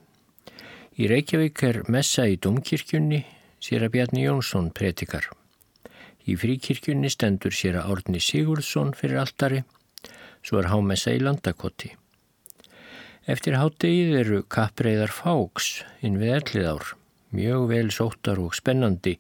Í 0.98 1.06
Reykjavík 1.14 1.64
er 1.70 1.86
messa 1.86 2.26
í 2.26 2.42
domkirkjunni, 2.42 3.22
sér 3.62 3.86
að 3.86 3.94
Bjarni 3.98 4.26
Jónsson 4.26 4.74
pretikar. 4.74 5.30
Í 6.26 6.34
fríkirkjunni 6.40 7.10
stendur 7.14 7.54
sér 7.54 7.76
að 7.82 7.90
Árni 7.94 8.20
Sigurðsson 8.24 8.98
fyrir 8.98 9.22
altari, 9.22 9.62
svo 10.42 10.58
er 10.58 10.72
hámessa 10.74 11.14
í 11.14 11.22
landakoti. 11.22 11.94
Eftir 13.24 13.56
háttegið 13.56 14.18
eru 14.20 14.38
kappreiðar 14.52 15.12
fáks 15.16 15.68
inn 16.04 16.18
við 16.20 16.34
ellið 16.42 16.66
ár, 16.74 16.88
mjög 17.32 17.62
vel 17.70 17.86
sóttar 17.96 18.40
og 18.44 18.56
spennandi, 18.58 19.14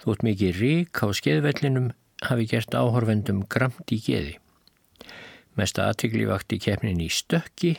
þótt 0.00 0.22
mikið 0.24 0.60
rík 0.60 1.02
á 1.04 1.12
skeðvellinum 1.12 1.90
hafi 2.24 2.46
gert 2.48 2.72
áhorfendum 2.72 3.42
gramt 3.52 3.92
í 3.92 3.98
geði. 4.00 4.38
Mesta 5.60 5.90
aðtikli 5.90 6.24
vakti 6.30 6.56
keppnin 6.64 7.02
í 7.04 7.10
stökki, 7.12 7.74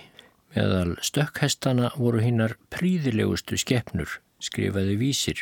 meðal 0.53 0.93
stökkhestana 1.01 1.89
voru 1.97 2.21
hinnar 2.21 2.53
príðilegustu 2.69 3.57
skeppnur, 3.57 4.19
skrifaði 4.37 4.99
vísir. 5.01 5.41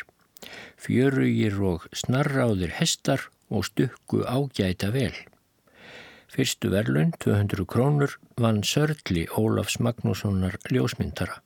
Fjörugir 0.80 1.60
og 1.60 1.84
snarráðir 1.92 2.72
hestar 2.78 3.28
og 3.52 3.68
stukku 3.68 4.24
ágæta 4.24 4.88
vel. 4.96 5.12
Fyrstu 6.32 6.70
verlun, 6.72 7.10
200 7.20 7.66
krónur, 7.68 8.14
vann 8.40 8.62
Sörli 8.64 9.26
Ólafs 9.36 9.76
Magnússonar 9.84 10.54
ljósmyndara, 10.72 11.42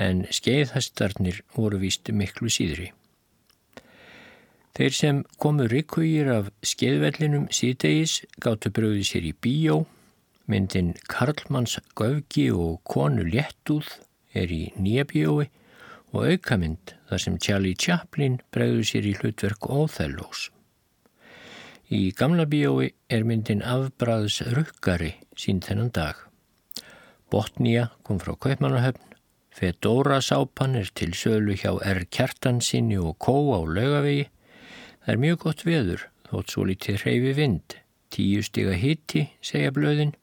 en 0.00 0.22
skeiðhestarnir 0.32 1.42
voru 1.52 1.82
víst 1.82 2.08
miklu 2.08 2.48
síðri. 2.48 2.86
Þeir 4.72 4.94
sem 4.96 5.18
komu 5.42 5.66
rikkugir 5.68 6.30
af 6.32 6.48
skeiðvellinum 6.64 7.50
síðdegis 7.52 8.22
gáttu 8.40 8.72
bröðið 8.72 9.04
sér 9.10 9.26
í 9.28 9.32
bíó, 9.36 9.82
myndin 10.48 10.94
Karlmanns 11.10 11.76
Gaufgi 11.98 12.46
og 12.54 12.78
konu 12.88 13.26
Léttúð 13.26 13.90
er 14.32 14.48
í 14.48 14.62
nýja 14.80 15.04
bíói 15.10 15.50
og 16.14 16.24
aukamynd 16.24 16.94
þar 17.10 17.24
sem 17.26 17.36
Charlie 17.36 17.76
Chaplin 17.76 18.40
bregður 18.54 18.88
sér 18.94 19.10
í 19.10 19.14
hlutverk 19.20 19.68
Óþellós. 19.68 20.48
Í 21.90 22.12
gamla 22.14 22.44
bíói 22.46 22.92
er 23.10 23.24
myndin 23.26 23.64
Afbræðs 23.66 24.36
rukkari 24.54 25.16
sín 25.34 25.58
þennan 25.58 25.88
dag. 25.90 26.20
Botnía 27.26 27.88
kom 28.06 28.20
frá 28.22 28.36
Kaupmannahöfn, 28.38 29.16
Fedora 29.50 30.20
sápan 30.22 30.78
er 30.78 30.92
til 30.94 31.16
sölu 31.18 31.56
hjá 31.58 31.72
R. 31.82 32.04
Kjartansinni 32.06 32.94
og 32.94 33.18
Kó 33.18 33.34
á 33.58 33.60
laugavegi 33.66 34.28
Það 35.00 35.12
er 35.16 35.20
mjög 35.24 35.42
gott 35.42 35.66
veður, 35.66 36.06
þótt 36.30 36.54
svo 36.54 36.68
litið 36.68 37.02
hreyfi 37.02 37.34
vind. 37.40 37.76
Tíu 38.14 38.46
stiga 38.46 38.78
hitti, 38.78 39.26
segja 39.42 39.74
blöðin. 39.74 40.14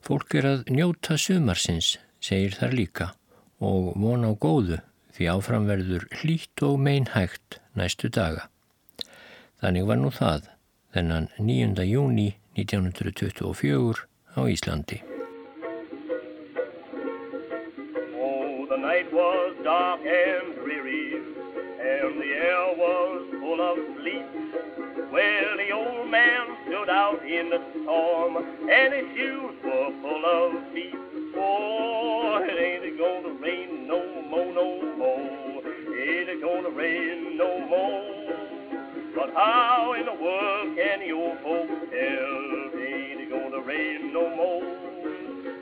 Fólk 0.00 0.38
er 0.40 0.48
að 0.48 0.66
njóta 0.72 1.20
sumarsins, 1.20 1.98
segir 2.24 2.56
þar 2.56 2.76
líka, 2.80 3.12
og 3.60 3.92
vona 4.00 4.32
á 4.32 4.34
góðu 4.40 4.80
því 5.12 5.28
áframverður 5.34 6.08
hlýtt 6.22 6.64
og 6.64 6.80
meinhægt 6.80 7.60
næstu 7.76 8.08
daga. 8.08 8.48
Þannig 9.60 9.88
var 9.92 10.00
nú 10.00 10.12
það, 10.14 10.48
þennan 10.96 11.28
9. 11.36 11.84
júni 11.84 12.40
1924 12.56 14.08
á 14.32 14.40
Íslandi. 14.48 15.04
Oh, 18.16 18.64
the 18.72 18.80
night 18.80 19.12
was 19.12 19.52
dark 19.60 20.00
and 20.00 20.56
dreary 20.64 21.20
and 21.20 22.16
the 22.16 22.32
air 22.32 22.72
was 22.80 23.28
full 23.44 23.60
of 23.60 23.76
sleep. 24.00 24.24
The 25.12 25.72
old 25.72 26.08
man 26.08 26.56
stood 26.64 26.88
out 26.88 27.20
in 27.24 27.50
the 27.50 27.60
storm, 27.72 28.36
and 28.36 28.94
his 28.94 29.06
shoes 29.16 29.56
were 29.64 29.90
full 30.00 30.24
of 30.24 30.52
feet. 30.72 30.94
Oh, 31.36 32.40
it 32.40 32.56
ain't 32.56 32.96
gonna 32.96 33.34
rain 33.40 33.86
no 33.88 34.00
more, 34.30 34.52
no 34.52 34.68
more. 34.96 35.62
It 35.92 36.28
ain't 36.28 36.42
gonna 36.42 36.70
rain 36.70 37.36
no 37.36 37.60
more. 37.66 38.45
But 39.16 39.32
how 39.34 39.94
in 39.98 40.04
the 40.04 40.12
world 40.12 40.76
can 40.76 41.00
you 41.00 41.32
folks 41.42 41.72
tell? 41.88 42.36
It 42.76 43.18
ain't 43.18 43.30
gonna 43.30 43.64
rain 43.64 44.12
no 44.12 44.28
more. 44.36 44.60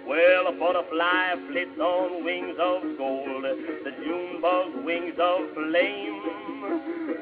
Well, 0.09 0.49
a 0.49 0.53
butterfly 0.59 1.35
flits 1.47 1.79
on 1.79 2.25
wings 2.25 2.59
of 2.59 2.83
gold, 2.99 3.45
the 3.45 3.93
June 4.03 4.41
bug 4.43 4.85
wings 4.85 5.15
of 5.23 5.55
flame. 5.55 6.19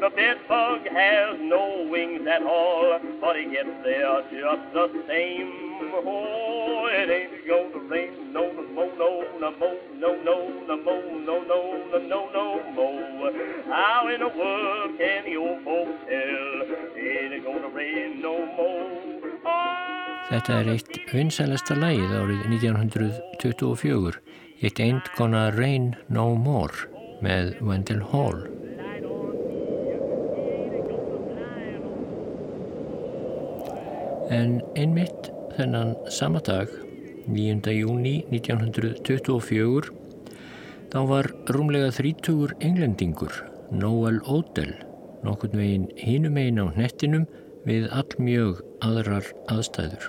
The 0.00 0.08
bed 0.16 0.38
bug 0.48 0.80
has 0.88 1.36
no 1.38 1.86
wings 1.90 2.26
at 2.26 2.42
all, 2.42 2.98
but 3.20 3.36
he 3.36 3.44
gets 3.52 3.68
there 3.84 4.22
just 4.32 4.72
the 4.72 4.88
same. 5.06 5.52
Oh, 6.00 6.88
it 6.90 7.10
ain't 7.10 7.31
gonna 7.46 7.78
rain 7.88 8.32
no 8.32 8.44
no 8.52 8.62
mo 8.76 8.84
no 9.00 9.10
no 9.40 9.50
mo 9.60 9.70
no 10.02 10.10
no 10.26 10.36
no 10.68 10.76
mo 10.86 10.96
no 11.28 11.36
no 11.50 11.60
no 11.98 12.20
no 12.34 12.46
no 12.76 12.86
mo. 13.18 13.32
How 13.68 14.08
in 14.08 14.20
the 14.20 14.28
world 14.28 14.98
can 14.98 15.26
you 15.26 15.46
folks 15.64 15.98
tell? 16.08 16.56
It 16.96 17.32
ain't 17.32 17.44
gonna 17.44 17.68
rain 17.68 18.20
no 18.20 18.34
more. 18.56 19.30
Oh. 19.44 19.92
Þetta 20.32 20.54
er 20.62 20.68
eitt 20.72 20.94
vinsælasta 21.12 21.74
lægið 21.76 22.12
árið 22.16 22.44
1924, 22.48 24.14
It 24.64 24.78
Ain't 24.80 25.10
Gonna 25.18 25.50
Rain 25.52 25.90
No 26.08 26.30
More 26.34 26.86
með 27.20 27.58
Wendell 27.60 28.00
Hall. 28.12 28.38
En 34.32 34.62
einmitt 34.78 35.28
þennan 35.58 35.92
sama 36.08 36.40
dag, 36.40 36.72
9. 37.26 37.70
júni 37.76 38.24
1924, 38.30 39.92
þá 40.90 40.98
var 41.08 41.28
rúmlega 41.54 41.92
þrítugur 41.94 42.54
englendingur, 42.60 43.36
Noel 43.70 44.18
Odell, 44.26 44.74
nokkurn 45.22 45.60
veginn 45.60 45.86
hínum 45.96 46.38
einn 46.40 46.58
á 46.58 46.66
hnettinum 46.74 47.28
við 47.68 47.86
allmjög 47.94 48.62
aðrar 48.82 49.28
aðstæður. 49.54 50.08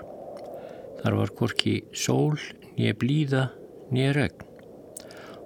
Þar 1.03 1.19
var 1.19 1.33
korki 1.37 1.75
sól, 1.93 2.39
nýja 2.77 2.97
blíða, 2.97 3.43
nýja 3.93 4.15
regn. 4.17 4.47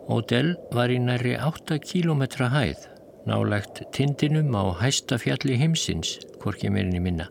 Odell 0.08 0.54
var 0.72 0.94
í 0.94 1.02
næri 1.04 1.36
8 1.36 1.81
km 1.84 2.24
hæð, 2.54 2.86
nálegt 3.28 3.84
tindinum 3.92 4.56
á 4.56 4.72
hæsta 4.80 5.19
fjalli 5.19 5.60
heimsins, 5.60 6.16
korki 6.40 6.72
meirinni 6.72 7.04
minna. 7.04 7.28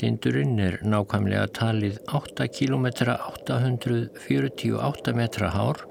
Tindurinn 0.00 0.56
er 0.64 0.78
nákvæmlega 0.80 1.50
talið 1.58 1.98
8 2.16 2.46
km 2.56 2.86
848 3.12 5.12
metra 5.12 5.50
hár 5.52 5.82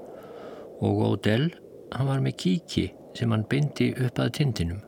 og 0.82 1.02
Odell, 1.12 1.52
hann 1.94 2.08
var 2.08 2.24
með 2.24 2.34
kíki 2.42 2.88
sem 3.14 3.30
hann 3.30 3.46
bindi 3.46 3.92
upp 4.02 4.18
að 4.18 4.32
tindinum. 4.40 4.80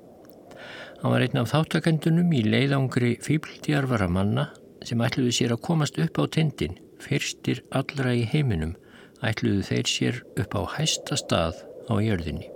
Hann 1.02 1.14
var 1.14 1.22
einn 1.22 1.38
af 1.38 1.52
þáttakendunum 1.52 2.34
í 2.34 2.42
leiðangri 2.48 3.12
fýbldjarfara 3.22 4.08
manna 4.10 4.48
sem 4.82 5.04
ætluðu 5.06 5.36
sér 5.38 5.54
að 5.54 5.62
komast 5.70 6.02
upp 6.02 6.18
á 6.18 6.26
tindin, 6.26 6.74
fyrstir 6.98 7.62
allra 7.70 8.18
í 8.18 8.26
heiminum, 8.26 8.74
ætluðu 9.22 9.62
þeir 9.70 9.92
sér 9.92 10.18
upp 10.34 10.58
á 10.58 10.62
hæsta 10.80 11.14
stað 11.20 11.62
á 11.86 11.94
jörðinni. 12.02 12.50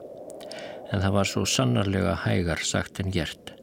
En 0.90 0.98
það 0.98 1.14
var 1.20 1.30
svo 1.30 1.46
sannarlega 1.46 2.18
hægar 2.26 2.66
sagt 2.66 2.98
en 2.98 3.14
gert. 3.14 3.55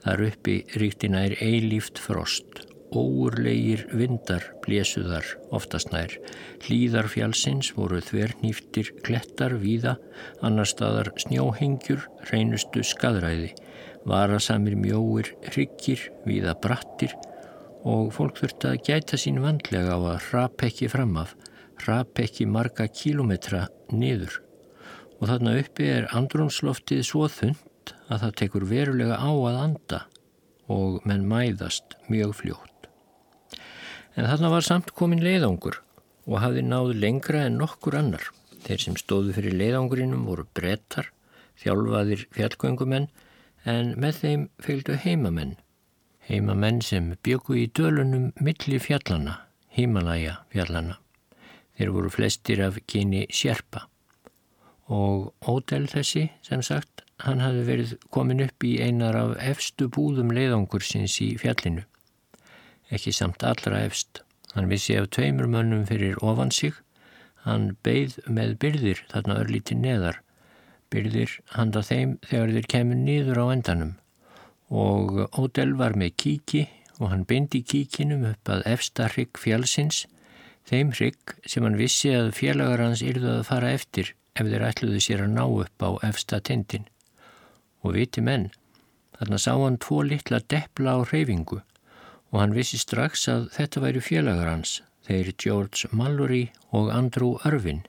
Þar 0.00 0.22
uppi 0.30 0.56
ríktina 0.80 1.26
er 1.28 1.34
eilíft 1.44 2.00
frost, 2.00 2.62
óurlegir 2.96 3.84
vindar 3.92 4.46
blésuðar 4.64 5.26
oftast 5.54 5.92
nær. 5.92 6.14
Hlýðar 6.64 7.10
fjálsins 7.12 7.74
voru 7.76 8.00
þvernýftir 8.02 8.94
klettar 9.04 9.58
víða, 9.60 9.98
annar 10.40 10.68
staðar 10.68 11.12
snjóhengjur, 11.20 12.06
reynustu 12.32 12.84
skadræði, 12.86 13.52
varasamir 14.08 14.78
mjóir, 14.80 15.34
hryggir, 15.50 16.08
víða 16.24 16.56
brattir, 16.64 17.14
og 17.84 18.10
fólk 18.16 18.40
þurfti 18.40 18.72
að 18.72 18.82
gæta 18.88 19.20
sín 19.20 19.40
vandlega 19.44 19.96
á 19.96 20.00
að 20.16 20.28
rapekki 20.32 20.88
fram 20.92 21.16
af, 21.20 21.36
rapekki 21.86 22.48
marga 22.48 22.88
kílometra 22.88 23.66
niður. 23.92 24.40
Og 25.20 25.28
þarna 25.28 25.58
uppi 25.60 25.92
er 25.92 26.08
andrumsloftið 26.16 27.04
svo 27.04 27.28
þund 27.28 27.66
að 28.10 28.24
það 28.24 28.34
tekur 28.40 28.66
verulega 28.70 29.16
á 29.16 29.30
að 29.30 29.60
anda 29.60 30.00
og 30.70 30.98
menn 31.06 31.24
mæðast 31.30 31.96
mjög 32.10 32.34
fljótt. 32.42 32.90
En 34.18 34.26
þarna 34.26 34.50
var 34.52 34.66
samt 34.66 34.92
komin 34.98 35.22
leiðangur 35.24 35.80
og 36.26 36.42
hafði 36.42 36.66
náð 36.66 36.92
lengra 36.98 37.46
en 37.46 37.58
nokkur 37.62 37.96
annar. 38.02 38.26
Þeir 38.66 38.84
sem 38.84 38.98
stóðu 39.00 39.32
fyrir 39.38 39.56
leiðangurinnum 39.56 40.26
voru 40.28 40.44
brettar, 40.54 41.08
þjálfaðir 41.62 42.26
fjallgöngumenn 42.34 43.08
en 43.70 43.94
með 44.00 44.22
þeim 44.24 44.46
fylgdu 44.60 44.98
heimamenn 45.00 45.56
heima 46.30 46.54
menn 46.54 46.78
sem 46.84 47.14
byggu 47.26 47.56
í 47.58 47.68
dölunum 47.74 48.30
milli 48.38 48.78
fjallana, 48.82 49.40
Himalaya 49.74 50.40
fjallana. 50.52 50.98
Þeir 51.74 51.94
voru 51.94 52.10
flestir 52.12 52.62
af 52.62 52.78
kyni 52.90 53.24
sjerpa 53.34 53.86
og 54.90 55.30
Ódel 55.46 55.86
þessi, 55.90 56.28
sem 56.42 56.62
sagt, 56.66 56.99
hann 57.24 57.42
hafi 57.44 57.62
verið 57.66 57.94
komin 58.14 58.42
upp 58.44 58.64
í 58.64 58.76
einar 58.80 59.16
af 59.18 59.36
efstu 59.52 59.88
búðum 59.92 60.32
leiðangur 60.34 60.84
sinns 60.84 61.18
í 61.24 61.32
fjallinu. 61.40 61.84
Ekki 62.90 63.12
samt 63.14 63.44
allra 63.46 63.84
efst. 63.86 64.22
Hann 64.54 64.70
vissi 64.70 64.96
af 64.98 65.10
tveimur 65.14 65.46
mönnum 65.50 65.86
fyrir 65.86 66.18
ofan 66.26 66.50
sig. 66.50 66.74
Hann 67.44 67.76
beigð 67.86 68.18
með 68.26 68.56
byrðir 68.64 69.04
þarna 69.12 69.38
örlíti 69.44 69.76
neðar. 69.78 70.20
Byrðir 70.90 71.36
handa 71.54 71.84
þeim 71.86 72.16
þegar 72.26 72.54
þeir 72.56 72.70
kemur 72.74 72.98
nýður 72.98 73.42
á 73.42 73.46
endanum. 73.54 73.92
Og 74.70 75.26
Ódel 75.38 75.76
var 75.78 75.94
með 75.98 76.16
kíki 76.24 76.64
og 77.00 77.12
hann 77.12 77.24
beindi 77.24 77.62
kíkinum 77.64 78.26
upp 78.28 78.50
að 78.52 78.66
efsta 78.68 79.08
hrygg 79.14 79.38
fjallsins, 79.40 80.04
þeim 80.68 80.92
hrygg 80.92 81.36
sem 81.48 81.64
hann 81.64 81.78
vissi 81.80 82.12
að 82.14 82.34
félagar 82.36 82.82
hans 82.84 83.02
yrðu 83.02 83.38
að 83.38 83.46
fara 83.48 83.72
eftir 83.76 84.12
ef 84.36 84.46
þeir 84.50 84.66
ætluðu 84.68 85.00
sér 85.02 85.24
að 85.24 85.32
ná 85.38 85.44
upp 85.46 85.86
á 85.86 85.90
efsta 86.10 86.42
tindin. 86.44 86.86
Og 87.84 87.96
viti 87.96 88.22
menn, 88.24 88.50
þarna 89.16 89.38
sá 89.40 89.52
hann 89.56 89.78
tvo 89.82 90.02
litla 90.06 90.40
deppla 90.52 90.96
á 90.96 91.00
reyfingu 91.08 91.60
og 92.30 92.36
hann 92.38 92.54
vissi 92.54 92.78
strax 92.78 93.26
að 93.32 93.48
þetta 93.56 93.82
væri 93.82 94.02
félagar 94.06 94.50
hans, 94.52 94.76
þeir 95.06 95.32
George 95.42 95.88
Mallory 95.90 96.44
og 96.70 96.92
Andrew 96.94 97.40
Irvin. 97.48 97.82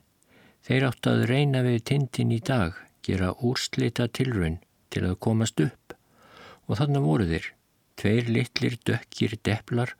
Þeir 0.66 0.88
átt 0.88 1.10
að 1.10 1.26
reyna 1.30 1.62
við 1.66 1.84
tindin 1.90 2.34
í 2.34 2.40
dag, 2.42 2.74
gera 3.06 3.34
úrslita 3.38 4.08
tilraun 4.08 4.58
til 4.90 5.04
að 5.06 5.20
komast 5.26 5.62
upp 5.62 5.96
og 6.66 6.78
þarna 6.78 7.02
voru 7.04 7.28
þeir, 7.28 7.46
tveir 7.98 8.28
litlir 8.30 8.76
dökkir 8.86 9.38
depplar 9.46 9.94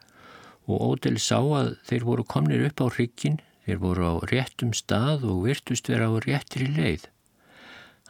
og 0.67 0.85
Ódel 0.91 1.19
sá 1.23 1.39
að 1.43 1.75
þeir 1.87 2.07
voru 2.07 2.27
komnir 2.27 2.67
upp 2.69 2.83
á 2.83 2.87
ryggin 2.97 3.41
Þeir 3.63 3.79
voru 3.79 4.07
á 4.11 4.15
réttum 4.27 4.73
stað 4.75 5.23
og 5.31 5.45
virtust 5.47 5.87
vera 5.91 6.09
á 6.11 6.19
réttri 6.25 6.67
leið. 6.67 7.07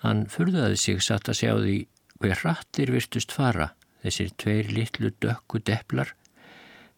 Hann 0.02 0.26
furðaði 0.30 0.78
sig 0.80 1.02
satt 1.04 1.30
að 1.30 1.38
sjá 1.38 1.52
því 1.58 1.76
hver 2.22 2.42
rattir 2.46 2.92
virtust 2.94 3.34
fara, 3.34 3.72
þessir 4.02 4.32
tveir 4.42 4.70
litlu 4.74 5.12
dökku 5.22 5.60
depplar, 5.62 6.14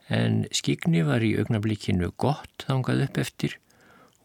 en 0.08 0.44
skikni 0.52 1.02
var 1.04 1.24
í 1.24 1.34
augnablíkinu 1.40 2.10
gott 2.20 2.66
þangað 2.68 3.06
upp 3.06 3.20
eftir 3.22 3.58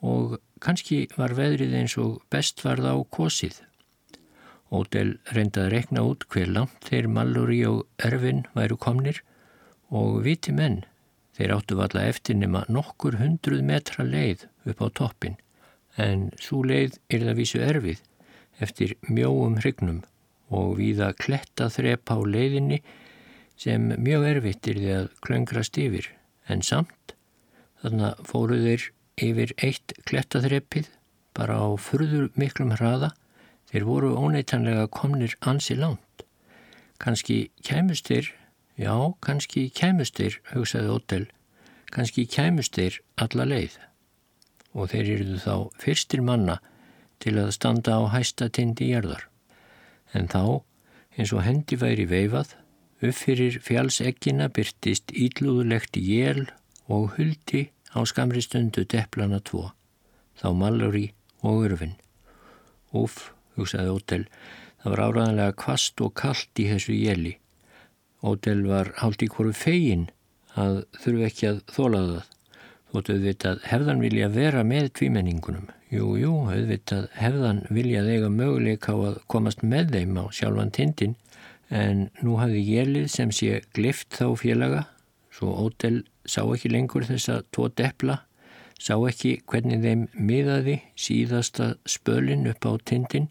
og 0.04 0.38
kannski 0.64 1.06
var 1.20 1.36
veðrið 1.36 1.76
eins 1.76 1.96
og 2.00 2.22
best 2.32 2.64
var 2.64 2.80
það 2.84 3.00
á 3.00 3.12
kosið. 3.16 3.58
Ódel 4.72 5.18
reyndaði 5.34 5.66
að 5.66 5.74
rekna 5.74 6.06
út 6.08 6.28
hver 6.32 6.52
langt 6.56 6.88
þeir 6.88 7.10
Mallory 7.12 7.64
og 7.68 7.84
Ervin 8.06 8.46
væru 8.56 8.78
komnir 8.80 9.24
og 9.90 10.22
viti 10.28 10.54
menn 10.56 10.84
Þeir 11.40 11.54
áttu 11.56 11.76
valla 11.80 12.02
eftir 12.04 12.36
nema 12.36 12.66
nokkur 12.68 13.16
hundruð 13.16 13.62
metra 13.64 14.04
leið 14.04 14.42
upp 14.68 14.82
á 14.84 14.88
toppin 15.00 15.38
en 15.96 16.26
svo 16.36 16.66
leið 16.68 16.98
er 17.08 17.24
það 17.24 17.38
vísu 17.38 17.62
erfið 17.64 18.02
eftir 18.64 18.96
mjóum 19.08 19.60
hrygnum 19.60 20.02
og 20.50 20.78
viða 20.80 21.12
kletta 21.18 21.70
þrepa 21.74 22.18
á 22.18 22.20
leiðinni 22.26 22.82
sem 23.60 23.92
mjög 24.00 24.26
erfitt 24.34 24.70
er 24.72 24.80
því 24.80 24.94
að 24.96 25.10
klöngrast 25.26 25.78
yfir. 25.82 26.10
En 26.50 26.64
samt 26.66 27.14
þarna 27.84 28.16
fóru 28.26 28.58
þeir 28.64 28.90
yfir 29.20 29.54
eitt 29.58 29.94
klettaþrepið 30.10 30.90
bara 31.38 31.60
á 31.60 31.68
furður 31.80 32.32
miklum 32.40 32.74
hraða. 32.76 33.14
Þeir 33.70 33.86
voru 33.86 34.16
óneitanlega 34.18 34.88
komnir 34.90 35.36
ansi 35.46 35.76
langt. 35.78 36.24
Kanski 37.00 37.52
kæmust 37.62 38.10
þeir 38.10 38.32
Já, 38.80 38.96
kannski 39.20 39.66
kæmustir, 39.76 40.38
hugsaði 40.54 40.88
Ótel, 40.94 41.24
kannski 41.92 42.24
kæmustir 42.32 43.02
alla 43.20 43.44
leið. 43.44 43.74
Og 44.72 44.94
þeir 44.94 45.10
eruðu 45.18 45.40
þá 45.44 45.56
fyrstir 45.84 46.24
manna 46.24 46.62
til 47.24 47.36
að 47.42 47.54
standa 47.56 47.98
á 48.00 48.04
hæsta 48.14 48.50
tindi 48.50 48.90
jörðar. 48.92 49.26
En 50.14 50.30
þá, 50.32 50.62
eins 51.18 51.34
og 51.36 51.44
hendi 51.46 51.80
væri 51.80 52.08
veifað, 52.10 52.56
upp 53.00 53.16
fyrir 53.16 53.60
fjálseggina 53.64 54.50
byrtist 54.52 55.14
ílúðulegt 55.16 56.00
jél 56.00 56.48
og 56.88 57.16
huldi 57.18 57.70
á 57.96 58.00
skamri 58.08 58.42
stundu 58.44 58.86
deplana 58.86 59.40
tvo, 59.40 59.70
þá 60.40 60.48
Mallory 60.56 61.10
og 61.44 61.68
Urfinn. 61.68 62.00
Úf, 62.96 63.30
hugsaði 63.56 63.94
Ótel, 63.94 64.26
það 64.82 64.96
var 64.96 65.06
áraðanlega 65.08 65.60
kvast 65.64 66.02
og 66.02 66.16
kallt 66.18 66.60
í 66.60 66.68
þessu 66.72 66.98
jéli 66.98 67.38
Ódel 68.20 68.66
var 68.68 68.92
hálft 69.00 69.24
í 69.24 69.30
hverju 69.32 69.56
fegin 69.56 70.10
að 70.60 70.82
þurfu 71.00 71.26
ekki 71.28 71.48
að 71.48 71.60
þóla 71.72 72.02
það. 72.08 72.26
Þóttu 72.90 73.20
auðvitað 73.20 73.60
hefðan 73.70 74.00
vilja 74.02 74.28
vera 74.34 74.62
með 74.66 74.88
tvímenningunum. 74.98 75.68
Jú, 75.94 76.08
jú, 76.18 76.32
auðvitað 76.50 77.04
hefðan 77.20 77.60
vilja 77.70 78.02
þegar 78.08 78.32
möguleika 78.34 78.96
á 78.98 78.98
að 79.12 79.20
komast 79.30 79.62
með 79.62 79.92
þeim 79.94 80.18
á 80.18 80.26
sjálfan 80.34 80.74
tindin 80.74 81.14
en 81.70 82.08
nú 82.26 82.40
hafði 82.42 82.64
Jelið 82.66 83.06
sem 83.14 83.34
sé 83.36 83.60
glift 83.78 84.18
þá 84.18 84.34
félaga. 84.42 84.82
Svo 85.30 85.54
Ódel 85.68 86.02
sá 86.26 86.42
ekki 86.48 86.74
lengur 86.74 87.06
þessa 87.06 87.44
tvo 87.54 87.70
depla, 87.70 88.24
sá 88.82 88.96
ekki 88.98 89.36
hvernig 89.46 89.86
þeim 89.86 90.08
miðaði 90.18 90.80
síðasta 90.98 91.76
spölin 91.86 92.50
upp 92.50 92.66
á 92.66 92.74
tindin 92.90 93.30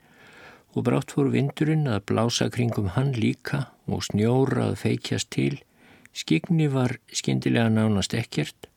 og 0.79 0.87
brátt 0.87 1.17
fór 1.17 1.33
vindurinn 1.35 1.91
að 1.91 2.05
blása 2.13 2.47
kringum 2.55 2.93
hann 2.95 3.11
líka 3.19 3.67
og 3.91 4.07
snjóra 4.07 4.71
að 4.71 4.81
feikjast 4.87 5.35
til. 5.35 5.57
Skigni 6.15 6.71
var 6.71 7.01
skindilega 7.11 7.75
nánast 7.75 8.15
ekkert 8.15 8.71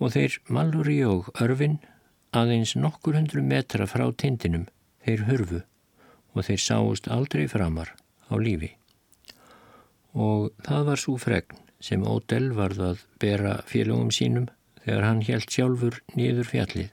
og 0.00 0.14
þeir 0.14 0.38
Maluri 0.48 0.98
og 1.06 1.30
Örfin 1.42 1.78
aðeins 2.34 2.74
nokkur 2.76 3.18
hundru 3.18 3.42
metra 3.46 3.86
frá 3.90 4.06
tindinum 4.18 4.66
þeir 5.04 5.26
hörfu 5.28 5.60
og 6.34 6.46
þeir 6.48 6.62
sáust 6.62 7.10
aldrei 7.12 7.46
framar 7.50 7.94
á 8.30 8.34
lífi. 8.40 8.72
Og 10.14 10.50
það 10.66 10.88
var 10.88 11.02
svo 11.02 11.16
fregn 11.18 11.62
sem 11.84 12.04
Ódel 12.06 12.52
varð 12.56 12.82
að 12.90 13.04
bera 13.22 13.58
félagum 13.68 14.10
sínum 14.14 14.48
þegar 14.84 15.06
hann 15.08 15.22
helt 15.28 15.50
sjálfur 15.50 16.00
nýður 16.16 16.50
fjallið. 16.50 16.90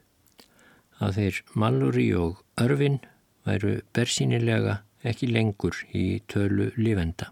Að 1.02 1.18
þeir 1.18 1.42
Maluri 1.58 2.08
og 2.18 2.42
Örfin 2.62 3.00
væru 3.48 3.80
bersýnilega 3.96 4.82
ekki 5.08 5.32
lengur 5.32 5.78
í 5.98 6.22
tölu 6.30 6.70
lifenda. 6.78 7.32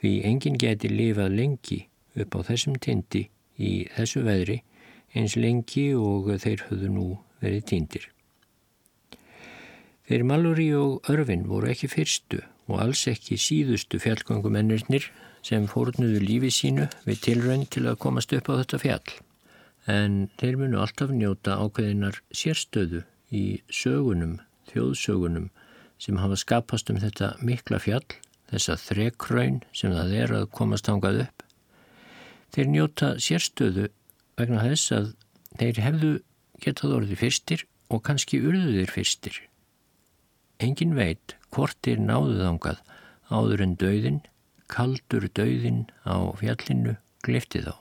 Því 0.00 0.12
enginn 0.26 0.58
geti 0.58 0.90
lifað 0.90 1.36
lengi 1.36 1.80
upp 2.18 2.34
á 2.34 2.40
þessum 2.50 2.78
tindi 2.82 3.28
í 3.60 3.84
þessu 3.94 4.24
veðri 4.26 4.58
eins 5.14 5.36
lengi 5.36 5.90
og 5.96 6.30
þeir 6.42 6.66
höfðu 6.68 6.90
nú 6.94 7.06
verið 7.42 7.66
tindir. 7.72 8.06
Þeir 10.10 10.24
Mallory 10.26 10.68
og 10.74 11.10
Örvin 11.10 11.46
voru 11.46 11.70
ekki 11.70 11.90
fyrstu 11.90 12.40
og 12.70 12.80
alls 12.82 13.04
ekki 13.10 13.38
síðustu 13.38 14.00
fjallgangumennirnir 14.02 15.06
sem 15.46 15.66
fórnuðu 15.70 16.20
lífi 16.22 16.50
sínu 16.54 16.88
við 17.06 17.20
tilrönd 17.26 17.70
til 17.74 17.86
að 17.86 18.00
komast 18.02 18.34
upp 18.36 18.50
á 18.50 18.58
þetta 18.60 18.80
fjall. 18.82 19.12
En 19.86 20.16
þeir 20.38 20.58
munu 20.60 20.80
alltaf 20.82 21.12
njóta 21.14 21.56
ákveðinar 21.62 22.20
sérstöðu 22.34 23.04
í 23.30 23.62
sögunum 23.72 24.38
þjóðsögunum 24.70 25.48
sem 26.00 26.18
hafa 26.20 26.38
skapast 26.42 26.90
um 26.92 26.98
þetta 27.00 27.34
mikla 27.44 27.80
fjall, 27.82 28.06
þessa 28.50 28.76
þrekraun 28.80 29.60
sem 29.76 29.94
það 29.94 30.14
er 30.24 30.36
að 30.40 30.50
komast 30.58 30.90
hangað 30.90 31.24
upp. 31.26 31.46
Þeir 32.50 32.70
njóta 32.74 33.14
sérstöðu 33.22 33.88
vegna 34.40 34.64
þess 34.64 34.94
að 34.96 35.12
þeir 35.60 35.82
hefðu 35.84 36.12
getað 36.64 36.96
orðið 36.98 37.22
fyrstir 37.24 37.64
og 37.90 38.02
kannski 38.06 38.40
urðuðir 38.42 38.92
fyrstir. 38.92 39.36
Engin 40.60 40.96
veit 40.98 41.36
hvort 41.54 41.88
er 41.88 42.02
náðuð 42.02 42.44
hangað 42.44 42.82
áður 43.30 43.64
en 43.64 43.76
döðin, 43.80 44.20
kaldur 44.70 45.26
döðin 45.34 45.86
á 46.04 46.30
fjallinu 46.38 46.98
glifti 47.24 47.64
þá. 47.64 47.74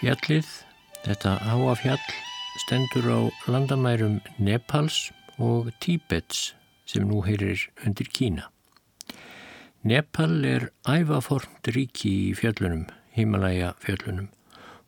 Fjallið, 0.00 0.46
þetta 1.04 1.30
háa 1.44 1.72
fjall, 1.76 2.12
stendur 2.62 3.08
á 3.12 3.20
landamærum 3.52 4.14
Nepals 4.40 5.10
og 5.36 5.68
Tíbets 5.84 6.54
sem 6.88 7.04
nú 7.04 7.18
heyrir 7.26 7.66
undir 7.84 8.08
Kína. 8.08 8.46
Nepal 9.84 10.38
er 10.48 10.70
ævaformt 10.88 11.68
ríki 11.76 12.14
í 12.30 12.32
fjöllunum, 12.32 12.86
Himalaya 13.12 13.74
fjöllunum 13.84 14.30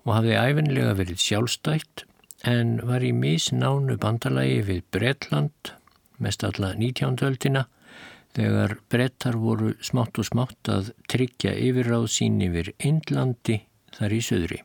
og 0.06 0.14
hafði 0.16 0.40
æfinlega 0.40 0.96
verið 1.02 1.20
sjálfstætt 1.26 2.06
en 2.48 2.78
var 2.80 3.04
í 3.04 3.12
misnánu 3.12 4.00
bandalagi 4.00 4.64
við 4.64 4.82
Bretland, 4.96 5.76
mest 6.24 6.40
alla 6.40 6.72
19. 6.72 7.20
öldina, 7.28 7.66
þegar 8.32 8.78
brettar 8.88 9.36
voru 9.36 9.76
smátt 9.84 10.24
og 10.24 10.32
smátt 10.32 10.72
að 10.72 10.94
tryggja 11.12 11.52
yfirráð 11.52 12.08
sín 12.16 12.40
yfir 12.48 12.72
Indlandi 12.80 13.60
þar 13.92 14.16
í 14.16 14.24
söðri. 14.24 14.64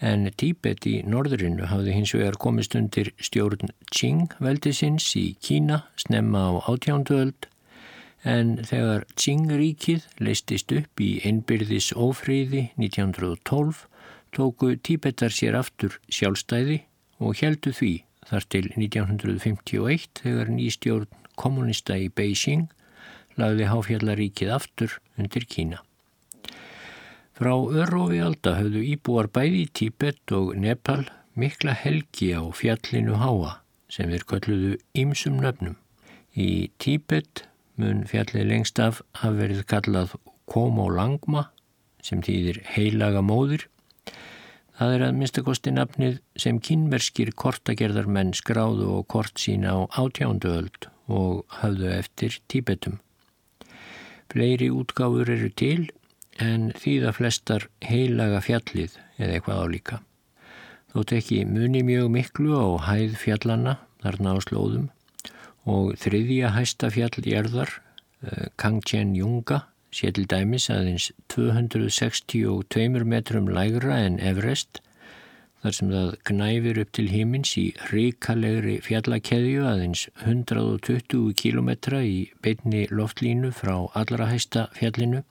En 0.00 0.28
Tíbet 0.40 0.86
í 0.88 0.94
norðurinu 1.04 1.68
hafði 1.68 1.94
hins 1.94 2.14
vegar 2.16 2.38
komist 2.40 2.74
undir 2.78 3.12
stjórn 3.20 3.72
Qing 3.92 4.32
veldisins 4.40 5.10
í 5.20 5.34
Kína 5.44 5.82
snemma 6.00 6.46
á 6.48 6.52
átjánduöld 6.72 7.48
en 8.24 8.56
þegar 8.68 9.06
Qing-ríkið 9.16 10.06
leistist 10.20 10.72
upp 10.76 11.00
í 11.00 11.10
einbyrðis 11.28 11.92
ófríði 11.96 12.70
1912 12.80 13.84
tóku 14.36 14.74
Tíbetar 14.76 15.34
sér 15.34 15.58
aftur 15.60 15.98
sjálfstæði 16.12 16.82
og 17.20 17.36
heldu 17.40 17.72
því 17.76 17.94
þar 18.30 18.48
til 18.52 18.66
1951 18.76 20.08
þegar 20.22 20.52
nýstjórn 20.54 21.20
kommunista 21.40 21.96
í 21.96 22.08
Beijing 22.12 22.68
lagði 23.40 23.68
Háfjallaríkið 23.70 24.52
aftur 24.52 24.98
undir 25.16 25.46
Kína. 25.48 25.80
Frá 27.40 27.54
örofi 27.56 28.18
alda 28.20 28.52
höfðu 28.58 28.80
íbúar 28.84 29.30
bæði 29.32 29.60
í 29.62 29.68
Tíbet 29.78 30.32
og 30.36 30.50
Nepal 30.60 31.06
mikla 31.40 31.72
helgi 31.72 32.26
á 32.36 32.44
fjallinu 32.52 33.14
Háa 33.16 33.54
sem 33.88 34.10
þeir 34.12 34.24
kölluðu 34.28 34.72
ýmsum 35.00 35.38
nöfnum. 35.40 35.78
Í 36.36 36.68
Tíbet 36.76 37.46
mun 37.80 38.02
fjallið 38.10 38.44
lengst 38.50 38.76
af 38.84 38.98
hafa 39.22 39.38
verið 39.38 39.62
kallað 39.72 40.12
Komo 40.52 40.90
Langma 40.92 41.46
sem 42.04 42.20
þýðir 42.20 42.58
heilaga 42.74 43.22
móðir. 43.24 43.64
Það 44.76 44.96
er 44.98 45.04
að 45.06 45.16
minnstakosti 45.22 45.72
nafnið 45.72 46.18
sem 46.44 46.58
kynverskir 46.60 47.30
kortagerðarmenn 47.40 48.34
skráðu 48.36 48.90
og 48.98 49.06
kort 49.16 49.40
sína 49.40 49.72
á 49.72 49.88
átjándu 49.96 50.52
öld 50.58 50.90
og 51.08 51.56
hafðu 51.62 51.88
eftir 51.94 52.36
Tíbetum. 52.52 53.00
Fleiri 54.28 54.68
útgáfur 54.68 55.32
eru 55.32 55.48
til 55.56 55.88
en 56.40 56.70
þýða 56.80 57.12
flestar 57.16 57.68
heilaga 57.84 58.40
fjallið 58.44 58.96
eða 59.18 59.36
eitthvað 59.36 59.62
álíka. 59.64 60.00
Þótt 60.90 61.12
ekki 61.20 61.44
muni 61.46 61.84
mjög 61.86 62.08
miklu 62.10 62.56
á 62.58 62.66
hæð 62.88 63.14
fjallana 63.20 63.76
þarna 64.02 64.34
á 64.34 64.38
slóðum 64.42 64.88
og 65.68 65.92
þriðja 66.00 66.54
hæsta 66.56 66.88
fjall 66.90 67.20
jærðar, 67.22 67.70
eh, 68.24 68.48
Kangchen 68.56 69.14
Junga, 69.14 69.66
sé 69.92 70.10
til 70.14 70.26
dæmis 70.26 70.70
aðeins 70.70 71.10
262 71.28 73.04
metrum 73.04 73.48
lægra 73.48 73.98
en 74.06 74.18
Everest, 74.18 74.80
þar 75.62 75.74
sem 75.76 75.90
það 75.90 76.14
gnæfir 76.24 76.80
upp 76.80 76.92
til 76.92 77.08
himins 77.12 77.52
í 77.60 77.66
ríkalegri 77.90 78.80
fjallakeðju 78.80 79.66
aðeins 79.68 80.08
120 80.24 81.34
kilometra 81.36 82.00
í 82.00 82.30
beitni 82.42 82.86
loftlínu 82.88 83.52
frá 83.52 83.90
allra 83.94 84.30
hæsta 84.30 84.68
fjallinu, 84.78 85.22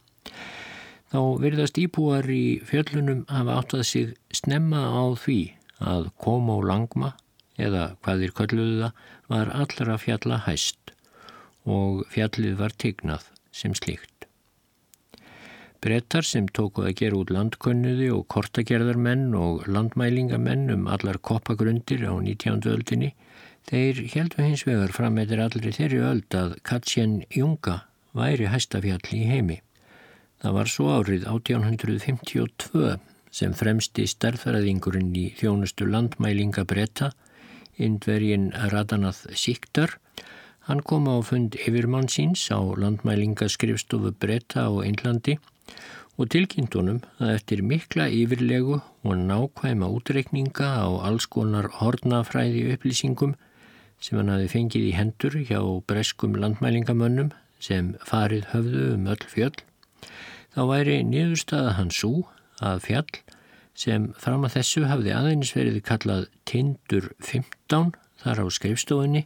þá 1.10 1.22
virðast 1.42 1.80
íbúar 1.82 2.28
í 2.30 2.60
fjallunum 2.70 3.26
hafa 3.30 3.58
átt 3.62 3.76
að 3.78 3.88
sig 3.90 4.14
snemma 4.36 4.84
á 4.94 5.04
því 5.18 5.40
að 5.80 6.12
koma 6.22 6.60
á 6.60 6.68
langma 6.70 7.12
eða 7.60 7.84
hvað 8.04 8.24
þér 8.24 8.36
kölluðu 8.40 8.78
það, 8.84 8.94
var 9.30 9.52
allra 9.62 9.98
fjalla 10.00 10.40
hæst 10.46 10.94
og 11.70 12.06
fjallið 12.14 12.56
var 12.60 12.76
tignað 12.82 13.28
sem 13.52 13.76
slíkt. 13.78 14.28
Brettar 15.80 16.26
sem 16.28 16.48
tóku 16.52 16.84
að 16.84 16.98
gera 17.00 17.20
út 17.22 17.30
landkönnuði 17.32 18.10
og 18.12 18.26
kortagerðarmenn 18.34 19.32
og 19.40 19.64
landmælingamenn 19.72 20.74
um 20.74 20.90
allar 20.92 21.22
koppagrundir 21.24 22.04
á 22.04 22.14
19. 22.20 22.68
öldinni, 22.68 23.14
þeir 23.70 24.02
heldu 24.12 24.44
hins 24.44 24.66
vegar 24.68 24.92
fram 24.96 25.20
eitthvað 25.22 25.46
allir 25.46 25.78
þeirri 25.78 26.02
öld 26.10 26.36
að 26.36 26.58
Katsjen 26.68 27.22
Junga 27.32 27.86
væri 28.12 28.52
hæstafjall 28.52 29.08
í 29.16 29.24
heimi. 29.30 29.62
Það 30.40 30.54
var 30.56 30.70
svo 30.72 30.92
árið 30.96 31.26
1852 31.28 32.98
sem 33.40 33.54
fremsti 33.54 34.06
starfæraðingurinn 34.08 35.12
í 35.20 35.26
þjónustu 35.40 35.88
landmælinga 35.90 36.64
bretta 36.70 37.12
Indvergin 37.80 38.52
Radanath 38.72 39.28
Siktar. 39.36 39.98
Hann 40.68 40.82
kom 40.84 41.08
á 41.08 41.20
fund 41.26 41.56
yfirmann 41.60 42.10
síns 42.12 42.44
á 42.52 42.60
landmælingaskrifstofu 42.60 44.12
Bretta 44.20 44.68
á 44.68 44.72
Einlandi 44.84 45.40
og 46.20 46.28
tilkynntunum 46.34 47.00
að 47.24 47.34
eftir 47.38 47.64
mikla 47.64 48.10
yfirlegu 48.12 48.80
og 48.80 49.14
nákvæma 49.16 49.88
útreikninga 49.96 50.68
á 50.84 50.90
alls 51.08 51.30
konar 51.32 51.70
hornafræði 51.80 52.66
upplýsingum 52.76 53.38
sem 54.04 54.20
hann 54.20 54.32
hafi 54.34 54.52
fengið 54.52 54.90
í 54.90 54.96
hendur 54.96 55.40
hjá 55.48 55.62
breskum 55.88 56.36
landmælingamönnum 56.40 57.32
sem 57.64 57.96
farið 58.08 58.52
höfðu 58.54 58.84
um 58.96 59.08
öll 59.12 59.26
fjöll, 59.32 59.56
þá 60.56 60.62
væri 60.72 61.00
niðurstaða 61.06 61.76
hans 61.78 62.00
svo 62.02 62.28
að 62.66 62.84
fjall 62.88 63.20
sem 63.80 64.10
fram 64.20 64.44
að 64.48 64.58
þessu 64.58 64.86
hafði 64.90 65.16
aðeins 65.16 65.52
verið 65.56 65.82
kallað 65.88 66.26
Tindur 66.50 67.12
15 67.24 67.94
þar 68.20 68.42
á 68.44 68.46
skrifstofunni, 68.52 69.26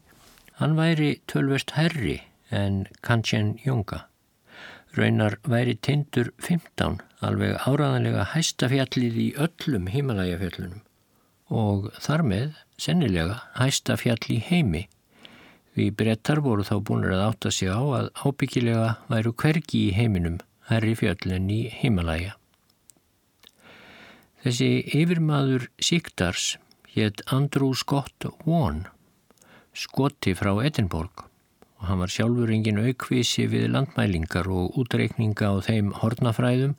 hann 0.59 0.75
væri 0.77 1.15
tölverst 1.31 1.73
herri 1.77 2.19
en 2.53 2.83
Kanchan 3.01 3.55
Junga. 3.65 4.03
Raunar 4.93 5.39
væri 5.49 5.73
Tindur 5.81 6.29
15 6.37 6.99
alveg 7.25 7.57
áraðanlega 7.65 8.27
hæstafjallið 8.35 9.17
í 9.17 9.27
öllum 9.41 9.89
himalægafjallunum 9.89 10.83
og 11.53 11.89
þar 12.01 12.23
með 12.29 12.53
sennilega 12.81 13.39
hæstafjall 13.57 14.21
í 14.33 14.39
heimi. 14.41 14.87
Við 15.73 15.95
brettar 15.97 16.43
voru 16.45 16.65
þá 16.65 16.75
búin 16.85 17.05
að 17.09 17.25
átta 17.25 17.51
sig 17.53 17.69
á 17.73 17.81
að 17.81 18.11
ábyggilega 18.21 18.95
væru 19.09 19.33
hvergi 19.33 19.87
í 19.87 19.95
heiminum 19.97 20.37
herri 20.69 20.95
fjöllin 20.99 21.49
í 21.51 21.61
himalæga. 21.81 22.37
Þessi 24.43 24.71
yfirmaður 24.91 25.69
Sigdars 25.79 26.57
hétt 26.93 27.23
Andrew 27.31 27.71
Scott 27.79 28.27
Vaughan, 28.43 28.83
skoti 29.73 30.35
frá 30.35 30.51
Edinborg 30.65 31.23
og 31.83 31.87
hann 31.89 31.99
var 31.99 32.11
sjálfur 32.11 32.51
engin 32.55 32.79
aukvísi 32.79 33.47
við 33.51 33.69
landmælingar 33.73 34.47
og 34.47 34.77
útreikninga 34.79 35.49
á 35.51 35.55
þeim 35.65 35.89
hornafræðum 35.99 36.77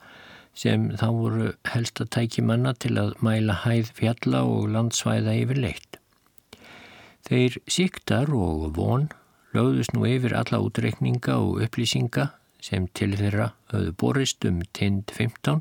sem 0.56 0.86
þá 0.96 1.08
voru 1.16 1.48
helst 1.72 2.00
að 2.00 2.12
tæki 2.16 2.44
manna 2.46 2.72
til 2.78 2.94
að 3.00 3.12
mæla 3.24 3.58
hæð 3.64 3.90
fjalla 3.98 4.44
og 4.48 4.70
landsvæða 4.72 5.34
yfir 5.42 5.60
leitt. 5.64 5.98
Þeir 7.24 7.58
Sigdar 7.68 8.32
og 8.32 8.70
Vaughan 8.76 9.10
lögðust 9.56 9.92
nú 9.96 10.06
yfir 10.08 10.36
alla 10.36 10.62
útreikninga 10.64 11.36
og 11.40 11.60
upplýsinga 11.66 12.30
sem 12.64 12.88
til 12.96 13.12
þeirra 13.18 13.50
höfðu 13.72 13.94
borist 14.00 14.46
um 14.48 14.62
tind 14.76 15.12
15 15.12 15.60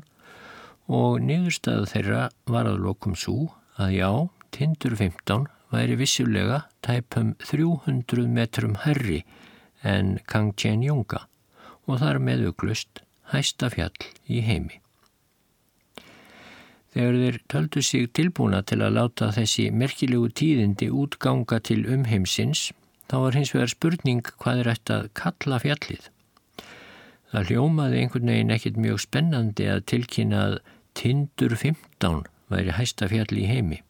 og 0.94 1.20
niðurstaða 1.24 1.90
þeirra 1.92 2.22
var 2.50 2.68
að 2.70 2.82
lokum 2.86 3.16
svo 3.18 3.50
að 3.80 3.96
já, 3.98 4.10
Tindur 4.54 4.94
15 4.94 5.48
væri 5.74 5.96
vissulega 5.98 6.60
tæpum 6.86 7.34
300 7.42 8.28
metrum 8.30 8.76
herri 8.84 9.24
en 9.82 10.18
Kangchen 10.30 10.84
Junga 10.86 11.24
og 11.88 12.00
þar 12.00 12.20
með 12.22 12.46
auklust 12.50 13.02
hæsta 13.32 13.70
fjall 13.72 14.08
í 14.30 14.40
heimi. 14.46 14.80
Þegar 16.94 17.16
þeir 17.18 17.38
töldu 17.50 17.82
sig 17.82 18.06
tilbúna 18.14 18.62
til 18.62 18.78
að 18.86 18.94
láta 19.00 19.32
þessi 19.34 19.66
merkilegu 19.74 20.30
tíðindi 20.30 20.92
útganga 20.94 21.58
til 21.58 21.82
umheimsins, 21.90 22.68
þá 23.10 23.16
var 23.24 23.38
hins 23.40 23.50
vegar 23.56 23.72
spurning 23.72 24.22
hvað 24.38 24.62
er 24.62 24.70
eftir 24.76 25.00
að 25.00 25.08
kalla 25.18 25.58
fjallið. 25.64 26.13
Það 27.34 27.48
hljómaði 27.50 27.96
einhvern 27.98 28.30
veginn 28.30 28.54
ekkit 28.54 28.76
mjög 28.78 29.00
spennandi 29.02 29.64
að 29.66 29.80
tilkynna 29.90 30.42
að 30.48 30.52
Tindur 30.94 31.56
15 31.58 32.20
væri 32.54 32.74
hæsta 32.76 33.08
fjall 33.10 33.34
í 33.34 33.48
heimi. 33.48 33.80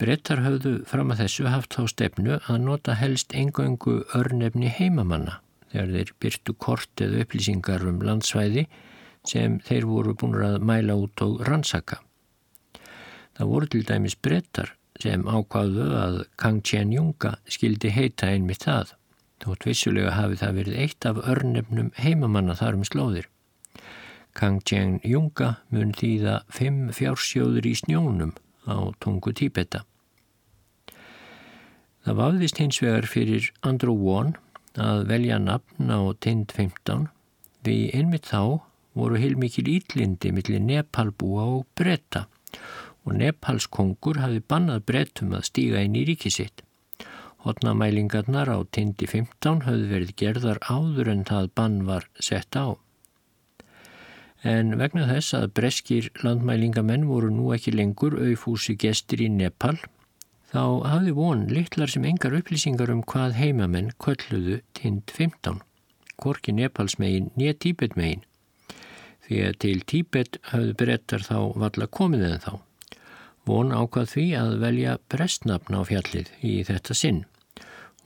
Brettar 0.00 0.40
höfðu 0.40 0.72
fram 0.88 1.12
að 1.12 1.20
þessu 1.26 1.50
haft 1.52 1.76
á 1.76 1.84
stefnu 1.92 2.38
að 2.40 2.62
nota 2.64 2.94
helst 2.96 3.36
engöngu 3.36 3.98
örnefni 4.16 4.72
heimamanna 4.72 5.36
þegar 5.68 5.92
þeir 5.98 6.14
byrtu 6.24 6.54
kort 6.64 7.04
eða 7.04 7.26
upplýsingar 7.26 7.84
um 7.84 8.00
landsvæði 8.08 8.64
sem 9.28 9.60
þeir 9.68 9.90
voru 9.92 10.16
búin 10.16 10.40
að 10.48 10.64
mæla 10.64 10.96
út 10.96 11.26
og 11.26 11.44
rannsaka. 11.44 12.00
Það 13.36 13.52
voru 13.52 13.68
til 13.68 13.84
dæmis 13.92 14.16
brettar 14.16 14.72
sem 15.04 15.28
ákváðu 15.28 15.92
að 16.00 16.18
Kangchen 16.40 16.96
Junga 16.96 17.36
skildi 17.44 17.92
heita 17.92 18.32
einmitt 18.32 18.64
það, 18.64 18.96
þótt 19.42 19.66
vissulega 19.66 20.14
hafi 20.16 20.38
það 20.40 20.58
verið 20.60 20.80
eitt 20.84 21.06
af 21.08 21.20
örnefnum 21.22 21.92
heimamanna 21.98 22.56
þar 22.58 22.78
um 22.78 22.84
slóðir. 22.86 23.28
Kangchen 24.32 24.98
Junga 25.04 25.56
mun 25.70 25.92
þýða 25.96 26.38
fimm 26.52 26.88
fjársjóður 26.96 27.68
í 27.68 27.74
snjónum 27.82 28.32
á 28.64 28.94
tungu 29.02 29.34
Tíbeta. 29.36 29.82
Það 32.02 32.18
vafðist 32.18 32.58
hins 32.58 32.80
vegar 32.82 33.06
fyrir 33.06 33.50
Andrew 33.62 33.94
Won 33.94 34.34
að 34.80 35.04
velja 35.10 35.38
nafn 35.38 35.92
á 35.92 36.00
tind 36.24 36.54
15 36.56 37.08
við 37.66 37.92
einmitt 37.98 38.30
þá 38.32 38.62
voru 38.98 39.20
heilmikil 39.20 39.68
ítlindi 39.70 40.32
millir 40.34 40.64
Nepalbúa 40.64 41.44
og 41.58 41.66
bretta 41.78 42.26
og 43.04 43.16
Nepals 43.18 43.68
kongur 43.70 44.20
hafi 44.22 44.42
bannað 44.42 44.84
brettum 44.88 45.32
að 45.36 45.48
stíga 45.50 45.82
inn 45.82 45.96
í 45.98 46.04
ríkisitt. 46.08 46.62
Hotnamælingarnar 47.42 48.48
á 48.50 48.58
tindi 48.70 49.08
15 49.10 49.66
höfðu 49.66 49.92
verið 49.96 50.16
gerðar 50.22 50.62
áður 50.70 51.10
en 51.16 51.26
það 51.28 51.52
bann 51.58 51.84
var 51.88 52.08
sett 52.20 52.54
á 52.54 52.78
En 54.42 54.74
vegna 54.78 55.04
þess 55.06 55.36
að 55.38 55.52
breskir 55.54 56.08
landmælingamenn 56.24 57.06
voru 57.06 57.28
nú 57.30 57.52
ekki 57.54 57.74
lengur 57.76 58.16
auðfúsi 58.18 58.74
gestir 58.74 59.22
í 59.22 59.28
Nepal, 59.30 59.76
þá 60.50 60.82
hafði 60.90 61.14
von 61.14 61.44
litlar 61.46 61.92
sem 61.92 62.06
engar 62.10 62.34
upplýsingar 62.34 62.90
um 62.90 63.04
hvað 63.06 63.38
heimamenn 63.38 63.92
kölluðu 64.02 64.58
tind 64.74 65.14
15, 65.14 65.62
korki 66.18 66.56
Nepalsmegin 66.58 67.30
nýja 67.38 67.54
Tíbetmegin, 67.62 68.26
því 69.28 69.40
að 69.46 69.56
til 69.62 69.78
Tíbet 69.94 70.42
hafðu 70.50 70.76
brettar 70.82 71.22
þá 71.30 71.38
valla 71.62 71.90
komið 72.00 72.28
en 72.32 72.42
þá. 72.42 72.52
Von 73.48 73.72
ákvað 73.74 74.10
því 74.14 74.26
að 74.38 74.58
velja 74.62 74.98
prestnafn 75.10 75.74
á 75.74 75.80
fjallið 75.88 76.28
í 76.46 76.58
þetta 76.68 76.94
sinn 76.94 77.24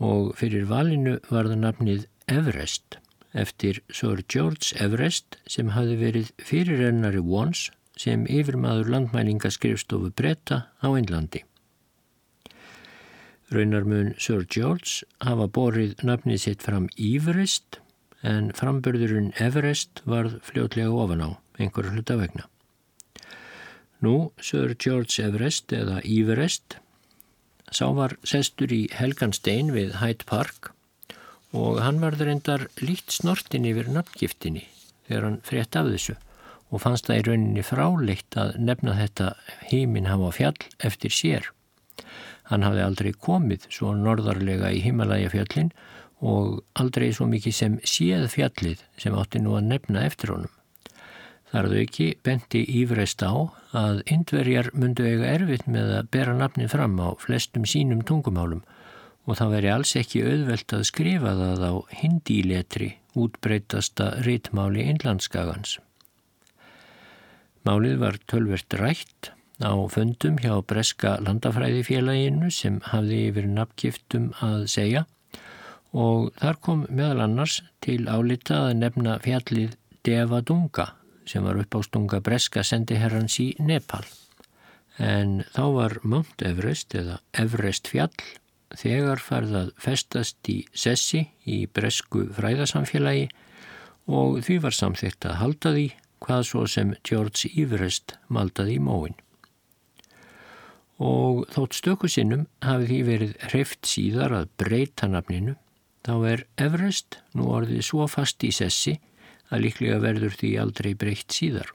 og 0.02 0.34
fyrir 0.36 0.68
valinu 0.68 1.16
var 1.30 1.48
það 1.48 1.60
nafnið 1.64 2.06
Everest 2.28 2.98
eftir 3.36 3.82
Sir 3.92 4.22
George 4.32 4.76
Everest 4.80 5.36
sem 5.50 5.72
hafi 5.76 5.96
verið 6.00 6.32
fyrirrennari 6.40 7.20
Wons 7.20 7.68
sem 8.00 8.24
yfirmaður 8.28 8.90
landmælingaskrifstofu 8.94 10.10
breyta 10.16 10.66
á 10.80 10.88
Einlandi. 10.88 11.44
Raunarmun 13.52 14.14
Sir 14.18 14.44
George 14.50 15.06
hafa 15.22 15.46
borið 15.48 16.02
nafnið 16.02 16.42
sitt 16.44 16.64
fram 16.66 16.88
Everest 16.96 17.80
en 18.26 18.50
frambörðurinn 18.56 19.32
Everest 19.38 20.02
varð 20.04 20.40
fljótlega 20.48 20.90
ofan 20.90 21.24
á 21.24 21.30
einhverju 21.60 21.94
hluta 21.94 22.16
vegna. 22.20 22.48
Nú, 24.04 24.30
Sir 24.40 24.74
George 24.76 25.22
Everest 25.24 25.72
eða 25.72 26.02
Everest 26.04 26.76
sá 27.72 27.86
var 27.96 28.16
sestur 28.28 28.72
í 28.72 28.86
Helganstein 28.92 29.72
við 29.74 29.96
Hyde 30.02 30.26
Park 30.28 30.70
og 31.56 31.80
hann 31.80 32.02
varður 32.02 32.30
endar 32.34 32.66
lít 32.82 33.14
snortin 33.14 33.66
yfir 33.68 33.88
nafngiftinni 33.92 34.66
þegar 35.08 35.28
hann 35.28 35.40
frétt 35.46 35.78
af 35.80 35.88
þessu 35.88 36.16
og 36.70 36.82
fannst 36.82 37.08
það 37.08 37.20
í 37.20 37.24
rauninni 37.28 37.64
fráleitt 37.64 38.38
að 38.42 38.56
nefna 38.68 38.96
þetta 38.98 39.30
heiminn 39.70 40.10
hafa 40.10 40.32
fjall 40.34 40.58
eftir 40.88 41.14
sér. 41.14 41.50
Hann 42.50 42.66
hafði 42.66 42.82
aldrei 42.84 43.12
komið 43.26 43.68
svo 43.72 43.94
norðarlega 43.96 44.72
í 44.74 44.82
Himalaya 44.84 45.30
fjallin 45.32 45.72
og 46.20 46.62
aldrei 46.78 47.12
svo 47.14 47.28
mikið 47.30 47.54
sem 47.54 47.80
séð 47.86 48.28
fjallið 48.34 48.84
sem 49.00 49.16
átti 49.18 49.42
nú 49.42 49.56
að 49.58 49.70
nefna 49.72 50.04
eftir 50.08 50.34
honum. 50.34 50.55
Þar 51.52 51.68
þau 51.70 51.78
ekki 51.78 52.06
benti 52.26 52.62
Ívrest 52.80 53.22
á 53.22 53.32
að 53.76 54.00
indverjar 54.10 54.72
myndu 54.74 55.06
eiga 55.06 55.28
erfitt 55.36 55.68
með 55.70 55.92
að 56.00 56.10
bera 56.16 56.34
nafnin 56.34 56.72
fram 56.72 56.98
á 56.98 57.14
flestum 57.22 57.66
sínum 57.68 58.02
tungumálum 58.06 58.64
og 59.26 59.38
það 59.38 59.54
veri 59.56 59.70
alls 59.74 59.94
ekki 59.98 60.24
auðvelt 60.26 60.74
að 60.74 60.86
skrifa 60.90 61.34
það 61.38 61.64
á 61.66 61.72
hindíletri 62.00 62.90
útbreytasta 63.16 64.10
rítmáli 64.26 64.84
innlandskagans. 64.90 65.78
Málið 67.66 67.96
var 68.02 68.18
tölvert 68.30 68.76
rætt 68.78 69.32
á 69.62 69.72
fundum 69.90 70.36
hjá 70.42 70.52
Breska 70.68 71.16
landafræðifélaginu 71.24 72.50
sem 72.52 72.82
hafði 72.90 73.22
yfir 73.30 73.48
nafngiftum 73.50 74.28
að 74.44 74.66
segja 74.70 75.06
og 75.96 76.30
þar 76.36 76.60
kom 76.60 76.84
meðal 76.90 77.24
annars 77.24 77.62
til 77.80 78.04
álita 78.06 78.66
að 78.66 78.78
nefna 78.82 79.16
fjallið 79.24 79.74
Devadunga 80.06 80.92
sem 81.26 81.44
var 81.44 81.58
upp 81.60 81.74
á 81.76 81.80
stunga 81.84 82.22
Breska 82.24 82.64
sendiherrans 82.64 83.38
í 83.42 83.52
Nepal. 83.58 84.04
En 84.96 85.42
þá 85.52 85.64
var 85.74 85.98
Mount 86.02 86.42
Everest 86.42 86.94
eða 86.96 87.18
Everest 87.36 87.90
fjall 87.92 88.14
þegar 88.76 89.20
farðað 89.22 89.74
festast 89.80 90.48
í 90.50 90.62
sessi 90.74 91.26
í 91.44 91.66
bresku 91.66 92.26
fræðasamfélagi 92.36 93.28
og 94.06 94.40
því 94.46 94.58
var 94.64 94.74
samþygt 94.74 95.28
að 95.28 95.38
halda 95.42 95.72
því 95.76 95.86
hvað 96.24 96.42
svo 96.48 96.64
sem 96.70 96.94
George 97.06 97.50
Everest 97.54 98.16
maldaði 98.32 98.78
í 98.78 98.82
móin. 98.82 99.16
Og 100.96 101.44
þótt 101.52 101.76
stöku 101.76 102.08
sinnum 102.08 102.46
hafi 102.64 102.88
því 102.88 103.00
verið 103.04 103.34
hreift 103.50 103.88
síðar 103.88 104.32
að 104.32 104.52
breyta 104.56 105.08
nafninu, 105.12 105.56
þá 106.06 106.14
er 106.30 106.44
Everest 106.56 107.18
nú 107.36 107.50
orðið 107.52 107.84
svo 107.84 108.06
fast 108.08 108.46
í 108.46 108.52
sessi 108.54 108.96
að 109.50 109.66
líklega 109.66 109.98
verður 110.02 110.38
því 110.40 110.52
aldrei 110.62 110.92
breytt 110.98 111.34
síðar. 111.34 111.70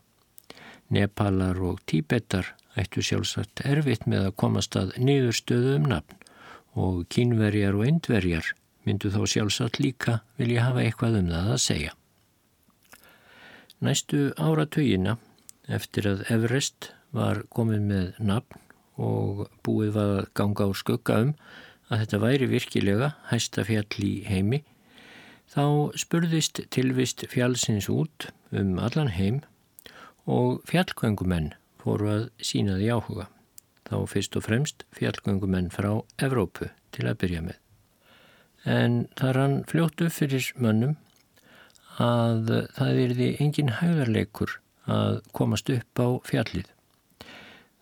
Nepalar 0.91 1.59
og 1.63 1.79
Tíbetar 1.87 2.53
ættu 2.79 3.03
sjálfsagt 3.03 3.63
erfitt 3.67 4.07
með 4.07 4.29
að 4.29 4.37
komast 4.43 4.75
að 4.79 4.93
niðurstöðu 4.99 5.77
um 5.77 5.87
nafn 5.91 6.19
og 6.79 7.03
kínverjar 7.11 7.75
og 7.75 7.87
indverjar 7.87 8.53
myndu 8.87 9.11
þó 9.13 9.25
sjálfsagt 9.27 9.79
líka 9.83 10.21
vilja 10.39 10.67
hafa 10.69 10.85
eitthvað 10.85 11.19
um 11.21 11.31
það 11.31 11.51
að 11.55 11.61
segja. 11.65 11.93
Næstu 13.81 14.31
áratögina 14.37 15.17
eftir 15.71 16.07
að 16.11 16.25
Everest 16.31 16.91
var 17.15 17.43
komið 17.49 17.87
með 17.91 18.19
nafn 18.21 18.59
og 19.01 19.47
búið 19.65 19.93
var 19.95 20.11
að 20.19 20.31
ganga 20.37 20.67
á 20.67 20.71
skugga 20.77 21.19
um 21.25 21.33
að 21.91 22.03
þetta 22.03 22.19
væri 22.21 22.49
virkilega 22.51 23.09
hæsta 23.31 23.65
fjall 23.67 24.05
í 24.05 24.11
heimi, 24.27 24.61
þá 25.51 25.91
spurðist 25.99 26.61
tilvist 26.71 27.25
fjallsins 27.31 27.89
út 27.91 28.29
um 28.55 28.77
allan 28.79 29.11
heim 29.11 29.41
og 30.29 30.61
fjallkvöngumenn 30.69 31.51
fóru 31.81 32.07
að 32.13 32.25
sína 32.45 32.77
því 32.79 32.91
áhuga 32.95 33.27
þá 33.89 33.95
fyrst 34.07 34.37
og 34.39 34.45
fremst 34.45 34.85
fjallgöngumenn 34.95 35.71
frá 35.73 35.89
Evrópu 36.23 36.69
til 36.95 37.07
að 37.09 37.19
byrja 37.23 37.41
með. 37.43 37.57
En 38.63 38.97
það 39.19 39.33
rann 39.35 39.57
fljóttu 39.67 40.07
fyrir 40.13 40.51
mönnum 40.55 40.95
að 41.99 42.53
það 42.77 43.01
erði 43.05 43.29
engin 43.43 43.73
hæðarleikur 43.81 44.55
að 44.91 45.19
komast 45.35 45.69
upp 45.73 45.99
á 45.99 46.07
fjallið. 46.29 46.69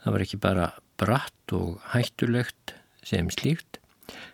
Það 0.01 0.15
var 0.15 0.25
ekki 0.25 0.41
bara 0.41 0.67
bratt 0.99 1.53
og 1.55 1.77
hættulegt 1.93 2.73
sem 3.05 3.29
slíkt, 3.31 3.77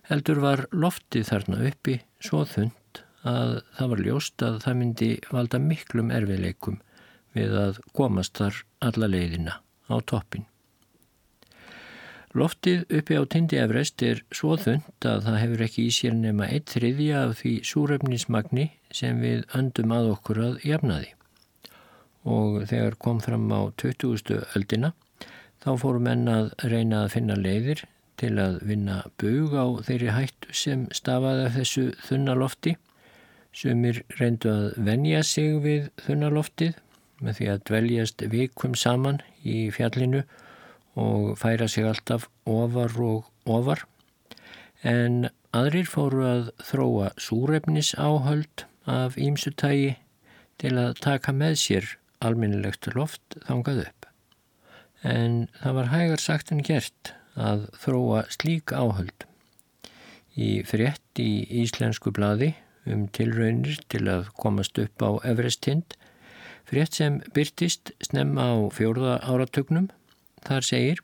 heldur 0.08 0.40
var 0.40 0.66
loftið 0.72 1.28
þarna 1.34 1.62
uppi 1.68 2.00
svo 2.24 2.46
þund 2.48 2.85
að 3.26 3.54
það 3.78 3.94
var 3.94 4.04
ljóst 4.08 4.44
að 4.46 4.60
það 4.66 4.82
myndi 4.82 5.12
valda 5.32 5.62
miklum 5.62 6.12
erfileikum 6.14 6.82
við 7.36 7.56
að 7.60 7.80
komast 7.98 8.38
þar 8.40 8.60
alla 8.86 9.10
leiðina 9.12 9.58
á 9.90 9.96
toppin. 10.08 10.46
Loftið 12.36 12.82
uppi 12.92 13.16
á 13.16 13.24
tindi 13.32 13.60
Everest 13.62 14.04
er 14.04 14.20
svo 14.36 14.58
þund 14.60 15.06
að 15.08 15.22
það 15.24 15.38
hefur 15.40 15.62
ekki 15.66 15.86
í 15.88 15.92
sér 15.96 16.18
nema 16.20 16.50
eitt 16.52 16.74
þriðja 16.76 17.22
af 17.30 17.38
því 17.40 17.54
súrefnismagni 17.70 18.66
sem 18.92 19.22
við 19.24 19.46
öndum 19.56 19.94
að 19.96 20.10
okkur 20.18 20.42
að 20.50 20.58
jafna 20.68 20.98
því. 21.00 21.14
Og 22.36 22.58
þegar 22.68 22.98
kom 23.00 23.22
fram 23.24 23.48
á 23.56 23.72
20. 23.80 24.42
öldina 24.58 24.92
þá 25.64 25.70
fórum 25.80 26.10
enn 26.12 26.28
að 26.28 26.52
reyna 26.68 27.06
að 27.06 27.14
finna 27.16 27.40
leiðir 27.40 27.86
til 28.20 28.34
að 28.42 28.60
vinna 28.68 28.98
bug 29.22 29.56
á 29.56 29.66
þeirri 29.88 30.12
hættu 30.18 30.56
sem 30.56 30.86
stafaði 30.96 31.48
af 31.48 31.56
þessu 31.56 31.86
þunnalofti. 32.04 32.76
Sumir 33.56 34.02
reyndu 34.20 34.52
að 34.52 34.66
venja 34.84 35.22
sig 35.24 35.54
við 35.64 35.88
þunnaloftið 36.04 36.76
með 37.24 37.38
því 37.38 37.46
að 37.54 37.62
dveljast 37.70 38.24
vikum 38.34 38.74
saman 38.76 39.22
í 39.48 39.70
fjallinu 39.72 40.26
og 41.00 41.36
færa 41.40 41.68
sig 41.72 41.88
alltaf 41.88 42.28
ofar 42.44 42.96
og 43.00 43.30
ofar 43.48 43.86
en 44.84 45.30
aðrir 45.56 45.88
fóru 45.88 46.26
að 46.28 46.50
þróa 46.68 47.14
súrefnis 47.16 47.94
áhöld 47.96 48.66
af 48.92 49.16
ímsutægi 49.16 49.96
til 50.60 50.74
að 50.80 51.00
taka 51.04 51.32
með 51.36 51.56
sér 51.64 51.88
alminnilegt 52.26 52.92
loft 52.96 53.38
þangað 53.48 53.86
upp. 53.86 54.10
En 55.04 55.48
það 55.62 55.80
var 55.80 55.92
hægar 55.94 56.22
sagt 56.24 56.52
en 56.52 56.64
gert 56.66 57.14
að 57.36 57.68
þróa 57.80 58.26
slík 58.36 58.76
áhöld. 58.76 59.26
Í 60.36 60.64
frétt 60.68 61.24
í 61.24 61.46
Íslensku 61.64 62.12
bladi 62.16 62.52
um 62.92 63.08
tilraunir 63.16 63.82
til 63.90 64.06
að 64.12 64.32
komast 64.40 64.80
upp 64.82 65.06
á 65.06 65.10
Everestind, 65.28 65.98
frétt 66.66 66.98
sem 66.98 67.22
byrtist 67.36 67.94
snemma 68.04 68.50
á 68.50 68.56
fjórða 68.74 69.20
áratögnum 69.26 69.92
Þar 70.46 70.66
segir, 70.66 71.00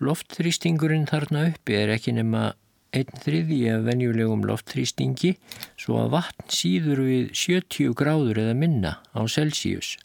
loftþrýstingurinn 0.00 1.08
þarna 1.10 1.48
uppi 1.50 1.76
er 1.76 1.92
ekki 1.92 2.14
nema 2.16 2.54
einn 2.96 3.20
þriði 3.24 3.58
af 3.74 3.84
venjulegum 3.88 4.44
loftþrýstingi 4.48 5.34
svo 5.80 5.98
að 6.00 6.12
vatn 6.14 6.52
síður 6.58 7.02
við 7.04 7.32
70 7.36 7.96
gráður 7.98 8.40
eða 8.44 8.54
minna 8.56 8.92
á 9.12 9.20
Celsius. 9.28 9.96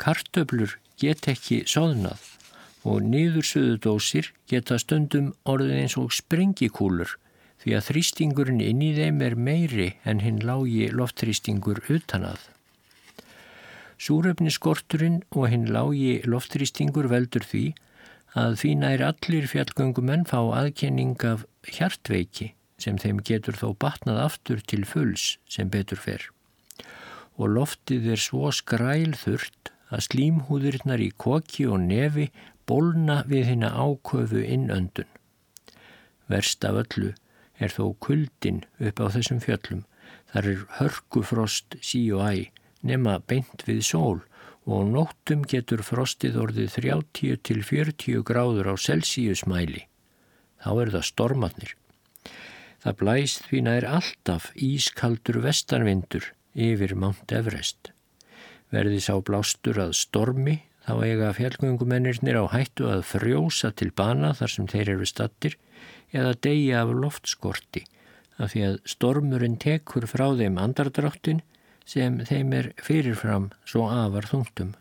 Kartöblur 0.00 0.78
get 0.98 1.28
ekki 1.30 1.62
sóðnað 1.70 2.32
og 2.88 3.04
niðursuðudósir 3.12 4.32
geta 4.50 4.80
stundum 4.80 5.32
orðið 5.48 5.76
eins 5.84 5.98
og 6.00 6.10
springikúlur 6.16 7.14
því 7.64 7.76
að 7.78 7.86
þrýstingurinn 7.88 8.60
inn 8.60 8.82
í 8.84 8.90
þeim 8.92 9.22
er 9.24 9.34
meiri 9.40 9.86
en 10.04 10.20
hinn 10.20 10.42
lági 10.44 10.90
loftþrýstingur 10.92 11.80
utanað. 11.88 12.42
Súröfniskorturinn 13.96 15.22
og 15.32 15.48
hinn 15.48 15.70
lági 15.72 16.18
loftþrýstingur 16.28 17.08
veldur 17.08 17.46
því 17.48 17.64
að 18.36 18.58
því 18.60 18.74
nær 18.82 19.06
allir 19.08 19.48
fjallgöngumenn 19.48 20.26
fá 20.28 20.40
aðkenning 20.42 21.16
af 21.24 21.46
hjartveiki 21.64 22.50
sem 22.76 23.00
þeim 23.00 23.22
getur 23.24 23.56
þó 23.56 23.70
batnað 23.80 24.20
aftur 24.26 24.60
til 24.60 24.84
fulls 24.84 25.38
sem 25.48 25.72
betur 25.72 26.02
fer. 26.04 26.28
Og 27.40 27.48
loftið 27.56 28.12
er 28.12 28.20
svo 28.20 28.52
skrælþurrt 28.52 29.72
að 29.88 30.04
slímhúðurinnar 30.10 31.00
í 31.00 31.14
koki 31.16 31.64
og 31.70 31.80
nefi 31.88 32.28
bólna 32.68 33.22
við 33.30 33.54
hérna 33.54 33.72
áköfu 33.72 34.44
innöndun. 34.44 35.08
Verst 36.28 36.64
af 36.68 36.84
öllu 36.84 37.14
er 37.58 37.72
þó 37.74 37.94
kuldin 38.02 38.62
upp 38.78 39.00
á 39.00 39.06
þessum 39.14 39.40
fjöllum. 39.44 39.84
Þar 40.32 40.50
er 40.50 40.64
hörkufrost 40.78 41.76
sí 41.80 42.02
og 42.12 42.24
æ, 42.26 42.50
nema 42.82 43.20
beint 43.22 43.64
við 43.68 43.82
sól 43.86 44.20
og 44.64 44.88
nóttum 44.88 45.44
getur 45.48 45.84
frostið 45.84 46.38
orðið 46.40 46.76
30 46.80 47.40
til 47.44 47.62
40 47.62 48.24
gráður 48.26 48.72
á 48.72 48.74
Celsiusmæli. 48.80 49.84
Þá 50.64 50.70
er 50.80 50.92
það 50.96 51.08
stormatnir. 51.10 51.74
Það 52.84 52.96
blæst 53.00 53.48
því 53.48 53.60
nær 53.64 53.86
alltaf 53.88 54.50
ískaldur 54.60 55.40
vestarvindur 55.44 56.30
yfir 56.52 56.94
Mount 56.96 57.32
Everest. 57.32 57.92
Verði 58.72 59.00
sá 59.04 59.14
blástur 59.20 59.78
að 59.80 59.94
stormi 59.96 60.58
þá 60.84 60.94
eiga 61.04 61.30
fjallgöngumennirnir 61.36 62.36
á 62.40 62.44
hættu 62.52 62.88
að 62.92 63.04
frjósa 63.08 63.70
til 63.72 63.90
bana 63.96 64.34
þar 64.36 64.52
sem 64.52 64.68
þeir 64.68 64.96
eru 64.96 65.08
stattir 65.08 65.56
eða 66.14 66.38
deyja 66.46 66.84
af 66.84 66.94
loftskorti 67.02 67.84
af 68.38 68.54
því 68.54 68.62
að 68.68 68.78
stormurinn 68.94 69.58
tekur 69.62 70.06
frá 70.10 70.26
þeim 70.38 70.56
andardráttin 70.62 71.42
sem 71.86 72.16
þeim 72.28 72.54
er 72.58 72.70
fyrirfram 72.82 73.50
svo 73.68 73.86
afar 73.92 74.26
þungtum. 74.30 74.72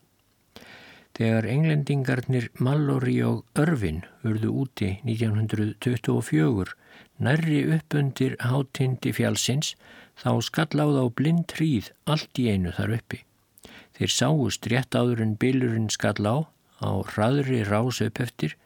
Þegar 1.13 1.45
englendingarnir 1.45 2.47
Mallory 2.57 3.19
og 3.21 3.43
Irvin 3.59 4.01
urðu 4.25 4.53
úti 4.63 4.95
1924 5.05 6.73
nærri 7.21 7.59
uppundir 7.75 8.33
hátindi 8.41 9.13
fjálsins 9.13 9.75
þá 10.17 10.31
skall 10.41 10.81
á 10.81 11.05
blind 11.13 11.53
hríð 11.53 11.91
allt 12.09 12.41
í 12.41 12.49
einu 12.49 12.73
þar 12.73 12.97
uppi. 12.97 13.21
Þeir 13.93 14.11
sáust 14.17 14.65
rétt 14.73 14.97
áður 14.97 15.21
en 15.21 15.37
bylurinn 15.37 15.91
skall 15.93 16.25
á 16.25 16.35
hraðri 17.13 17.61
rás 17.67 18.01
upp 18.01 18.19
eftir 18.19 18.57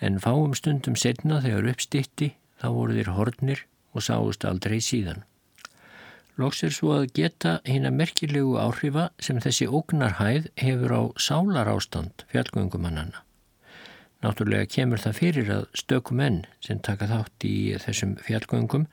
en 0.00 0.18
fáum 0.22 0.54
stundum 0.56 0.96
setna 0.98 1.40
þegar 1.44 1.70
uppstitti 1.74 2.32
þá 2.62 2.68
voru 2.74 2.96
þeir 2.98 3.12
hornir 3.18 3.64
og 3.94 4.04
sáust 4.06 4.44
aldrei 4.48 4.80
síðan. 4.82 5.22
Lóks 6.34 6.64
er 6.66 6.72
svo 6.74 6.96
að 6.96 7.12
geta 7.14 7.58
hinn 7.62 7.86
að 7.86 7.98
merkilegu 8.00 8.56
áhrifa 8.58 9.10
sem 9.22 9.38
þessi 9.42 9.68
ógnarhæð 9.70 10.48
hefur 10.58 10.94
á 10.98 11.02
sálarástand 11.14 12.24
fjallgöngumannana. 12.32 13.22
Náttúrulega 14.24 14.66
kemur 14.66 14.98
það 14.98 15.18
fyrir 15.20 15.50
að 15.52 15.64
stökumenn 15.78 16.40
sem 16.64 16.80
taka 16.82 17.06
þátt 17.10 17.46
í 17.46 17.56
þessum 17.84 18.16
fjallgöngum 18.24 18.88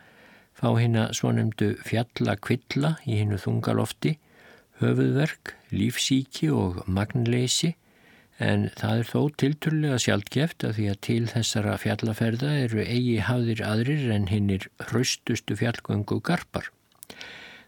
fá 0.54 0.68
hinn 0.78 1.00
að 1.00 1.16
svonumdu 1.18 1.72
fjallakvilla 1.88 2.98
í 3.08 3.22
hinnu 3.24 3.40
þungalofti, 3.42 4.18
höfuðverk, 4.84 5.56
lífsíki 5.74 6.52
og 6.54 6.84
magnleysi 6.86 7.74
en 8.42 8.70
það 8.80 9.02
er 9.02 9.08
þó 9.12 9.22
tilturlega 9.44 9.98
sjálfgeft 10.02 10.66
að 10.66 10.78
því 10.78 10.86
að 10.92 11.00
til 11.08 11.24
þessara 11.30 11.78
fjallaferða 11.82 12.52
eru 12.64 12.82
eigi 12.82 13.18
hafðir 13.28 13.62
aðrir 13.68 14.08
en 14.16 14.28
hinnir 14.32 14.66
hraustustu 14.88 15.58
fjallgöngu 15.60 16.18
garpar. 16.26 16.72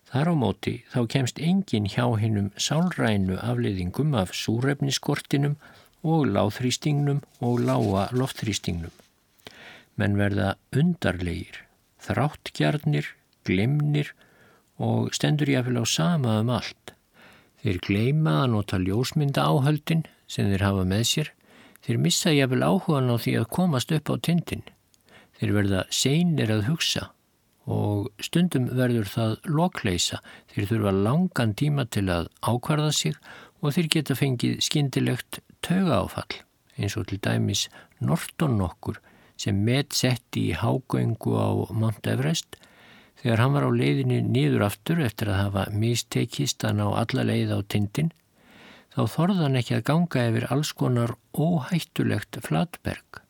Þar 0.10 0.30
á 0.30 0.36
móti 0.38 0.74
þá 0.94 1.00
kemst 1.14 1.42
engin 1.42 1.90
hjá 1.90 2.06
hinnum 2.22 2.50
sálrænu 2.58 3.38
afleiðingum 3.42 4.14
af 4.18 4.34
súrefniskortinum 4.38 5.60
og 6.04 6.26
láþrýstingnum 6.34 7.22
og 7.46 7.62
lága 7.66 8.10
loftþrýstingnum. 8.18 8.94
Menn 9.98 10.18
verða 10.18 10.56
undarlegir, 10.74 11.62
þráttgjarnir, 12.02 13.14
glimnir 13.46 14.10
og 14.82 15.14
stendur 15.14 15.54
ég 15.54 15.62
að 15.62 15.70
vilja 15.70 15.86
á 15.86 15.94
sama 15.94 16.40
um 16.42 16.50
allt. 16.54 16.96
Þeir 17.62 17.80
gleima 17.86 18.40
að 18.42 18.52
nota 18.58 18.82
ljósmynda 18.82 19.46
áhöldin 19.46 20.04
sem 20.34 20.50
þeir 20.50 20.66
hafa 20.66 20.86
með 20.90 21.04
sér, 21.10 21.34
þeir 21.86 22.00
missa 22.02 22.34
jáfnvel 22.34 22.64
áhugan 22.66 23.12
á 23.14 23.16
því 23.22 23.36
að 23.40 23.52
komast 23.58 23.94
upp 23.94 24.10
á 24.10 24.16
tindin. 24.26 24.64
Þeir 25.38 25.54
verða 25.58 25.84
seinir 25.94 26.54
að 26.54 26.68
hugsa 26.70 27.10
og 27.64 28.10
stundum 28.20 28.66
verður 28.76 29.08
það 29.08 29.36
lokleisa. 29.48 30.20
Þeir 30.52 30.70
þurfa 30.72 30.94
langan 30.98 31.54
tíma 31.60 31.86
til 31.88 32.10
að 32.12 32.28
ákvarða 32.44 32.92
sig 32.96 33.16
og 33.62 33.76
þeir 33.76 33.90
geta 33.96 34.18
fengið 34.20 34.60
skindilegt 34.66 35.40
tauga 35.64 36.02
áfall 36.04 36.42
eins 36.78 36.98
og 36.98 37.08
til 37.08 37.22
dæmis 37.24 37.68
Norton 38.04 38.60
okkur 38.66 39.00
sem 39.40 39.60
met 39.66 39.96
setti 39.96 40.50
í 40.50 40.58
hágöngu 40.58 41.36
á 41.38 41.50
Mount 41.72 42.08
Everest 42.10 42.58
þegar 43.22 43.44
hann 43.44 43.56
var 43.56 43.68
á 43.70 43.72
leiðinni 43.72 44.20
nýður 44.26 44.68
aftur 44.68 45.02
eftir 45.06 45.32
að 45.32 45.42
hafa 45.46 45.64
mistekist 45.72 46.66
að 46.68 46.82
ná 46.82 46.86
alla 46.90 47.26
leið 47.30 47.56
á 47.56 47.60
tindin 47.70 48.12
þá 48.94 49.04
þorðan 49.10 49.58
ekki 49.58 49.78
að 49.80 49.86
ganga 49.90 50.26
yfir 50.30 50.46
alls 50.54 50.72
konar 50.78 51.16
óhættulegt 51.34 52.38
flatberg. 52.46 53.22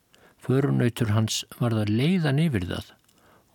Förunautur 0.44 1.14
hans 1.16 1.40
var 1.56 1.72
það 1.72 1.94
leiðan 2.00 2.42
yfir 2.42 2.66
það 2.68 2.90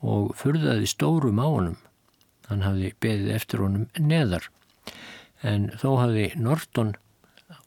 og 0.10 0.32
furðaði 0.40 0.90
stórum 0.90 1.42
á 1.44 1.48
honum. 1.48 1.78
Hann 2.50 2.66
hafði 2.66 2.96
beðið 3.04 3.36
eftir 3.36 3.62
honum 3.62 3.86
neðar 4.00 4.50
en 5.46 5.70
þó 5.78 5.90
hafði 6.02 6.26
Norton 6.40 6.96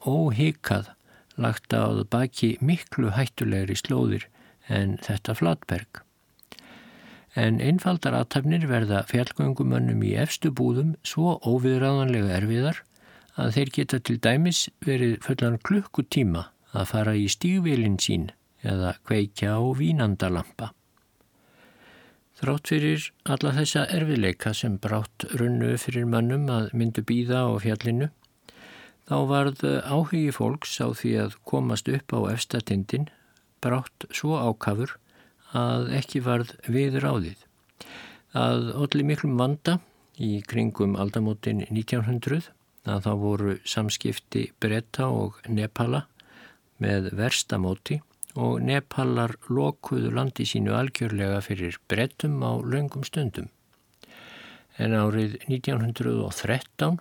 óhikað 0.02 0.90
lagt 1.40 1.72
að 1.76 2.02
baki 2.12 2.57
miklu 2.61 3.12
hættulegri 3.14 3.76
slóðir 3.78 4.26
en 4.68 4.98
þetta 5.02 5.37
flatberg. 5.38 6.02
En 7.38 7.62
einfaldar 7.64 8.16
aðtæfnir 8.18 8.66
verða 8.68 9.05
fjallgöngumönnum 9.09 10.02
í 10.05 10.16
efstu 10.20 10.50
búðum 10.52 10.96
svo 11.07 11.38
óviðræðanlega 11.46 12.35
erfiðar 12.42 12.83
að 13.40 13.55
þeir 13.57 13.73
geta 13.77 13.99
til 14.01 14.18
dæmis 14.21 14.66
verið 14.85 15.18
fullan 15.25 15.59
klukkutíma 15.64 16.47
að 16.73 16.88
fara 16.92 17.14
í 17.16 17.27
stígvélinn 17.33 17.99
sín 18.01 18.31
eða 18.62 18.95
kveikja 19.09 19.57
á 19.59 19.62
vínandalampa. 19.77 20.73
Þrátt 22.42 22.73
fyrir 22.73 23.05
alla 23.31 23.53
þessa 23.55 23.85
erfiðleika 23.95 24.53
sem 24.57 24.79
brátt 24.83 25.27
runnu 25.38 25.77
fyrir 25.79 26.09
mannum 26.11 26.49
að 26.51 26.73
myndu 26.75 27.05
býða 27.07 27.45
á 27.47 27.51
fjallinu, 27.62 28.09
þá 29.07 29.16
varð 29.31 29.62
áhugi 29.87 30.33
fólks 30.35 30.75
á 30.83 30.90
því 30.90 31.12
að 31.27 31.37
komast 31.49 31.90
upp 31.92 32.16
á 32.16 32.21
efstatindin 32.33 33.09
brátt 33.62 34.09
svo 34.11 34.40
ákafur 34.40 34.97
að 35.55 35.92
ekki 36.01 36.23
varð 36.25 36.55
viður 36.66 37.09
á 37.09 37.14
þið. 37.14 37.38
Að 38.33 38.68
allir 38.81 39.07
miklum 39.07 39.37
vanda 39.38 39.79
í 40.16 40.40
kringum 40.49 40.97
aldamótin 40.97 41.62
1900 41.68 42.51
að 42.88 43.05
þá 43.07 43.12
voru 43.18 43.59
samskipti 43.68 44.47
bretta 44.61 45.09
og 45.11 45.38
Nepala 45.49 46.07
með 46.83 47.12
verstamóti 47.18 48.01
og 48.35 48.62
Nepalar 48.64 49.37
lokuðu 49.53 50.12
landi 50.16 50.47
sínu 50.49 50.75
algjörlega 50.75 51.40
fyrir 51.45 51.79
brettum 51.88 52.40
á 52.42 52.53
löngum 52.59 53.05
stundum. 53.05 53.51
En 54.81 54.97
árið 54.97 55.37
1913 55.49 56.99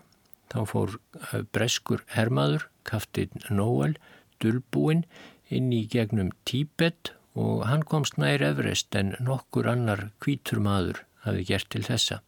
þá 0.52 0.60
fór 0.68 0.98
eh, 0.98 1.44
breskur 1.56 2.04
hermaður, 2.12 2.68
kaftinn 2.84 3.46
Nóel, 3.50 3.96
dulbúinn 4.44 5.06
inn 5.52 5.72
í 5.72 5.86
gegnum 5.88 6.34
Tíbet 6.48 7.14
og 7.40 7.64
hann 7.70 7.86
komst 7.88 8.18
nær 8.20 8.44
Everest 8.44 8.96
en 9.00 9.16
nokkur 9.24 9.70
annar 9.72 10.10
kvítur 10.20 10.60
maður 10.64 11.06
hafi 11.24 11.48
gert 11.48 11.72
til 11.72 11.86
þessa. 11.88 12.20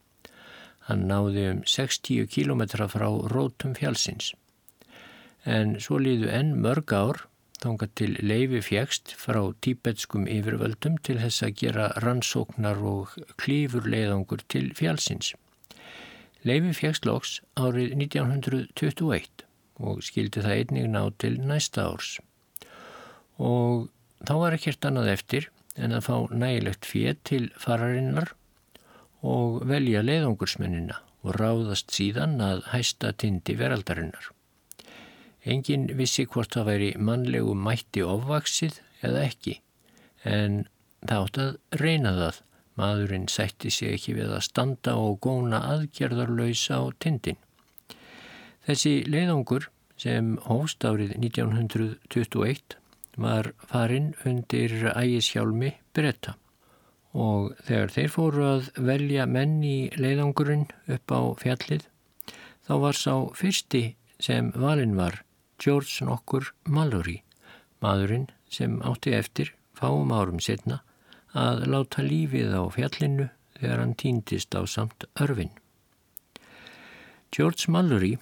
Hann 0.88 1.06
náði 1.08 1.46
um 1.50 1.60
60 1.64 2.26
kílometra 2.28 2.88
frá 2.92 3.06
rótum 3.32 3.72
fjálsins. 3.78 4.32
En 5.44 5.78
svo 5.80 6.00
líðu 6.00 6.28
enn 6.32 6.56
mörg 6.64 6.92
ár 6.92 7.22
þánga 7.64 7.88
til 7.96 8.16
leifi 8.20 8.60
fjækst 8.64 9.14
frá 9.16 9.40
tíbetskum 9.64 10.26
yfirvöldum 10.28 10.98
til 11.06 11.16
þess 11.22 11.46
að 11.46 11.56
gera 11.62 11.88
rannsóknar 12.04 12.82
og 12.84 13.14
klífur 13.40 13.88
leiðangur 13.88 14.44
til 14.52 14.70
fjálsins. 14.76 15.32
Leifi 16.44 16.74
fjækst 16.76 17.08
loks 17.08 17.38
árið 17.56 17.96
1921 17.96 19.44
og 19.80 20.04
skildi 20.04 20.44
það 20.44 20.58
einnig 20.58 20.88
ná 20.92 21.02
til 21.18 21.38
næsta 21.40 21.88
árs. 21.88 22.18
Og 23.40 23.88
þá 24.28 24.34
var 24.42 24.56
ekkert 24.56 24.84
annað 24.84 25.12
eftir 25.14 25.48
en 25.74 25.96
að 25.96 26.06
fá 26.06 26.16
nægilegt 26.30 26.86
fér 26.86 27.16
til 27.26 27.48
fararinnar 27.58 28.34
og 29.24 29.62
velja 29.68 30.02
leiðungursmennina 30.04 31.00
og 31.24 31.36
ráðast 31.38 31.94
síðan 31.96 32.36
að 32.44 32.64
hæsta 32.74 33.14
tindi 33.16 33.56
veraldarinnar. 33.56 34.28
Engin 35.44 35.88
vissi 35.96 36.26
hvort 36.28 36.52
það 36.56 36.68
væri 36.70 36.90
mannlegu 37.00 37.54
mætti 37.56 38.04
ofvaksið 38.04 38.80
eða 39.04 39.24
ekki, 39.28 39.58
en 40.24 40.64
það 41.04 41.24
átt 41.24 41.40
að 41.44 41.80
reyna 41.80 42.14
það. 42.20 42.42
Maðurinn 42.74 43.28
sætti 43.30 43.70
sig 43.70 43.92
ekki 43.94 44.16
við 44.16 44.32
að 44.34 44.46
standa 44.48 44.96
og 44.98 45.20
góna 45.22 45.60
aðgerðarlausa 45.70 46.80
á 46.82 46.84
tindin. 46.98 47.38
Þessi 48.66 49.04
leiðungur 49.06 49.68
sem 50.00 50.32
hóst 50.48 50.82
árið 50.82 51.14
1921 51.20 52.74
var 53.14 53.52
farinn 53.70 54.10
undir 54.26 54.74
ægishjálmi 54.90 55.70
bretta 55.94 56.34
og 57.14 57.54
þegar 57.62 57.92
þeir 57.94 58.10
fóru 58.10 58.46
að 58.48 58.70
velja 58.90 59.26
menn 59.30 59.60
í 59.62 59.90
leiðangurinn 59.94 60.66
upp 60.90 61.14
á 61.14 61.20
fjallið 61.38 61.86
þá 62.66 62.74
var 62.82 62.98
sá 62.98 63.14
fyrsti 63.38 63.84
sem 64.18 64.50
valin 64.58 64.96
var 64.98 65.20
George 65.62 66.04
nokkur 66.06 66.50
Mallory, 66.66 67.20
maðurinn 67.80 68.26
sem 68.50 68.80
átti 68.82 69.14
eftir 69.14 69.54
fáum 69.78 70.12
árum 70.14 70.42
setna 70.42 70.80
að 71.34 71.66
láta 71.70 72.02
lífið 72.02 72.54
á 72.54 72.62
fjallinu 72.74 73.28
þegar 73.58 73.82
hann 73.82 73.96
týndist 73.98 74.54
á 74.54 74.62
samt 74.66 75.06
örfin. 75.20 75.52
George 77.34 77.70
Mallory 77.70 78.16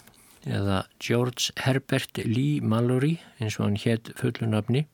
eða 0.48 0.84
George 1.00 1.52
Herbert 1.64 2.18
Lee 2.24 2.60
Mallory 2.60 3.18
eins 3.38 3.58
og 3.58 3.68
hann 3.68 3.80
hétt 3.80 4.12
fullunafni 4.18 4.86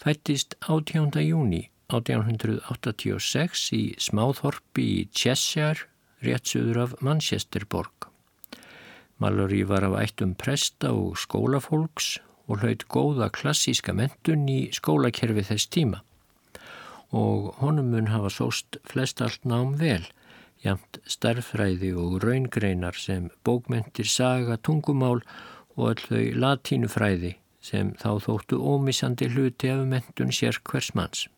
fættist 0.00 0.56
18. 0.66 1.12
júni 1.24 1.68
1886 1.92 3.66
í 3.76 3.82
smáþorpi 4.00 4.86
í 5.00 5.02
Cheshire, 5.12 5.88
réttsöður 6.24 6.80
af 6.86 6.96
Manchesterborg. 7.00 8.08
Mallory 9.18 9.62
var 9.68 9.84
af 9.86 9.98
ættum 10.00 10.34
presta 10.34 10.94
og 10.94 11.18
skólafólks 11.20 12.18
og 12.48 12.60
hlaut 12.62 12.88
góða 12.88 13.30
klassíska 13.32 13.92
mentun 13.92 14.48
í 14.48 14.60
skólakerfi 14.74 15.44
þess 15.50 15.70
tíma 15.70 16.02
og 17.14 17.54
honum 17.62 17.92
mun 17.94 18.10
hafa 18.10 18.30
sóst 18.32 18.78
flest 18.90 19.22
allt 19.22 19.44
nám 19.46 19.76
vel, 19.78 20.02
jamt 20.64 20.98
starffræði 21.06 21.92
og 21.94 22.18
raungreinar 22.24 22.98
sem 22.98 23.28
bókmentir 23.46 24.08
saga 24.10 24.56
tungumál 24.56 25.22
og 25.76 25.92
öll 25.92 26.02
þau 26.08 26.24
latínufræði 26.42 27.36
sem 27.64 27.92
þá 28.02 28.10
þóttu 28.26 28.58
ómissandi 28.58 29.30
hluti 29.30 29.70
af 29.70 29.86
mentun 29.92 30.34
sér 30.34 30.58
hvers 30.66 30.90
manns. 30.98 31.28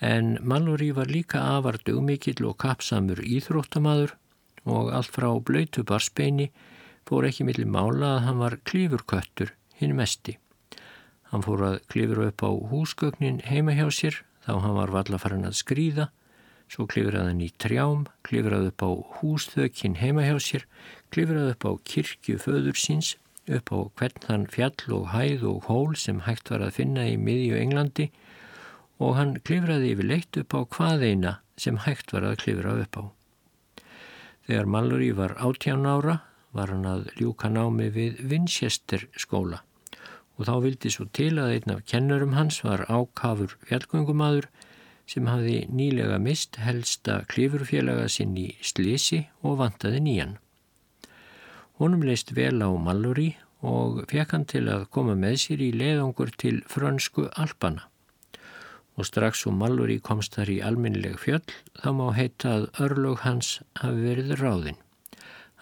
En 0.00 0.36
Mallory 0.42 0.92
var 0.94 1.10
líka 1.10 1.40
afar 1.58 1.80
dugmikill 1.82 2.44
og 2.46 2.58
kapsamur 2.62 3.18
íþróttamaður 3.18 4.14
og 4.68 4.92
allt 4.94 5.10
frá 5.10 5.30
blöytu 5.42 5.82
barsbeini 5.82 6.50
fór 7.08 7.26
ekki 7.26 7.46
millir 7.48 7.66
mála 7.66 8.14
að 8.16 8.24
hann 8.26 8.42
var 8.42 8.58
klífurköttur 8.68 9.54
hinn 9.80 9.96
mesti. 9.98 10.36
Hann 11.32 11.42
fór 11.44 11.64
að 11.66 11.80
klífura 11.90 12.28
upp 12.30 12.44
á 12.46 12.50
húsgögnin 12.70 13.42
heima 13.48 13.74
hjá 13.74 13.88
sér 13.90 14.22
þá 14.46 14.52
hann 14.64 14.76
var 14.78 14.94
valla 14.94 15.18
farin 15.20 15.48
að 15.48 15.58
skrýða, 15.60 16.08
svo 16.68 16.86
klífuraði 16.88 17.32
hann 17.32 17.44
í 17.44 17.50
trjám, 17.60 18.06
klífuraði 18.24 18.70
upp 18.72 18.84
á 18.86 18.90
húsþökinn 19.18 19.98
heima 20.00 20.24
hjá 20.28 20.38
sér, 20.40 20.64
klífuraði 21.12 21.56
upp 21.56 21.66
á 21.68 21.72
kirkju 21.90 22.38
föður 22.40 22.78
síns 22.80 23.16
upp 23.48 23.72
á 23.72 23.78
hvern 23.98 24.24
þann 24.24 24.46
fjall 24.52 24.94
og 24.94 25.10
hæð 25.12 25.44
og 25.50 25.68
hól 25.68 25.96
sem 25.96 26.22
hægt 26.28 26.52
var 26.52 26.64
að 26.64 26.76
finna 26.80 27.06
í 27.08 27.16
miðju 27.20 27.58
Englandi 27.60 28.10
og 28.98 29.14
hann 29.18 29.36
klifraði 29.46 29.92
yfir 29.94 30.10
leitt 30.10 30.40
upp 30.40 30.54
á 30.54 30.60
hvaðeina 30.74 31.36
sem 31.58 31.78
hægt 31.84 32.12
var 32.14 32.26
að 32.26 32.40
klifra 32.42 32.74
upp 32.82 32.98
á. 32.98 33.04
Þegar 34.48 34.70
Mallory 34.74 35.10
var 35.12 35.36
18 35.38 35.86
ára 35.86 36.20
var 36.56 36.72
hann 36.72 36.86
að 36.88 37.10
ljúka 37.18 37.50
námi 37.52 37.90
við 37.94 38.22
Winchester 38.30 39.04
skóla 39.16 39.62
og 40.38 40.46
þá 40.46 40.54
vildi 40.62 40.90
svo 40.94 41.08
til 41.10 41.34
að 41.42 41.56
einn 41.56 41.74
af 41.74 41.84
kennurum 41.90 42.36
hans 42.38 42.60
var 42.62 42.84
ákafur 42.86 43.56
fjallgöngumadur 43.66 44.46
sem 45.08 45.26
hafi 45.26 45.64
nýlega 45.72 46.18
mist 46.22 46.60
helsta 46.62 47.22
klifurfélaga 47.32 48.06
sinn 48.12 48.36
í 48.38 48.50
Slisi 48.62 49.24
og 49.42 49.58
vantaði 49.62 50.02
nýjan. 50.04 50.36
Honum 51.78 52.04
leist 52.06 52.34
vel 52.36 52.60
á 52.62 52.70
Mallory 52.70 53.32
og 53.66 54.04
fekk 54.10 54.34
hann 54.34 54.46
til 54.50 54.66
að 54.70 54.86
koma 54.94 55.16
með 55.18 55.38
sér 55.44 55.64
í 55.64 55.70
leiðangur 55.74 56.30
til 56.38 56.60
frönsku 56.70 57.26
Alpana. 57.34 57.88
Og 58.98 59.06
strax 59.06 59.44
svo 59.44 59.52
Mallory 59.54 60.00
komst 60.02 60.34
þar 60.34 60.50
í 60.50 60.58
alminnileg 60.66 61.18
fjöll 61.22 61.44
þá 61.78 61.88
má 61.94 62.06
heita 62.16 62.54
að 62.56 62.68
örlög 62.86 63.22
hans 63.22 63.60
hafi 63.78 64.04
verið 64.08 64.34
ráðinn. 64.42 64.80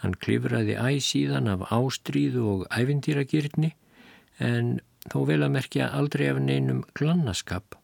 Hann 0.00 0.16
klifraði 0.24 0.76
æg 0.80 1.02
síðan 1.04 1.50
af 1.52 1.66
ástríðu 1.72 2.46
og 2.54 2.66
ævindýragirni 2.72 3.74
en 4.40 4.78
þó 5.12 5.22
vel 5.28 5.42
að 5.44 5.54
merkja 5.58 5.92
aldrei 5.92 6.30
af 6.32 6.40
neinum 6.40 6.82
glannaskap 6.96 7.76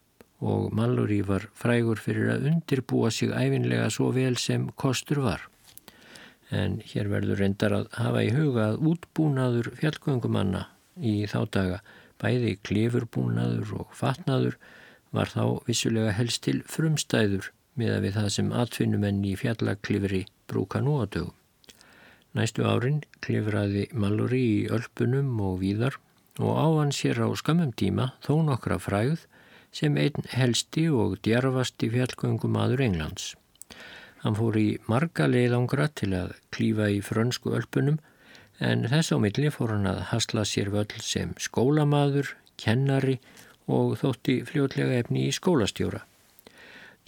og 0.43 0.73
Mallory 0.75 1.21
var 1.23 1.47
frægur 1.55 2.01
fyrir 2.03 2.33
að 2.35 2.49
undirbúa 2.51 3.13
sig 3.15 3.31
æfinlega 3.31 3.89
svo 3.95 4.11
vel 4.17 4.35
sem 4.41 4.67
kostur 4.77 5.23
var 5.23 5.47
en 6.53 6.79
hér 6.85 7.09
verður 7.09 7.41
reyndar 7.41 7.75
að 7.77 7.89
hafa 7.97 8.23
í 8.27 8.31
huga 8.35 8.69
að 8.73 8.83
útbúnaður 8.93 9.71
fjallgöngumanna 9.79 10.67
í 11.01 11.15
þá 11.31 11.39
daga, 11.57 11.79
bæði 12.21 12.57
klifurbúnaður 12.67 13.73
og 13.81 13.95
fatnaður, 13.97 14.59
var 15.13 15.31
þá 15.33 15.63
vissulega 15.69 16.15
helst 16.17 16.43
til 16.47 16.63
frumstæður 16.69 17.53
miða 17.79 18.01
við 18.05 18.17
það 18.19 18.29
sem 18.37 18.51
atfinnumenn 18.63 19.23
í 19.29 19.35
fjallaklifri 19.41 20.25
brúka 20.51 20.81
nú 20.85 20.99
á 21.01 21.05
dögum. 21.07 21.37
Næstu 22.33 22.65
árin 22.65 23.03
klifraði 23.25 23.89
Mallory 23.93 24.41
í 24.41 24.69
Ölpunum 24.73 25.37
og 25.45 25.59
víðar 25.61 25.99
og 26.41 26.57
á 26.57 26.67
hann 26.81 26.95
sér 26.97 27.21
á 27.21 27.29
skamum 27.37 27.75
tíma 27.77 28.13
þó 28.25 28.41
nokkra 28.47 28.79
fræð 28.81 29.27
sem 29.73 29.97
einn 30.01 30.29
helsti 30.33 30.87
og 30.89 31.19
djarfasti 31.25 31.91
fjallgöngumadur 31.93 32.81
Englands. 32.85 33.35
Hann 34.25 34.37
fór 34.39 34.57
í 34.57 34.79
marga 34.89 35.27
leiðangra 35.29 35.91
til 35.99 36.13
að 36.17 36.35
klífa 36.55 36.89
í 36.93 37.01
frönsku 37.05 37.53
ölpunum 37.57 37.99
en 38.61 38.87
þess 38.89 39.13
á 39.13 39.17
milli 39.21 39.53
fór 39.53 39.75
hann 39.75 39.89
að 39.91 40.05
hasla 40.13 40.45
sér 40.49 40.71
völl 40.73 41.01
sem 41.05 41.33
skólamaður, 41.41 42.37
kennari 42.57 43.19
og 43.19 43.52
þótti 43.69 44.45
fljótlega 44.49 44.99
efni 45.03 45.29
í 45.29 45.33
skólastjóra. 45.33 46.01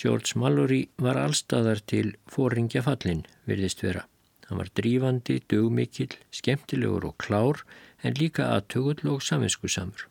George 0.01 0.39
Mallory 0.39 0.89
var 0.99 1.17
allstaðar 1.17 1.81
til 1.87 2.17
fóringja 2.27 2.83
fallin, 2.83 3.27
virðist 3.47 3.83
vera. 3.83 4.05
Hann 4.49 4.59
var 4.61 4.69
drífandi, 4.75 5.41
dugmikill, 5.49 6.15
skemmtilegur 6.35 7.05
og 7.11 7.17
klár 7.19 7.65
en 8.03 8.15
líka 8.19 8.45
aðtögull 8.55 9.09
og 9.15 9.23
saminskusamur. 9.23 10.09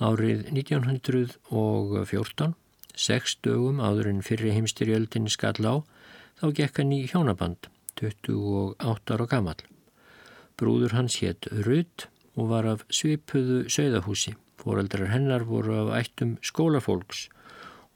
Árið 0.00 0.52
1914 0.52 2.54
sex 2.96 3.36
dögum 3.44 3.80
áður 3.80 4.08
en 4.10 4.24
fyrri 4.24 4.52
heimstyrjöldin 4.56 5.28
skall 5.28 5.60
á, 5.68 5.74
þá 6.40 6.46
gekk 6.56 6.80
hann 6.80 6.92
í 6.96 7.04
hjónaband, 7.08 7.68
28 8.00 9.14
ára 9.14 9.26
gammal. 9.28 9.60
Brúður 10.56 10.96
hans 10.96 11.20
hétt 11.20 11.48
Rudd 11.52 12.08
og 12.36 12.50
var 12.52 12.68
af 12.68 12.84
svipuðu 12.88 13.66
sögðahúsi. 13.72 14.34
Fóreldrar 14.60 15.10
hennar 15.12 15.44
voru 15.48 15.76
af 15.82 15.92
ættum 16.00 16.36
skólafólks 16.42 17.26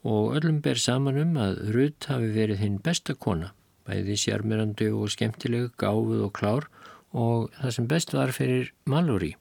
og 0.03 0.35
öllum 0.37 0.61
ber 0.65 0.79
saman 0.81 1.19
um 1.21 1.37
að 1.37 1.59
Rudd 1.75 2.07
hafi 2.09 2.29
verið 2.33 2.61
hinn 2.63 2.77
besta 2.81 3.13
kona, 3.13 3.51
bæði 3.85 4.17
sjarmirandi 4.17 4.89
og 4.93 5.11
skemmtileg, 5.13 5.71
gáfuð 5.77 6.25
og 6.25 6.33
klár 6.37 6.67
og 7.13 7.51
það 7.59 7.75
sem 7.75 7.89
best 7.91 8.13
var 8.15 8.33
fyrir 8.33 8.71
Mallory. 8.85 9.35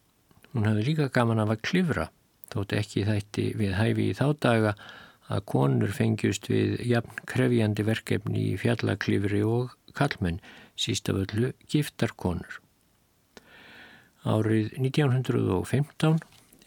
Hún 0.52 0.66
hafi 0.68 0.84
líka 0.84 1.08
gaman 1.08 1.40
af 1.40 1.54
að 1.54 1.62
klifra, 1.68 2.08
þótt 2.52 2.74
ekki 2.76 3.06
þætti 3.08 3.46
við 3.56 3.76
hæfi 3.78 4.08
í 4.10 4.16
þá 4.18 4.26
daga 4.42 4.74
að 5.30 5.44
konur 5.52 5.92
fengjust 5.94 6.48
við 6.50 6.80
jafn 6.90 7.22
krefjandi 7.30 7.86
verkefni 7.86 8.48
í 8.50 8.56
fjallaklifri 8.58 9.44
og 9.46 9.76
kallmenn, 9.94 10.40
sístaföllu 10.80 11.52
giftarkonur. 11.70 12.58
Árið 14.26 14.74
1915 14.76 16.18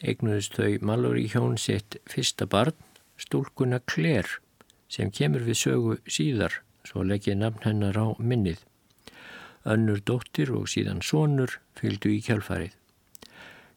eignuðist 0.04 0.58
þau 0.58 0.78
Mallory 0.84 1.26
hjón 1.32 1.58
sitt 1.60 1.98
fyrsta 2.10 2.46
barn, 2.50 2.76
stúlkuna 3.16 3.80
Claire, 3.90 4.40
sem 4.88 5.10
kemur 5.10 5.44
við 5.46 5.60
sögu 5.60 5.98
síðar, 6.06 6.60
svo 6.84 7.04
leggið 7.04 7.40
nafn 7.40 7.64
hennar 7.64 7.98
á 7.98 8.06
minnið. 8.18 8.60
Önnur 9.64 10.02
dóttir 10.04 10.52
og 10.52 10.68
síðan 10.68 11.00
sonur 11.02 11.58
fylgdu 11.78 12.12
í 12.12 12.20
kjálfarið. 12.24 12.74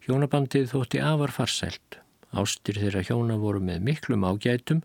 Hjónabandið 0.08 0.70
þótti 0.74 1.00
afar 1.04 1.32
farsælt 1.36 2.02
Ástir 2.36 2.78
þeirra 2.82 3.04
hjóna 3.08 3.38
voru 3.40 3.62
með 3.64 3.84
miklum 3.88 4.26
ágætum 4.28 4.82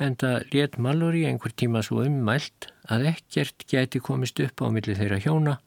en 0.00 0.16
það 0.16 0.54
let 0.54 0.78
Mallory 0.78 1.24
einhver 1.28 1.52
tíma 1.52 1.82
svo 1.84 2.04
ummælt 2.06 2.70
að 2.88 3.08
ekkert 3.12 3.66
gæti 3.68 4.00
komist 4.00 4.40
upp 4.40 4.62
á 4.62 4.66
milli 4.70 4.94
þeirra 4.96 5.18
hjóna 5.20 5.58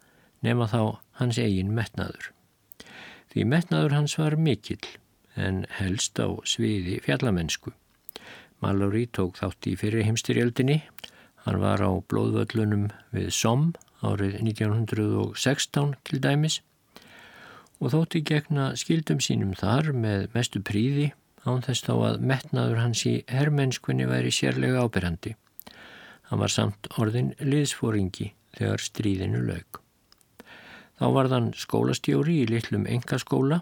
nema 0.44 0.70
þá 0.72 1.00
hans 1.20 1.40
eigin 1.40 1.76
metnaður. 1.76 2.33
Því 3.34 3.48
metnaður 3.50 3.96
hans 3.98 4.14
var 4.20 4.36
mikill 4.38 4.84
en 5.34 5.64
helst 5.80 6.20
á 6.22 6.30
sviði 6.46 7.00
fjallamennsku. 7.02 7.72
Mallory 8.62 9.08
tók 9.10 9.40
þátt 9.42 9.66
í 9.72 9.74
fyrir 9.80 10.06
heimstyrjöldinni. 10.06 10.84
Hann 11.44 11.58
var 11.64 11.82
á 11.82 11.90
blóðvöllunum 12.14 12.92
við 13.10 13.32
SOM 13.34 13.72
árið 14.06 14.38
1916 14.44 15.98
til 16.06 16.22
dæmis 16.22 16.62
og 17.82 17.92
þótti 17.96 18.22
gegna 18.24 18.70
skildum 18.80 19.20
sínum 19.24 19.58
þar 19.58 19.90
með 19.98 20.30
mestu 20.38 20.62
príði 20.64 21.10
án 21.44 21.66
þess 21.66 21.84
þá 21.90 21.94
að 21.98 22.26
metnaður 22.32 22.84
hans 22.86 23.04
í 23.10 23.18
herrmennskunni 23.28 24.08
væri 24.08 24.32
sérlega 24.32 24.86
ábyrrandi. 24.86 25.34
Hann 26.30 26.46
var 26.46 26.54
samt 26.54 26.88
orðin 27.02 27.34
liðsfóringi 27.42 28.32
þegar 28.56 28.86
stríðinu 28.86 29.44
lög. 29.50 29.83
Þá 31.04 31.10
var 31.12 31.28
þann 31.28 31.48
skólastjóri 31.60 32.34
í 32.40 32.44
litlum 32.48 32.86
engaskóla 32.88 33.58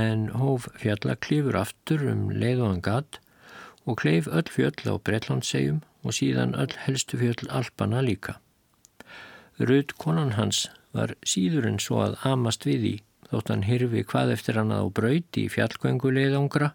en 0.00 0.28
hóf 0.38 0.68
fjalla 0.78 1.16
klifur 1.18 1.56
aftur 1.58 2.04
um 2.06 2.28
leið 2.30 2.60
og 2.62 2.68
hann 2.70 2.84
gatt 2.86 3.18
og 3.82 3.96
kleif 3.98 4.28
öll 4.30 4.46
fjöll 4.46 4.86
á 4.86 4.94
Breitlandsegjum 4.94 5.80
og 6.06 6.14
síðan 6.14 6.54
öll 6.54 6.76
helstu 6.84 7.18
fjöll 7.18 7.50
Alpana 7.50 7.98
líka. 8.06 8.36
Rauð 9.58 9.96
konan 9.98 10.36
hans 10.36 10.68
var 10.94 11.16
síður 11.26 11.66
en 11.72 11.80
svo 11.82 11.98
að 12.04 12.14
amast 12.30 12.68
við 12.68 12.86
í 12.92 12.94
þótt 13.32 13.50
hann 13.50 13.66
hirfi 13.66 14.04
hvað 14.14 14.36
eftir 14.36 14.62
hann 14.62 14.70
á 14.70 14.86
braut 14.86 15.42
í 15.42 15.48
fjallgönguleiðangra. 15.50 16.70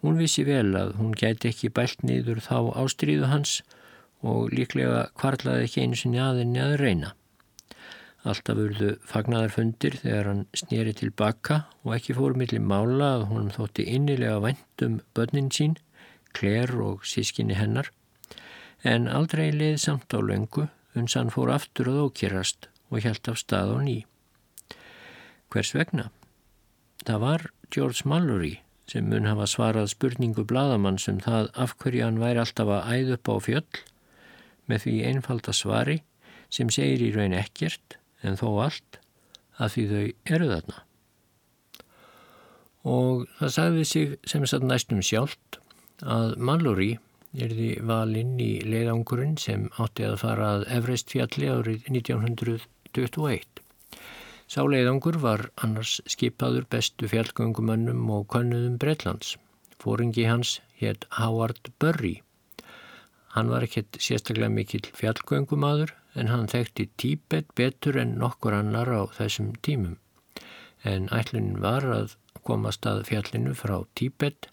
Hún 0.00 0.16
vissi 0.16 0.46
vel 0.48 0.72
að 0.80 0.96
hún 0.96 1.12
gæti 1.12 1.52
ekki 1.52 1.74
bælt 1.76 2.08
niður 2.08 2.40
þá 2.40 2.72
ástríðu 2.86 3.28
hans 3.28 3.58
og 4.24 4.48
líklega 4.56 5.10
kvarlaði 5.20 5.68
ekki 5.68 5.84
einu 5.84 6.04
sinni 6.06 6.24
aðinni 6.24 6.64
að 6.64 6.78
reyna. 6.86 7.12
Alltaf 8.26 8.58
urðu 8.58 8.88
fagnadarfundir 9.06 10.00
þegar 10.00 10.28
hann 10.30 10.40
snýri 10.58 10.92
tilbaka 10.98 11.60
og 11.84 11.92
ekki 11.94 12.16
fór 12.16 12.34
millir 12.34 12.62
mála 12.62 13.12
að 13.20 13.26
hún 13.30 13.52
þótti 13.54 13.84
innilega 13.94 14.40
vænt 14.42 14.82
um 14.82 14.96
börnin 15.14 15.52
sín, 15.54 15.76
Claire 16.34 16.80
og 16.82 17.04
sískinni 17.06 17.54
hennar, 17.54 17.92
en 18.82 19.06
aldrei 19.06 19.52
leið 19.54 19.76
samt 19.84 20.10
á 20.10 20.18
löngu 20.18 20.66
uns 20.98 21.14
hann 21.14 21.30
fór 21.30 21.52
aftur 21.54 21.92
að 21.92 22.00
ókýrast 22.08 22.66
og 22.90 23.04
hjælt 23.04 23.30
af 23.30 23.38
stað 23.38 23.74
á 23.74 23.78
ný. 23.86 23.96
Hvers 25.54 25.70
vegna? 25.76 26.08
Það 27.06 27.22
var 27.22 27.44
George 27.70 28.02
Mallory 28.10 28.56
sem 28.90 29.06
mun 29.06 29.26
hafa 29.30 29.46
svarað 29.50 29.92
spurningu 29.92 30.42
bladamann 30.46 30.98
sem 30.98 31.20
um 31.20 31.22
það 31.22 31.52
af 31.54 31.76
hverju 31.78 32.02
hann 32.04 32.18
væri 32.22 32.42
alltaf 32.42 32.72
að 32.74 32.90
æð 32.90 33.14
upp 33.16 33.30
á 33.30 33.34
fjöll 33.46 33.80
með 34.66 34.82
því 34.82 34.96
einfalda 35.12 35.54
svari 35.54 35.96
sem 36.50 36.70
segir 36.74 37.06
í 37.06 37.12
raun 37.14 37.38
ekkert 37.38 37.98
en 38.26 38.38
þó 38.40 38.48
allt 38.66 39.00
að 39.56 39.72
því 39.74 39.86
þau 39.92 40.34
eru 40.36 40.50
þarna. 40.52 40.82
Og 42.86 43.26
það 43.40 43.52
sagði 43.56 43.84
sig 43.90 44.16
sem 44.30 44.46
satt 44.46 44.66
næstum 44.66 45.02
sjálft 45.02 45.60
að 46.04 46.36
Mallory 46.38 46.92
erði 47.36 47.70
valinn 47.84 48.36
í 48.40 48.52
leiðangurinn 48.64 49.36
sem 49.40 49.66
átti 49.82 50.06
að 50.06 50.20
fara 50.22 50.50
að 50.56 50.66
Everest 50.78 51.10
fjalli 51.12 51.50
árið 51.50 51.88
1921. 51.90 53.62
Sá 54.46 54.60
leiðangur 54.62 55.18
var 55.18 55.48
annars 55.58 55.96
skipaður 56.06 56.68
bestu 56.70 57.10
fjallgöngumönnum 57.10 58.06
og 58.14 58.28
könnuðum 58.30 58.78
Breitlands. 58.78 59.34
Fóringi 59.82 60.28
hans 60.28 60.60
hétt 60.78 61.08
Howard 61.18 61.72
Burry. 61.82 62.20
Hann 63.34 63.50
var 63.50 63.66
ekkert 63.66 63.98
sérstaklega 64.00 64.48
mikill 64.52 64.86
fjallgöngumadur 64.96 65.92
en 66.16 66.32
hann 66.32 66.48
þekkti 66.50 66.88
Tíbet 66.96 67.52
betur 67.58 67.98
en 68.00 68.16
nokkur 68.20 68.56
annar 68.56 68.90
á 68.90 69.02
þessum 69.18 69.52
tímum. 69.62 69.96
En 70.84 71.08
ætlunin 71.14 71.60
var 71.62 71.84
að 71.84 72.16
komast 72.46 72.86
að 72.86 73.04
fjallinu 73.10 73.54
frá 73.58 73.78
Tíbet 73.98 74.50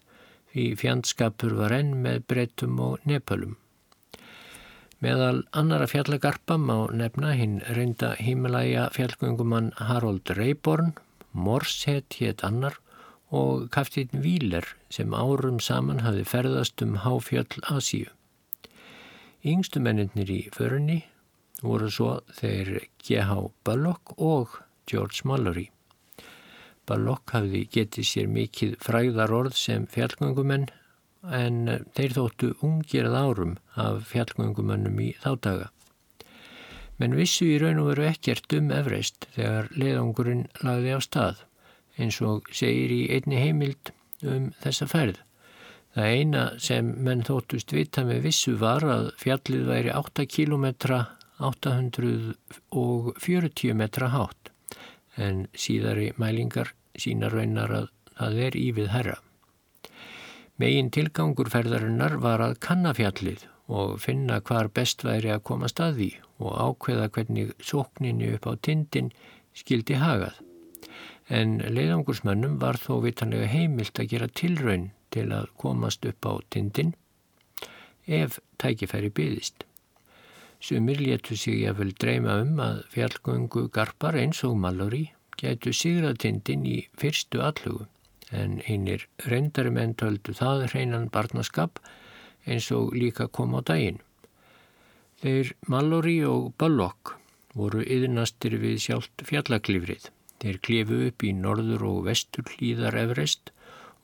því 0.54 0.70
fjandskapur 0.78 1.56
var 1.58 1.74
enn 1.74 1.96
með 2.04 2.24
breytum 2.30 2.78
og 2.82 3.04
nepalum. 3.08 3.56
Meðal 5.02 5.42
annara 5.52 5.88
fjallagarpa 5.90 6.56
má 6.56 6.86
nefna 6.94 7.34
hinn 7.36 7.58
reynda 7.76 8.14
hímalæja 8.16 8.86
fjallgöngumann 8.94 9.72
Harold 9.76 10.30
Rayborn, 10.38 10.94
Morshead 11.32 12.14
hétt 12.20 12.44
annar 12.46 12.78
og 13.34 13.66
kaftinn 13.74 14.22
Víler 14.22 14.64
sem 14.94 15.12
árum 15.12 15.58
saman 15.60 16.04
hafi 16.06 16.22
ferðast 16.24 16.82
um 16.86 17.00
háfjöll 17.02 17.58
Asíu. 17.68 18.06
Yngstu 19.44 19.82
menninir 19.82 20.30
í 20.30 20.40
förunni 20.54 21.02
voru 21.64 21.90
svo 21.90 22.18
þeir 22.38 22.76
G.H. 23.02 23.38
Bullock 23.64 24.14
og 24.18 24.60
George 24.90 25.24
Mallory. 25.28 25.68
Balokk 26.84 27.32
hafði 27.32 27.62
getið 27.72 28.08
sér 28.08 28.26
mikið 28.28 28.74
fræðar 28.84 29.32
orð 29.32 29.56
sem 29.56 29.86
fjallgöngumenn 29.88 30.66
en 31.32 31.86
þeir 31.96 32.16
þóttu 32.18 32.50
ungirað 32.66 33.16
árum 33.16 33.54
af 33.80 34.02
fjallgöngumennum 34.10 35.00
í 35.00 35.14
þáttaga. 35.22 35.70
Menn 37.00 37.16
vissu 37.18 37.48
í 37.48 37.56
raun 37.58 37.80
og 37.82 37.90
veru 37.94 38.04
ekkert 38.10 38.52
um 38.54 38.68
Everest 38.70 39.26
þegar 39.34 39.72
leiðangurinn 39.72 40.44
lagði 40.62 40.92
á 40.94 41.00
stað 41.02 41.40
eins 41.98 42.20
og 42.22 42.50
segir 42.52 42.92
í 42.92 43.00
einni 43.16 43.40
heimild 43.40 43.94
um 44.22 44.50
þessa 44.60 44.86
ferð. 44.90 45.18
Það 45.94 46.12
eina 46.18 46.44
sem 46.58 46.86
menn 47.06 47.22
þóttust 47.24 47.72
vita 47.72 48.04
með 48.06 48.24
vissu 48.28 48.56
var 48.60 48.84
að 48.84 49.12
fjallið 49.20 49.68
væri 49.70 49.92
8 49.94 50.26
km 50.26 50.66
840 51.38 53.74
metra 53.74 54.08
hátt 54.14 54.50
en 55.16 55.48
síðari 55.54 56.12
mælingar 56.18 56.74
sína 56.98 57.28
raunar 57.32 57.70
að 57.74 57.88
það 58.14 58.38
er 58.46 58.56
ívið 58.58 58.88
herra. 58.94 59.16
Megin 60.62 60.90
tilgangur 60.94 61.50
ferðarinnar 61.50 62.14
var 62.22 62.40
að 62.44 62.58
kannafjallið 62.62 63.40
og 63.66 63.98
finna 64.02 64.40
hvar 64.44 64.68
best 64.70 65.04
væri 65.06 65.32
að 65.34 65.44
koma 65.48 65.68
staði 65.70 66.12
og 66.38 66.54
ákveða 66.54 67.10
hvernig 67.14 67.54
sókninni 67.58 68.34
upp 68.36 68.46
á 68.46 68.52
tindin 68.62 69.10
skildi 69.56 69.94
hagað. 69.98 70.36
En 71.26 71.58
leiðangursmönnum 71.58 72.58
var 72.60 72.76
þó 72.78 73.00
vitanlega 73.02 73.48
heimilt 73.48 73.98
að 73.98 74.10
gera 74.12 74.28
tilraun 74.28 74.90
til 75.14 75.32
að 75.32 75.48
komast 75.58 76.04
upp 76.06 76.26
á 76.28 76.32
tindin 76.52 76.94
ef 78.06 78.38
tækifæri 78.60 79.10
byðist. 79.14 79.64
Sumir 80.64 80.96
léttu 80.96 81.36
sig 81.36 81.66
að 81.68 81.80
vel 81.82 81.90
dreyma 82.00 82.38
um 82.40 82.60
að 82.64 82.78
fjallgöngu 82.94 83.66
garpar 83.74 84.16
eins 84.16 84.38
og 84.48 84.54
Mallory 84.56 85.02
gætu 85.36 85.74
sigratindin 85.76 86.62
í 86.64 86.78
fyrstu 87.00 87.42
allugu 87.44 87.84
en 88.32 88.54
einir 88.72 89.04
reyndari 89.32 89.72
menn 89.74 89.92
töldu 90.00 90.32
það 90.38 90.64
hreinan 90.70 91.10
barnaskap 91.12 91.82
eins 92.48 92.70
og 92.78 92.96
líka 92.96 93.28
kom 93.28 93.52
á 93.58 93.60
daginn. 93.60 94.00
Þeir 95.20 95.52
Mallory 95.68 96.16
og 96.28 96.54
Bullock 96.56 97.14
voru 97.52 97.84
yðnastir 97.84 98.56
við 98.64 98.80
sjálft 98.86 99.28
fjallaklifrið. 99.28 100.08
Þeir 100.40 100.62
klifu 100.64 101.04
upp 101.10 101.28
í 101.28 101.36
norður 101.44 101.86
og 101.92 102.02
vestur 102.08 102.48
hlýðar 102.56 102.96
Everest 103.04 103.52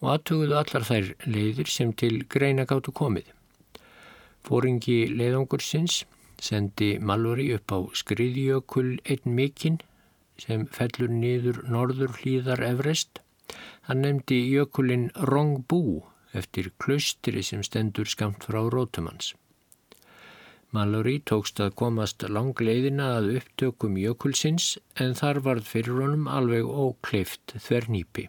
og 0.01 0.13
aðtöguðu 0.15 0.61
allar 0.61 0.89
þær 0.93 1.13
leiðir 1.25 1.73
sem 1.73 1.97
til 1.97 2.23
greina 2.29 2.69
gáttu 2.69 2.93
komið. 2.93 3.33
Fóringi 4.45 5.07
leiðangursins 5.09 6.03
sendi 6.41 6.91
Mallory 6.99 7.51
upp 7.55 7.73
á 7.77 7.79
skriðjökull 8.03 8.99
einn 9.05 9.35
mikinn 9.39 9.81
sem 10.41 10.65
fellur 10.73 11.13
niður 11.13 11.61
norður 11.69 12.17
hlýðar 12.21 12.65
Everest. 12.65 13.21
Hann 13.89 14.03
nefndi 14.05 14.41
jökulinn 14.49 15.11
Rongbú 15.31 15.83
eftir 16.37 16.71
klaustri 16.79 17.43
sem 17.45 17.63
stendur 17.67 18.09
skamt 18.09 18.47
frá 18.49 18.63
Rótumans. 18.73 19.35
Mallory 20.71 21.17
tókst 21.27 21.59
að 21.59 21.75
komast 21.81 22.23
langleiðina 22.23 23.09
að 23.17 23.33
upptökum 23.41 23.97
jökulsins 23.99 24.77
en 25.03 25.17
þar 25.19 25.41
varð 25.47 25.67
fyrir 25.67 25.99
honum 25.99 26.29
alveg 26.31 26.69
ókleift 26.69 27.57
þvernýpi. 27.59 28.29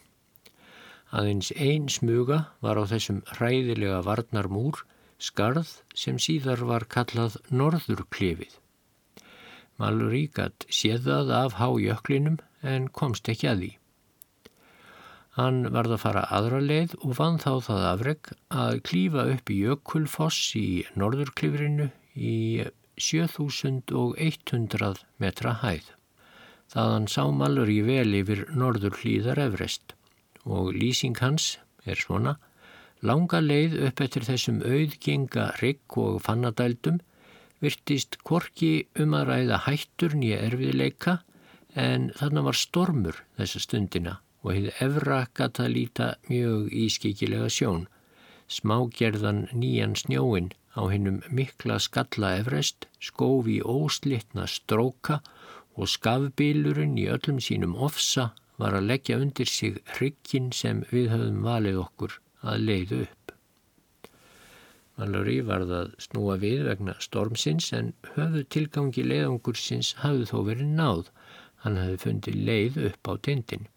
Aðeins 1.11 1.51
ein 1.53 1.85
smuga 1.91 2.47
var 2.65 2.79
á 2.81 2.83
þessum 2.89 3.19
hræðilega 3.35 3.99
varnarmúr 4.07 4.81
skarð 5.21 5.69
sem 5.97 6.17
síðar 6.21 6.61
var 6.67 6.85
kallað 6.89 7.37
Norðurklefið. 7.53 8.57
Mallory 9.81 10.27
gatt 10.33 10.65
séðað 10.69 11.31
af 11.37 11.53
hájöklinum 11.59 12.37
en 12.61 12.87
komst 12.93 13.29
ekki 13.31 13.47
að 13.51 13.63
því. 13.63 13.71
Hann 15.37 15.57
varð 15.71 15.91
að 15.95 16.03
fara 16.03 16.23
aðra 16.37 16.59
leið 16.59 16.91
og 16.99 17.11
vann 17.17 17.37
þá 17.39 17.53
það 17.67 17.83
afreg 17.93 18.21
að 18.63 18.81
klífa 18.89 19.21
upp 19.31 19.45
í 19.53 19.55
Jökulfoss 19.61 20.41
í 20.59 20.67
norðurklifrinu 20.99 21.87
í 22.19 22.35
7100 22.99 25.05
metra 25.23 25.51
hæð. 25.63 25.85
Þaðan 26.71 27.07
sá 27.11 27.23
Mallory 27.31 27.79
vel 27.87 28.11
yfir 28.21 28.41
norður 28.55 28.95
hlýðar 29.01 29.39
Everest 29.47 29.85
og 30.43 30.73
lýsing 30.75 31.17
hans 31.23 31.45
er 31.87 31.97
svona 31.99 32.33
langa 33.01 33.39
leið 33.41 33.79
upp 33.87 34.01
eftir 34.05 34.25
þessum 34.27 34.59
auðgenga 34.61 35.47
rigg 35.61 35.97
og 35.97 36.19
fannadældum 36.25 36.99
virtist 37.61 38.19
korki 38.27 38.87
um 39.01 39.15
að 39.17 39.27
ræða 39.31 39.57
hættur 39.65 40.13
nýja 40.17 40.37
erfiðleika 40.47 41.15
en 41.85 42.09
þarna 42.19 42.45
var 42.49 42.59
stormur 42.59 43.23
þessa 43.39 43.63
stundina 43.65 44.15
og 44.41 44.53
hefði 44.53 44.73
efra 44.85 45.19
gata 45.37 45.67
líta 45.69 46.07
mjög 46.29 46.71
ískikilega 46.85 47.49
sjón. 47.49 47.85
Smágerðan 48.51 49.45
nýjan 49.53 49.93
snjóin 49.97 50.51
á 50.77 50.81
hennum 50.91 51.21
mikla 51.29 51.77
skalla 51.79 52.35
efrest, 52.41 52.87
skófi 52.99 53.61
óslitna 53.61 54.47
stróka 54.49 55.21
og 55.77 55.89
skafbílurinn 55.89 56.97
í 56.99 57.07
öllum 57.13 57.39
sínum 57.41 57.77
ofsa 57.77 58.31
var 58.61 58.75
að 58.77 58.89
leggja 58.93 59.21
undir 59.21 59.49
sig 59.49 59.79
hryggin 59.95 60.51
sem 60.53 60.83
við 60.91 61.13
höfum 61.13 61.41
valið 61.45 61.85
okkur 61.85 62.19
að 62.41 62.63
leiðu 62.67 63.01
upp. 63.05 63.33
Mallory 64.97 65.37
varð 65.47 65.71
að 65.73 65.93
snúa 66.05 66.35
við 66.41 66.63
vegna 66.67 66.93
stormsins 67.01 67.71
en 67.77 67.93
höfðu 68.15 68.43
tilgangi 68.55 69.05
leiðangursins 69.07 69.93
hafðu 70.01 70.27
þó 70.31 70.37
verið 70.49 70.73
náð. 70.79 71.07
Hann 71.63 71.79
hafði 71.81 72.01
fundið 72.03 72.37
leið 72.49 72.79
upp 72.89 73.09
á 73.09 73.13
tindin. 73.27 73.67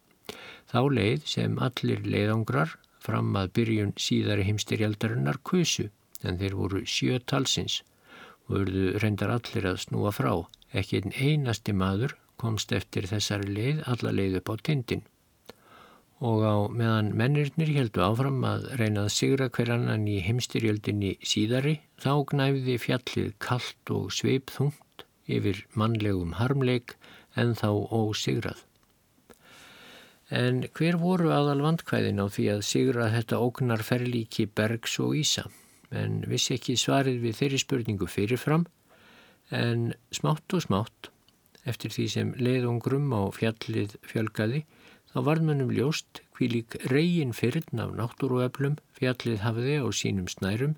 Þá 0.72 0.80
leið 0.98 1.26
sem 1.34 1.56
allir 1.66 2.04
leiðangrar 2.04 2.74
fram 3.04 3.32
að 3.40 3.52
byrjun 3.58 3.94
síðari 4.00 4.46
heimstyrjaldarinnar 4.48 5.40
kusu 5.50 5.88
en 6.24 6.40
þeir 6.40 6.58
voru 6.60 6.84
sjö 6.88 7.20
talsins 7.32 7.82
og 8.48 8.58
verðu 8.58 8.86
reyndar 9.00 9.32
allir 9.36 9.70
að 9.70 9.82
snúa 9.86 10.12
frá. 10.12 10.32
Ekki 10.72 11.00
einn 11.00 11.16
einasti 11.16 11.76
maður 11.76 12.16
komst 12.40 12.72
eftir 12.76 13.08
þessari 13.08 13.52
leið 13.56 13.84
alla 13.92 14.12
leið 14.12 14.40
upp 14.40 14.52
á 14.52 14.54
tindin 14.68 15.04
og 16.24 16.40
á 16.40 16.56
meðan 16.72 17.10
mennirnir 17.18 17.72
heldu 17.76 18.00
áfram 18.04 18.44
að 18.48 18.68
reynað 18.80 19.10
sigra 19.12 19.50
hver 19.52 19.74
annan 19.74 20.06
í 20.08 20.20
heimstyrjöldinni 20.24 21.16
síðari 21.20 21.74
þá 22.00 22.12
gnæfði 22.30 22.76
fjallið 22.80 23.32
kallt 23.44 23.92
og 23.92 24.12
sveipþungt 24.16 25.04
yfir 25.28 25.60
mannlegum 25.76 26.36
harmleik 26.38 26.94
en 27.36 27.52
þá 27.58 27.68
ósigrað. 27.92 28.62
En 30.32 30.62
hver 30.72 30.96
voru 31.02 31.28
aðal 31.34 31.60
vandkvæðin 31.66 32.22
á 32.24 32.26
því 32.32 32.46
að 32.54 32.62
sigra 32.70 33.10
þetta 33.12 33.40
ógnar 33.44 33.84
ferlíki 33.84 34.46
bergs 34.48 34.96
og 35.04 35.18
ísa? 35.20 35.44
En 35.92 36.22
vissi 36.30 36.56
ekki 36.56 36.78
svarið 36.80 37.20
við 37.26 37.36
þeirri 37.42 37.60
spurningu 37.60 38.08
fyrirfram 38.08 38.64
en 39.52 39.92
smátt 40.14 40.56
og 40.56 40.64
smátt 40.64 41.10
eftir 41.68 41.92
því 41.92 42.06
sem 42.10 42.32
leiðungrum 42.40 43.12
á 43.12 43.28
fjallið 43.36 43.98
fjölgaði 44.08 44.64
þá 45.14 45.20
varðmennum 45.28 45.68
ljóst 45.70 46.24
hví 46.34 46.48
lík 46.50 46.74
reygin 46.90 47.32
fyrrn 47.38 47.82
af 47.84 47.92
náttúruöflum 47.94 48.80
fjallið 48.98 49.44
hafiði 49.44 49.76
á 49.78 49.88
sínum 49.94 50.26
snærum 50.26 50.72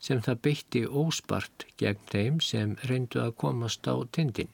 sem 0.00 0.22
það 0.24 0.38
beitti 0.46 0.80
óspart 0.88 1.66
gegn 1.82 2.06
þeim 2.08 2.38
sem 2.46 2.72
reyndu 2.88 3.20
að 3.20 3.34
komast 3.42 3.84
á 3.84 3.94
tindin. 4.16 4.48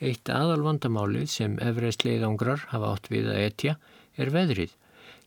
Eitt 0.00 0.32
aðal 0.32 0.64
vandamálið 0.64 1.28
sem 1.34 1.58
efreist 1.68 2.06
leiðangrar 2.08 2.64
hafa 2.72 2.94
átt 2.94 3.10
við 3.12 3.28
að 3.34 3.42
etja 3.42 3.76
er 4.16 4.32
veðrið. 4.32 4.72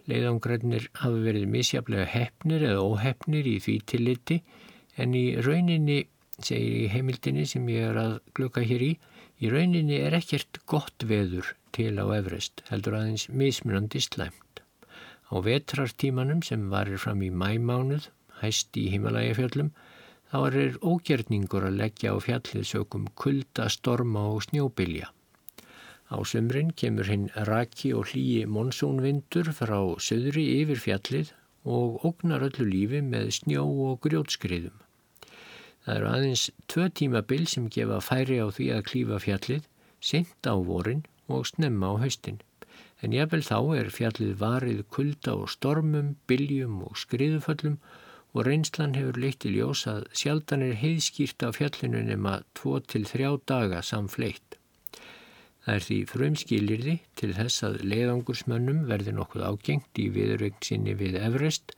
Leiðangrarnir 0.10 0.90
hafa 0.98 1.22
verið 1.22 1.48
misjaflega 1.54 2.10
hefnir 2.16 2.66
eða 2.72 2.82
óhefnir 2.82 3.46
í 3.46 3.60
því 3.62 3.78
tilliti 3.94 4.40
en 4.98 5.14
í 5.14 5.26
rauninni, 5.38 6.02
segir 6.42 6.82
í 6.82 6.90
heimildinni 6.96 7.46
sem 7.46 7.70
ég 7.70 7.92
er 7.92 8.02
að 8.08 8.20
glukka 8.34 8.66
hér 8.66 8.90
í, 8.90 8.92
í 9.38 9.54
rauninni 9.54 10.02
er 10.02 10.18
ekkert 10.18 10.64
gott 10.66 11.06
veður 11.06 11.54
til 11.78 12.00
á 12.02 12.06
Everest 12.10 12.64
heldur 12.72 12.96
aðeins 12.98 13.28
mismunandi 13.30 14.02
slæmt. 14.02 14.62
Á 15.30 15.36
vetrartímanum 15.46 16.42
sem 16.42 16.70
varir 16.72 16.98
fram 16.98 17.22
í 17.22 17.30
mæmánuð, 17.30 18.08
hæst 18.42 18.78
í 18.82 18.88
himalægafjöllum, 18.94 19.70
þá 20.32 20.38
er 20.48 20.78
ógjerningur 20.82 21.68
að 21.68 21.78
leggja 21.82 22.16
á 22.16 22.18
fjallið 22.24 22.66
sökum 22.72 23.06
kulda, 23.22 23.68
storma 23.70 24.24
og 24.34 24.48
snjóbilja. 24.48 25.12
Á 26.10 26.18
sömrin 26.32 26.72
kemur 26.72 27.10
hinn 27.12 27.28
raki 27.50 27.92
og 27.94 28.10
hlýji 28.10 28.48
monsónvindur 28.48 29.52
frá 29.54 29.78
söðri 30.02 30.46
yfir 30.62 30.82
fjallið 30.82 31.34
og 31.68 32.00
ógnar 32.08 32.48
öllu 32.48 32.66
lífi 32.72 33.04
með 33.04 33.34
snjó 33.42 33.68
og 33.90 34.00
grjótskriðum. 34.08 34.80
Það 35.84 35.94
eru 36.00 36.10
aðeins 36.14 36.48
tvö 36.72 36.88
tíma 37.00 37.22
bil 37.28 37.46
sem 37.52 37.68
gefa 37.70 38.00
færi 38.02 38.40
á 38.40 38.48
því 38.48 38.72
að 38.78 38.88
klífa 38.90 39.22
fjallið, 39.24 39.70
sent 40.00 40.48
á 40.48 40.56
vorin 40.56 41.06
og 41.28 41.48
snemma 41.52 41.94
á 41.94 42.02
haustin. 42.04 42.42
En 43.04 43.14
jáfnvel 43.14 43.44
þá 43.46 43.60
er 43.78 43.94
fjallið 43.94 44.34
varið 44.42 44.84
kulda 44.94 45.36
og 45.38 45.52
stormum, 45.54 46.16
biljum 46.30 46.80
og 46.88 46.98
skriðuföllum 46.98 47.78
og 48.34 48.46
reynslan 48.48 48.96
hefur 48.98 49.20
leitt 49.22 49.46
í 49.46 49.54
ljós 49.56 49.86
að 49.90 50.08
sjaldan 50.22 50.66
er 50.66 50.80
heiðskýrt 50.82 51.46
á 51.46 51.50
fjallinu 51.54 52.04
nema 52.10 52.40
2-3 52.60 53.34
daga 53.50 53.84
samfleitt. 53.86 54.58
Það 55.66 55.76
er 55.76 55.86
því 55.86 56.00
frumskilirði 56.14 56.98
til 57.20 57.32
þess 57.36 57.66
að 57.68 57.80
leiðangursmönnum 57.92 58.86
verði 58.90 59.14
nokkuð 59.18 59.46
ágengt 59.50 60.02
í 60.02 60.08
viðröngsinni 60.16 60.96
við 60.98 61.20
Everest 61.20 61.76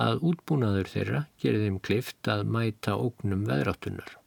að 0.00 0.22
útbúnaður 0.30 0.88
þeirra 0.94 1.26
þeim 1.42 1.78
klift 1.84 2.28
að 2.30 2.46
mæta 2.48 2.96
ógnum 2.96 3.44
veðráttunar 3.48 4.21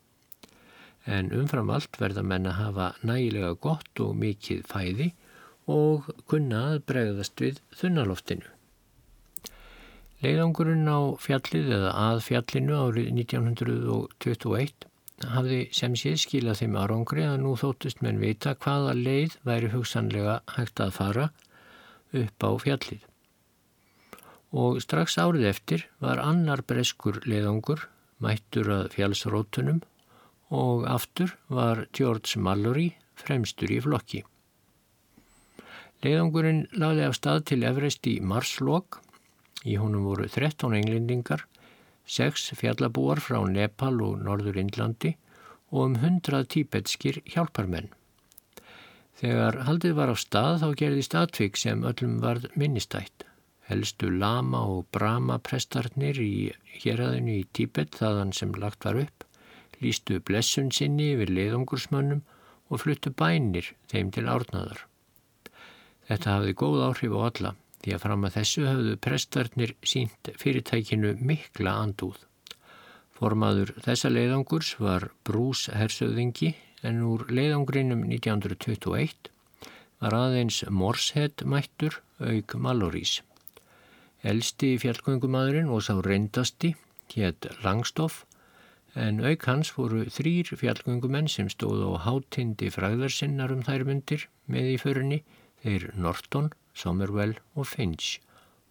en 1.05 1.31
umfram 1.37 1.69
allt 1.69 1.99
verða 2.01 2.23
menn 2.25 2.49
að 2.49 2.59
hafa 2.59 2.89
nægilega 3.05 3.53
gott 3.61 4.01
og 4.01 4.15
mikið 4.17 4.65
fæði 4.69 5.11
og 5.71 6.09
kunna 6.29 6.61
að 6.71 6.81
bregðast 6.89 7.41
við 7.41 7.61
þunnaloftinu. 7.77 8.49
Leiðangurinn 10.23 10.89
á 10.89 10.99
fjallið 11.21 11.71
eða 11.77 11.93
að 12.01 12.19
fjallinu 12.25 12.77
árið 12.81 13.09
1921 13.13 14.85
hafði 15.31 15.59
sem 15.75 15.95
sé 15.99 16.15
skilað 16.19 16.61
þeim 16.61 16.77
árangri 16.81 17.25
að 17.27 17.41
nú 17.43 17.55
þóttist 17.59 18.01
menn 18.03 18.21
vita 18.21 18.55
hvaða 18.55 18.95
leið 18.97 19.37
væri 19.47 19.71
hugsanlega 19.73 20.39
hægt 20.55 20.81
að 20.83 20.95
fara 20.97 21.27
upp 22.15 22.47
á 22.47 22.51
fjallið. 22.63 23.03
Og 24.55 24.79
strax 24.83 25.17
árið 25.19 25.49
eftir 25.51 25.85
var 26.03 26.21
annar 26.23 26.63
breskur 26.63 27.19
leiðangur 27.27 27.87
mættur 28.23 28.71
að 28.71 28.93
fjallsrótunum 28.95 29.81
og 30.53 30.85
aftur 30.89 31.33
var 31.49 31.85
George 31.93 32.39
Mallory 32.39 32.91
fremstur 33.17 33.71
í 33.71 33.79
flokki. 33.81 34.21
Leiðangurinn 36.03 36.65
lagði 36.77 37.05
af 37.07 37.15
stað 37.17 37.43
til 37.49 37.63
Everest 37.65 38.05
í 38.07 38.19
marslokk. 38.21 38.99
Í 39.65 39.77
honum 39.81 40.05
voru 40.05 40.27
13 40.29 40.75
englendingar, 40.77 41.45
6 42.05 42.51
fjallabúar 42.59 43.21
frá 43.23 43.39
Nepal 43.49 43.97
og 44.05 44.19
Norður 44.21 44.59
Indlandi 44.61 45.15
og 45.71 45.87
um 45.87 45.95
100 45.97 46.45
tíbetskir 46.53 47.23
hjálparmenn. 47.25 47.89
Þegar 49.15 49.63
haldið 49.65 49.95
var 49.97 50.11
á 50.11 50.15
stað 50.19 50.59
þá 50.61 50.67
gerðist 50.81 51.15
atvik 51.17 51.57
sem 51.57 51.85
öllum 51.87 52.19
varð 52.21 52.51
minnistætt. 52.53 53.25
Helstu 53.65 54.11
lama 54.11 54.59
og 54.69 54.85
brama 54.93 55.39
prestarnir 55.41 56.19
í 56.21 56.51
héræðinu 56.83 57.39
í 57.39 57.47
Tíbet 57.55 57.95
þaðan 57.97 58.35
sem 58.35 58.51
lagt 58.61 58.85
var 58.85 58.99
upp 59.01 59.25
lístu 59.83 60.19
blessun 60.27 60.71
sinni 60.71 61.11
yfir 61.15 61.31
leiðungursmönnum 61.33 62.23
og 62.69 62.81
fluttu 62.81 63.11
bænir 63.11 63.73
þeim 63.91 64.11
til 64.15 64.25
árnaðar. 64.31 64.85
Þetta 66.09 66.37
hafði 66.37 66.55
góð 66.61 66.81
áhrif 66.89 67.17
á 67.17 67.19
alla 67.29 67.51
því 67.81 67.95
að 67.95 68.03
fram 68.05 68.25
að 68.25 68.35
þessu 68.39 68.63
hafðu 68.65 68.95
prestarnir 69.05 69.75
sínt 69.85 70.31
fyrirtækinu 70.41 71.13
mikla 71.21 71.75
andúð. 71.83 72.17
Formaður 73.15 73.71
þessa 73.85 74.11
leiðangurs 74.11 74.73
var 74.81 75.09
Brús 75.27 75.67
Hersöðingi 75.71 76.55
en 76.85 77.01
úr 77.05 77.25
leiðangrinum 77.29 78.03
1921 78.09 79.29
var 80.03 80.17
aðeins 80.17 80.63
Morshead 80.69 81.45
mættur 81.47 82.01
auk 82.19 82.57
Malorís. 82.59 83.21
Elsti 84.25 84.75
fjallgöngumadurinn 84.81 85.69
og 85.69 85.85
sá 85.85 85.93
reyndasti 86.01 86.73
hétt 87.13 87.47
Langstoff 87.63 88.23
en 88.95 89.19
auk 89.27 89.45
hans 89.49 89.71
voru 89.75 90.05
þrýr 90.17 90.55
fjallgöngumenn 90.59 91.27
sem 91.31 91.49
stóðu 91.51 91.91
á 91.95 92.07
hátindi 92.07 92.71
fræðarsinnar 92.71 93.51
um 93.51 93.63
þær 93.67 93.83
myndir 93.87 94.27
með 94.47 94.71
í 94.71 94.77
förunni, 94.79 95.19
þeir 95.63 95.89
Norton, 95.99 96.51
Somerwell 96.73 97.35
og 97.55 97.67
Finch 97.67 98.19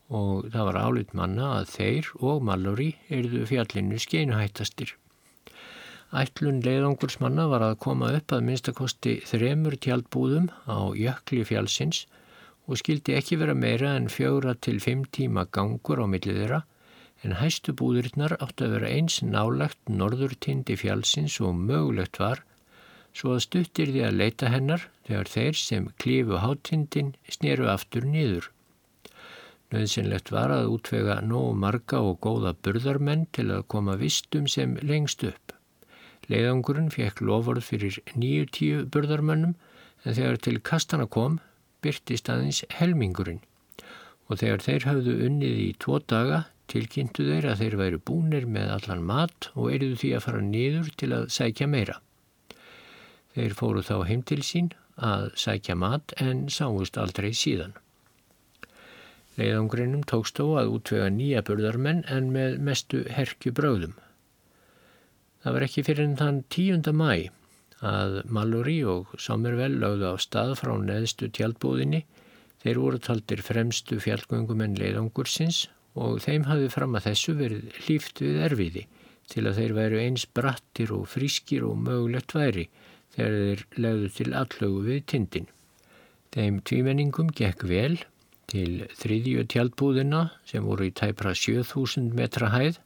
og 0.09 0.51
það 0.53 0.67
var 0.69 0.79
álit 0.81 1.15
manna 1.17 1.47
að 1.59 1.71
þeir 1.75 2.11
og 2.21 2.43
Mallory 2.45 2.91
erðu 3.09 3.47
fjallinu 3.49 3.99
skeinuhættastir. 4.01 4.93
Ætlun 6.15 6.61
leiðangursmanna 6.63 7.49
var 7.51 7.65
að 7.67 7.79
koma 7.83 8.13
upp 8.15 8.35
að 8.37 8.45
minnstakosti 8.49 9.17
þremur 9.27 9.77
tjaldbúðum 9.83 10.51
á 10.69 10.93
jökli 10.95 11.43
fjallsins 11.49 12.05
og 12.69 12.79
skildi 12.81 13.17
ekki 13.19 13.41
vera 13.41 13.57
meira 13.57 13.97
en 13.99 14.07
fjóra 14.13 14.55
til 14.55 14.79
fimm 14.81 15.03
tíma 15.05 15.49
gangur 15.51 16.05
á 16.05 16.07
millið 16.07 16.39
þeirra 16.43 16.61
en 17.25 17.39
hæstu 17.41 17.73
búðurinnar 17.81 18.37
átti 18.45 18.67
að 18.67 18.75
vera 18.77 18.91
eins 18.93 19.21
nálagt 19.25 19.81
norðurtindi 19.89 20.77
fjálsins 20.77 21.39
og 21.41 21.57
mögulegt 21.57 22.21
var 22.21 22.43
svo 23.15 23.37
að 23.37 23.45
stuttir 23.47 23.93
því 23.95 24.03
að 24.09 24.19
leita 24.21 24.51
hennar 24.51 24.89
þegar 25.07 25.31
þeir 25.31 25.59
sem 25.61 25.87
klífu 26.03 26.41
hátindin 26.43 27.15
snýru 27.31 27.69
aftur 27.71 28.07
nýður. 28.11 28.51
Nauðsynlegt 29.73 30.31
var 30.35 30.53
að 30.55 30.71
útvega 30.75 31.21
nógu 31.25 31.55
marga 31.59 32.01
og 32.05 32.19
góða 32.23 32.55
burðarmenn 32.67 33.27
til 33.35 33.49
að 33.55 33.67
koma 33.75 33.97
vistum 33.99 34.49
sem 34.51 34.77
lengst 34.83 35.25
upp. 35.27 35.55
Leiðangurinn 36.31 36.93
fekk 36.95 37.23
loford 37.25 37.65
fyrir 37.65 37.99
nýju 38.15 38.51
tíu 38.59 38.85
burðarmennum 38.85 39.57
en 40.05 40.17
þegar 40.17 40.41
til 40.45 40.61
kastana 40.61 41.07
kom 41.07 41.41
byrtist 41.85 42.31
aðeins 42.33 42.63
helmingurinn 42.79 43.43
og 44.29 44.41
þegar 44.41 44.63
þeir 44.65 44.87
hafðu 44.89 45.17
unnið 45.27 45.59
í 45.61 45.71
tvo 45.81 45.99
daga 46.01 46.45
tilkynntu 46.73 47.27
þeir 47.29 47.51
að 47.51 47.61
þeir 47.63 47.77
væri 47.81 48.01
búnir 48.11 48.47
með 48.51 48.73
allan 48.79 49.05
mat 49.07 49.51
og 49.55 49.71
eruðu 49.75 50.01
því 50.01 50.11
að 50.17 50.25
fara 50.27 50.43
niður 50.45 50.91
til 51.01 51.11
að 51.17 51.29
sækja 51.37 51.69
meira. 51.71 52.01
Þeir 53.35 53.57
fóru 53.59 53.83
þá 53.85 53.97
heim 54.09 54.23
til 54.23 54.43
sín 54.47 54.71
að 54.95 55.31
sækja 55.41 55.75
mat 55.79 56.15
en 56.23 56.47
sáust 56.53 56.99
aldrei 57.01 57.33
síðan. 57.35 57.75
Leiðangrinum 59.35 60.05
tókst 60.07 60.39
þó 60.39 60.61
að 60.61 60.75
útvega 60.77 61.09
nýja 61.11 61.43
burðarmenn 61.47 62.05
en 62.07 62.31
með 62.35 62.61
mestu 62.63 63.03
herkju 63.11 63.51
bröðum. 63.57 63.97
Það 65.43 65.57
var 65.57 65.67
ekki 65.67 65.83
fyrir 65.85 66.13
þann 66.21 66.45
10. 66.55 66.93
mæ 66.95 67.31
að 67.85 68.21
Mallory 68.33 68.79
og 68.89 69.11
Sommervell 69.21 69.75
lögðu 69.83 70.15
á 70.15 70.17
stað 70.23 70.55
frá 70.61 70.73
neðstu 70.81 71.29
tjaldbúðinni. 71.35 72.05
Þeir 72.63 72.81
voru 72.81 73.01
taldir 73.03 73.43
fremstu 73.45 73.99
fjallgöngumenn 74.01 74.79
leiðangursins 74.79 75.67
og 75.95 76.21
þeim 76.25 76.47
hafði 76.49 76.71
fram 76.75 76.97
að 76.99 77.09
þessu 77.09 77.35
verið 77.39 77.81
hlýft 77.85 78.23
við 78.25 78.41
erfiði 78.49 78.87
til 79.31 79.45
að 79.49 79.61
þeir 79.61 79.75
væru 79.79 80.01
eins 80.03 80.25
brattir 80.37 80.93
og 80.95 81.07
frískir 81.11 81.65
og 81.67 81.79
mögulegt 81.81 82.35
væri 82.37 82.67
þegar 83.15 83.37
þeir 83.39 83.63
legðu 83.85 84.11
til 84.17 84.31
allögu 84.35 84.83
við 84.89 85.05
tindin. 85.13 85.47
Þeim 86.35 86.59
tvímenningum 86.67 87.31
gekk 87.39 87.63
vel 87.71 88.01
til 88.51 88.85
þriðju 88.99 89.47
tjaldbúðina 89.53 90.25
sem 90.49 90.67
voru 90.67 90.89
í 90.91 90.95
tæpra 90.95 91.33
7000 91.39 92.11
metra 92.19 92.51
hæð 92.53 92.81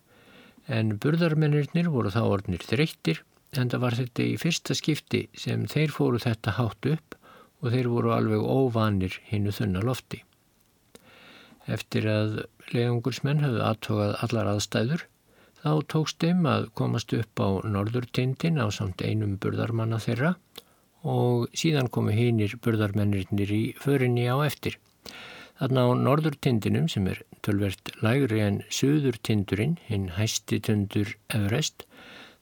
en 0.68 0.98
burðarmennirnir 1.00 1.88
voru 1.90 2.12
þá 2.12 2.22
orðnir 2.26 2.64
þreyttir 2.68 3.22
en 3.56 3.72
það 3.72 3.84
var 3.86 3.96
þetta 3.98 4.26
í 4.28 4.36
fyrsta 4.40 4.76
skipti 4.76 5.24
sem 5.32 5.64
þeir 5.70 5.94
fóru 5.96 6.20
þetta 6.22 6.58
hátt 6.60 6.90
upp 6.92 7.16
og 7.64 7.72
þeir 7.72 7.88
voru 7.90 8.12
alveg 8.14 8.44
óvanir 8.44 9.16
hinnu 9.30 9.54
þunna 9.54 9.82
lofti. 9.82 10.20
Eftir 11.68 12.08
að 12.08 12.34
leiðungursmenn 12.72 13.44
höfðu 13.44 13.62
aðtókað 13.68 14.14
allar 14.24 14.50
aðstæður 14.54 15.04
þá 15.62 15.70
tókst 15.92 16.20
þeim 16.22 16.46
að 16.48 16.68
komast 16.80 17.14
upp 17.18 17.42
á 17.44 17.48
norðurtindin 17.68 18.60
á 18.62 18.66
samt 18.74 19.02
einum 19.04 19.36
burðarmanna 19.42 19.98
þeirra 20.02 20.34
og 21.08 21.48
síðan 21.56 21.90
komu 21.94 22.14
hinnir 22.16 22.54
burðarmennirnir 22.64 23.52
í 23.54 23.62
förinni 23.78 24.26
á 24.26 24.36
eftir. 24.46 24.78
Þarna 25.58 25.84
á 25.84 25.88
norðurtindinum 25.98 26.86
sem 26.90 27.06
er 27.10 27.22
tölvert 27.42 27.92
lægri 28.02 28.40
en 28.44 28.62
söðurtindurinn, 28.70 29.76
hinn 29.88 30.08
hæsti 30.14 30.60
tundur 30.62 31.16
Everest, 31.34 31.84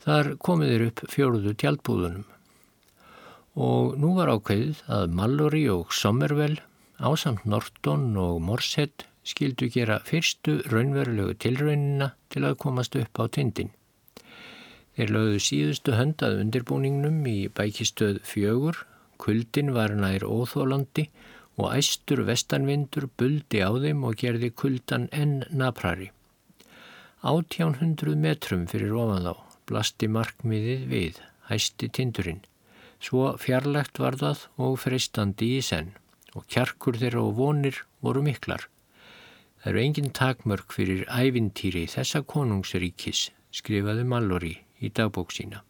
Þar 0.06 0.36
komiðir 0.38 0.84
upp 0.86 1.00
fjóruðu 1.10 1.52
tjaldbúðunum 1.58 2.26
og 3.56 3.94
nú 3.98 4.12
var 4.14 4.28
ákveðið 4.30 4.82
að 4.92 5.14
Mallory 5.18 5.62
og 5.72 5.94
Sommervell 5.96 6.60
ásamt 7.00 7.46
Norton 7.48 8.12
og 8.20 8.36
Morset 8.44 9.06
skildu 9.26 9.68
gera 9.74 9.98
fyrstu 10.06 10.60
raunverulegu 10.70 11.34
tilraunina 11.42 12.12
til 12.32 12.44
að 12.46 12.58
komast 12.62 12.96
upp 12.98 13.18
á 13.18 13.24
tindin. 13.36 13.72
Þeir 14.96 15.12
lögðu 15.12 15.40
síðustu 15.44 15.96
höndað 15.98 16.38
undirbúningnum 16.42 17.18
í 17.28 17.38
bækistöð 17.52 18.22
fjögur, 18.24 18.78
kuldin 19.20 19.74
var 19.76 19.92
nær 19.92 20.24
óþólandi 20.24 21.08
og 21.60 21.72
æstur 21.76 22.22
vestanvindur 22.28 23.08
buldi 23.18 23.60
á 23.64 23.72
þeim 23.76 24.04
og 24.08 24.16
gerði 24.20 24.52
kuldan 24.62 25.08
enn 25.12 25.42
naprari. 25.50 26.10
Átján 27.26 27.76
hundruð 27.80 28.20
metrum 28.22 28.66
fyrir 28.70 28.94
ofan 28.96 29.26
þá 29.26 29.34
blasti 29.66 30.08
markmiðið 30.12 30.86
við, 30.92 31.20
hæsti 31.50 31.88
tindurinn. 31.90 32.44
Svo 33.02 33.32
fjarlægt 33.40 34.00
var 34.00 34.16
það 34.20 34.46
og 34.62 34.78
freistandi 34.80 35.56
í 35.58 35.62
senn 35.64 35.92
og 36.36 36.46
kjarkur 36.52 36.96
þeirra 37.00 37.24
og 37.24 37.36
vonir 37.40 37.82
voru 38.04 38.22
miklar. 38.24 38.68
Það 39.66 39.72
eru 39.72 39.80
engin 39.82 40.12
takmörk 40.14 40.74
fyrir 40.76 41.00
ævintýri 41.10 41.80
þessa 41.90 42.20
konungsríkis, 42.22 43.32
skrifaði 43.50 44.04
Mallory 44.06 44.52
í 44.78 44.92
dagbók 44.94 45.34
sína. 45.34 45.64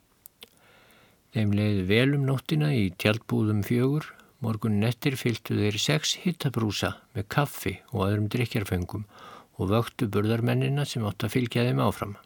Þeim 1.32 1.55
leiði 1.57 1.86
velum 1.88 2.26
nóttina 2.28 2.68
í 2.76 2.90
tjaldbúðum 3.01 3.64
fjögur, 3.64 4.11
morgun 4.44 4.76
nettir 4.84 5.16
fylgtu 5.16 5.57
þeir 5.57 5.80
sex 5.80 6.12
hittabrúsa 6.26 6.92
með 7.16 7.28
kaffi 7.38 7.74
og 7.94 8.05
öðrum 8.11 8.28
drikjarfengum 8.36 9.09
og 9.57 9.72
vöktu 9.72 10.12
burðarmennina 10.12 10.84
sem 10.84 11.09
átt 11.09 11.24
að 11.24 11.38
fylgja 11.38 11.64
þeim 11.64 11.84
áfram. 11.88 12.16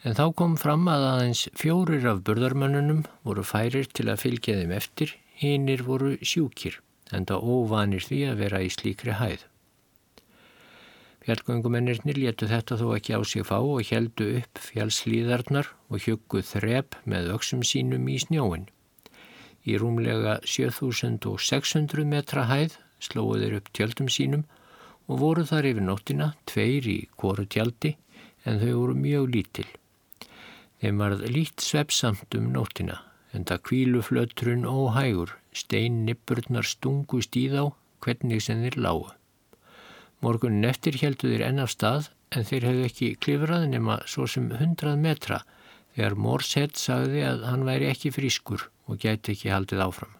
En 0.00 0.16
þá 0.16 0.26
kom 0.32 0.56
fram 0.56 0.88
að 0.88 1.10
aðeins 1.12 1.48
fjórir 1.60 2.08
af 2.08 2.24
burðarmönnunum 2.24 3.04
voru 3.20 3.44
færir 3.44 3.92
til 3.92 4.08
að 4.08 4.22
fylgja 4.24 4.56
þeim 4.62 4.78
eftir, 4.80 5.18
hinnir 5.36 5.84
voru 5.84 6.16
sjúkir, 6.24 6.80
en 7.12 7.28
þá 7.28 7.36
óvanir 7.36 8.08
því 8.08 8.30
að 8.30 8.46
vera 8.46 8.64
í 8.64 8.72
slíkri 8.72 9.20
hæð. 9.20 9.44
Fjallgöngumennirnir 11.24 12.18
letu 12.20 12.46
þetta 12.50 12.76
þó 12.76 12.88
ekki 12.98 13.16
á 13.16 13.20
sig 13.24 13.46
fá 13.48 13.56
og 13.56 13.80
heldu 13.88 14.26
upp 14.42 14.60
fjallslíðarnar 14.60 15.70
og 15.88 16.04
hjögguð 16.04 16.50
þrep 16.50 16.98
með 17.08 17.30
öksum 17.38 17.62
sínum 17.64 18.10
í 18.12 18.18
snjóin. 18.20 18.66
Í 19.64 19.78
rúmlega 19.80 20.36
7600 20.44 22.04
metra 22.04 22.44
hæð 22.50 22.76
slóðu 23.00 23.40
þeir 23.40 23.56
upp 23.60 23.72
tjöldum 23.72 24.12
sínum 24.12 24.44
og 25.08 25.22
voru 25.22 25.46
þar 25.48 25.70
yfir 25.70 25.88
nóttina 25.88 26.28
tveir 26.50 26.90
í 26.92 26.98
kóru 27.16 27.48
tjaldi 27.48 27.94
en 28.44 28.60
þau 28.60 28.74
voru 28.82 29.00
mjög 29.00 29.32
lítil. 29.32 29.66
Þeim 30.84 31.00
varð 31.00 31.24
lít 31.32 31.64
svepsamt 31.64 32.36
um 32.36 32.52
nótina, 32.52 33.00
en 33.32 33.48
það 33.48 33.64
kvíluflötrun 33.70 34.68
óhægur, 34.68 35.38
stein 35.56 36.02
nipurnar 36.04 36.68
stungust 36.68 37.36
í 37.40 37.48
þá, 37.48 37.72
hvernig 38.04 38.44
sem 38.44 38.60
þeir 38.60 38.82
lágu. 38.84 39.14
Morgunin 40.24 40.64
eftir 40.64 40.96
heldu 41.02 41.28
þeir 41.28 41.44
enn 41.50 41.60
af 41.60 41.72
stað, 41.74 42.08
en 42.32 42.46
þeir 42.48 42.66
hefðu 42.68 42.84
ekki 42.88 43.08
klifrað 43.20 43.66
nema 43.74 43.98
svo 44.10 44.26
sem 44.30 44.48
hundrað 44.56 45.02
metra, 45.02 45.42
þegar 45.94 46.16
Morsett 46.26 46.80
sagði 46.80 47.22
að 47.28 47.44
hann 47.50 47.66
væri 47.68 47.90
ekki 47.90 48.12
frískur 48.14 48.68
og 48.88 49.00
gæti 49.04 49.34
ekki 49.34 49.52
haldið 49.52 49.84
áfram. 49.84 50.16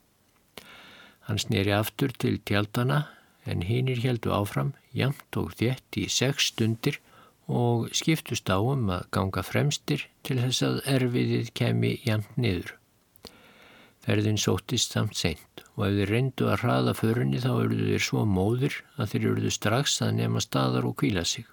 Hann 1.24 1.40
sneri 1.40 1.72
aftur 1.72 2.12
til 2.20 2.36
tjaldana, 2.44 3.06
en 3.48 3.64
hinnir 3.64 4.02
heldu 4.04 4.32
áfram, 4.36 4.74
jamt 4.92 5.40
og 5.40 5.56
þétt 5.56 6.00
í 6.00 6.06
sex 6.12 6.52
stundir, 6.52 7.00
og 7.48 7.90
skiptust 7.96 8.48
á 8.48 8.56
um 8.60 8.88
að 8.92 9.08
ganga 9.12 9.44
fremstir 9.44 10.06
til 10.24 10.38
þess 10.40 10.64
að 10.64 10.80
erfiðið 10.96 11.52
kemi 11.56 11.96
jæmt 12.04 12.38
niður. 12.40 12.76
Ferðin 14.04 14.36
sóttist 14.40 14.92
samt 14.92 15.16
seint 15.16 15.62
og 15.74 15.86
ef 15.86 15.94
þeir 15.98 16.10
reyndu 16.12 16.48
að 16.52 16.60
hraða 16.62 16.92
förunni 16.98 17.40
þá 17.40 17.50
eruðu 17.52 17.86
þeir 17.90 18.04
svo 18.06 18.24
móðir 18.28 18.76
að 19.00 19.14
þeir 19.14 19.26
eruðu 19.30 19.52
strax 19.56 19.94
að 20.04 20.16
nema 20.18 20.42
staðar 20.44 20.88
og 20.90 20.98
kvíla 21.00 21.24
sig. 21.24 21.46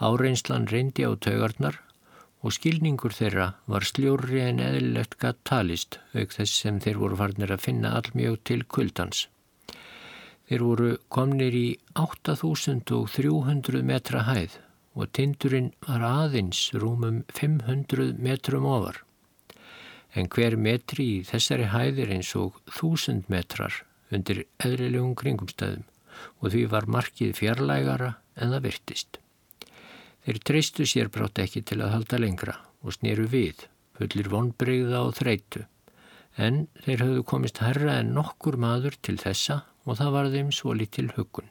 Áreinslan 0.00 0.66
reyndi 0.70 1.04
á 1.04 1.12
taugarnar 1.16 1.78
og 2.40 2.54
skilningur 2.56 3.14
þeirra 3.16 3.46
var 3.72 3.86
sljóri 3.88 4.42
en 4.46 4.60
eðlilegt 4.64 5.16
gatt 5.22 5.38
talist 5.48 5.98
auk 6.14 6.34
þess 6.36 6.60
sem 6.62 6.80
þeir 6.84 7.00
voru 7.02 7.18
farnir 7.20 7.52
að 7.52 7.64
finna 7.68 7.94
allmjög 8.00 8.36
til 8.48 8.60
kuldans. 8.76 9.26
Þeir 10.46 10.62
voru 10.62 10.90
komnir 11.10 11.56
í 11.58 11.66
8300 11.98 13.82
metra 13.82 14.22
hæð 14.28 14.60
og 14.96 15.10
tindurinn 15.16 15.72
var 15.88 16.04
aðeins 16.06 16.68
rúmum 16.72 17.24
500 17.34 18.14
metrum 18.22 18.68
ofar. 18.68 19.02
En 20.16 20.30
hver 20.32 20.56
metri 20.56 21.06
í 21.18 21.24
þessari 21.28 21.68
hæðir 21.72 22.14
eins 22.16 22.32
og 22.38 22.56
þúsund 22.78 23.28
metrar 23.32 23.82
undir 24.14 24.44
eðrilegum 24.64 25.14
kringumstæðum 25.18 25.84
og 26.40 26.52
því 26.52 26.64
var 26.72 26.88
markið 26.88 27.34
fjarlægara 27.36 28.14
en 28.40 28.52
það 28.54 28.66
virtist. 28.70 29.18
Þeir 30.24 30.42
treystu 30.48 30.86
sér 30.88 31.10
brátt 31.12 31.38
ekki 31.42 31.62
til 31.62 31.82
að 31.82 31.92
halda 31.94 32.20
lengra 32.22 32.56
og 32.82 32.96
snýru 32.96 33.26
við, 33.30 33.66
fullir 33.98 34.30
vonbreyða 34.32 35.02
og 35.06 35.12
þreitu, 35.18 35.66
en 36.36 36.66
þeir 36.84 37.04
höfðu 37.04 37.26
komist 37.30 37.60
herra 37.64 38.00
en 38.00 38.14
nokkur 38.16 38.58
maður 38.60 38.96
til 39.06 39.18
þessa 39.20 39.62
og 39.86 40.00
það 40.00 40.16
var 40.16 40.32
þeim 40.32 40.50
svo 40.54 40.74
litil 40.76 41.08
hugun. 41.14 41.48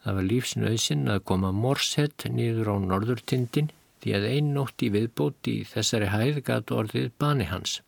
Það 0.00 0.16
var 0.16 0.28
lífsnöðsinn 0.30 1.10
að 1.12 1.24
koma 1.28 1.50
morsett 1.52 2.24
nýður 2.30 2.72
á 2.72 2.76
norðurtindin 2.80 3.72
því 4.00 4.14
að 4.16 4.26
einn 4.30 4.52
nótt 4.56 4.82
í 4.84 4.90
viðbót 4.94 5.50
í 5.52 5.56
þessari 5.68 6.10
hæð 6.12 6.42
gat 6.46 6.72
orðið 6.74 7.10
bani 7.20 7.48
hans. 7.50 7.80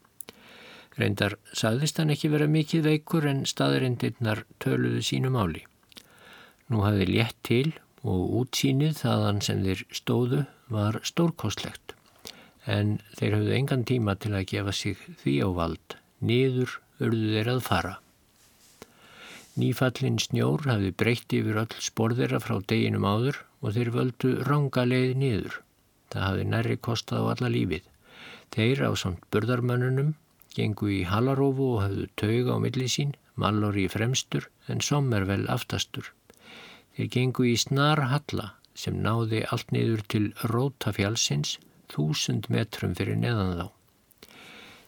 Reyndar 0.99 1.39
saðist 1.57 1.99
hann 2.01 2.13
ekki 2.13 2.29
vera 2.33 2.51
mikið 2.51 2.85
veikur 2.91 3.29
en 3.31 3.47
staðarindirnar 3.49 4.45
töluðu 4.61 5.01
sínu 5.09 5.33
máli. 5.33 5.65
Nú 6.69 6.85
hafði 6.85 7.09
létt 7.09 7.39
til 7.49 7.73
og 8.03 8.37
útsýnið 8.43 8.99
þaðan 9.01 9.41
sem 9.47 9.65
þeir 9.65 9.85
stóðu 9.95 10.45
var 10.73 11.01
stórkostlegt 11.07 11.97
en 12.67 12.99
þeir 13.19 13.37
hafðu 13.39 13.55
engan 13.57 13.85
tíma 13.89 14.15
til 14.21 14.35
að 14.37 14.47
gefa 14.53 14.73
sig 14.77 15.01
því 15.23 15.35
á 15.43 15.49
vald, 15.57 15.97
niður 16.23 16.77
urðu 17.03 17.33
þeir 17.35 17.51
að 17.57 17.63
fara. 17.67 17.95
Nýfallin 19.59 20.21
snjór 20.23 20.65
hafði 20.71 20.93
breytt 20.97 21.35
yfir 21.37 21.59
öll 21.65 21.81
sporðera 21.83 22.41
frá 22.41 22.61
deginum 22.65 23.05
áður 23.05 23.43
og 23.61 23.75
þeir 23.77 23.91
völdu 23.97 24.31
ranga 24.47 24.87
leið 24.89 25.17
niður. 25.21 25.59
Það 26.13 26.25
hafði 26.27 26.47
nærri 26.53 26.77
kostað 26.87 27.27
á 27.27 27.31
alla 27.33 27.51
lífið. 27.55 27.87
Þeir 28.53 28.83
á 28.89 28.91
samt 29.03 29.23
burðarmönnunum 29.33 30.15
gengu 30.57 30.91
í 30.93 31.03
halarófu 31.09 31.69
og 31.77 31.83
hafðu 31.87 32.09
tauga 32.21 32.57
á 32.57 32.59
milli 32.65 32.89
sín, 32.95 33.15
mallor 33.41 33.79
í 33.81 33.87
fremstur 33.89 34.49
en 34.69 34.85
sommervel 34.85 35.47
aftastur. 35.53 36.11
Þeir 36.97 37.09
gengu 37.17 37.47
í 37.49 37.57
snar 37.57 38.05
halla 38.13 38.53
sem 38.77 38.99
náði 39.05 39.47
allt 39.55 39.73
niður 39.73 40.05
til 40.13 40.27
rótafjálsins 40.53 41.57
þúsund 41.93 42.51
metrum 42.53 42.93
fyrir 42.99 43.17
neðan 43.21 43.57
þá. 43.63 43.67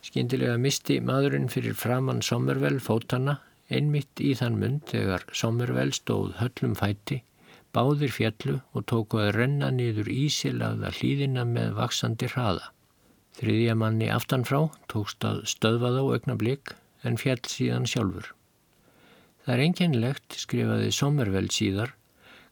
Skindilega 0.04 0.60
misti 0.60 1.00
maðurinn 1.00 1.48
fyrir 1.52 1.76
framann 1.80 2.20
sommervel 2.24 2.76
fótana 2.84 3.38
einmitt 3.72 4.20
í 4.20 4.34
þann 4.38 4.58
mund 4.60 4.82
þegar 4.90 5.24
Sommervel 5.32 5.92
stóð 5.96 6.34
höllum 6.40 6.74
fæti, 6.78 7.22
báðir 7.74 8.12
fjallu 8.14 8.60
og 8.72 8.86
tóku 8.90 9.18
að 9.18 9.34
renna 9.38 9.70
niður 9.74 10.08
ísilaða 10.12 10.92
hlýðina 10.94 11.44
með 11.48 11.74
vaksandi 11.80 12.30
hraða. 12.30 12.70
Þriðja 13.34 13.74
manni 13.74 14.08
aftanfrá 14.14 14.60
tókst 14.92 15.26
að 15.26 15.42
stöðva 15.50 15.90
þá 15.96 16.00
aukna 16.14 16.36
blik 16.38 16.74
en 17.02 17.18
fjall 17.18 17.42
síðan 17.50 17.88
sjálfur. 17.90 18.30
Það 19.44 19.54
er 19.54 19.62
enginlegt, 19.66 20.36
skrifaði 20.38 20.92
Sommervel 20.94 21.48
síðar, 21.52 21.92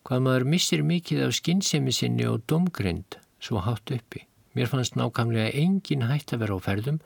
hvað 0.02 0.24
maður 0.26 0.48
missir 0.54 0.82
mikið 0.84 1.24
af 1.28 1.36
skinnsemi 1.38 1.94
sinni 1.94 2.26
og 2.28 2.42
domgrind 2.50 3.16
svo 3.40 3.62
hátt 3.64 3.94
uppi. 3.94 4.26
Mér 4.52 4.68
fannst 4.68 4.98
nákvæmlega 4.98 5.54
engin 5.56 6.08
hætt 6.10 6.34
að 6.34 6.44
vera 6.44 6.58
á 6.58 6.66
ferðum 6.66 6.98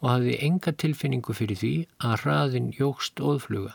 og 0.00 0.10
hafði 0.14 0.38
enga 0.46 0.72
tilfinningu 0.72 1.36
fyrir 1.36 1.60
því 1.60 1.74
að 1.98 2.20
hraðin 2.22 2.70
jógst 2.78 3.20
óðfluga. 3.20 3.74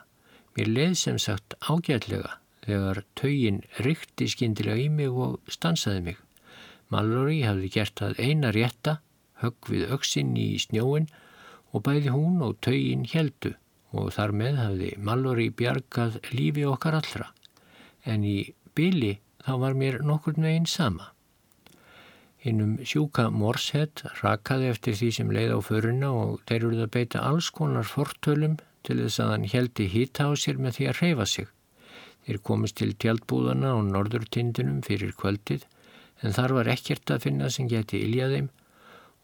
Mér 0.58 0.72
leið 0.72 0.96
sem 1.04 1.20
sagt 1.22 1.60
ágætlega 1.62 2.41
þegar 2.66 3.03
taugin 3.18 3.62
rykti 3.86 4.28
skindilega 4.32 4.86
í 4.86 4.89
mig 4.93 5.09
og 5.26 5.39
stansaði 5.51 6.03
mig. 6.09 6.20
Mallory 6.91 7.41
hafði 7.45 7.72
gert 7.74 8.01
það 8.01 8.20
eina 8.20 8.51
rétta, 8.55 8.97
högg 9.41 9.72
við 9.72 9.93
auksinn 9.95 10.36
í 10.38 10.49
snjóin 10.62 11.07
og 11.72 11.86
bæði 11.88 12.14
hún 12.14 12.41
og 12.45 12.59
taugin 12.66 13.07
heldu 13.09 13.55
og 13.91 14.12
þar 14.16 14.34
með 14.41 14.59
hafði 14.59 14.91
Mallory 15.07 15.47
bjargað 15.62 16.20
lífi 16.36 16.68
okkar 16.68 16.99
allra. 16.99 17.32
En 18.05 18.24
í 18.28 18.53
byli 18.76 19.18
þá 19.45 19.53
var 19.64 19.78
mér 19.78 20.01
nokkur 20.05 20.38
meginn 20.39 20.70
sama. 20.70 21.12
Hinnum 22.41 22.80
sjúka 22.88 23.28
Morshead 23.30 24.01
rakaði 24.24 24.72
eftir 24.74 24.95
því 24.97 25.09
sem 25.18 25.34
leið 25.34 25.51
á 25.53 25.59
föruna 25.62 26.12
og 26.18 26.39
þeir 26.49 26.64
eruð 26.64 26.86
að 26.88 26.93
beita 26.95 27.26
alls 27.28 27.51
konar 27.53 27.86
fortölum 27.86 28.57
til 28.88 28.97
þess 28.97 29.22
að 29.22 29.34
hann 29.36 29.49
heldi 29.51 29.89
hýta 29.93 30.26
á 30.26 30.32
sér 30.34 30.57
með 30.57 30.80
því 30.80 30.88
að 30.89 31.01
reyfa 31.01 31.28
sig. 31.30 31.51
Þeir 32.26 32.41
komist 32.45 32.78
til 32.78 32.93
tjaldbúðana 33.01 33.74
á 33.74 33.80
norðurtindunum 33.86 34.82
fyrir 34.86 35.15
kvöldið 35.17 35.65
en 36.22 36.36
þar 36.36 36.53
var 36.59 36.69
ekkert 36.76 37.13
að 37.13 37.24
finna 37.26 37.49
sem 37.53 37.69
geti 37.69 38.03
iljað 38.05 38.36
þeim 38.36 38.49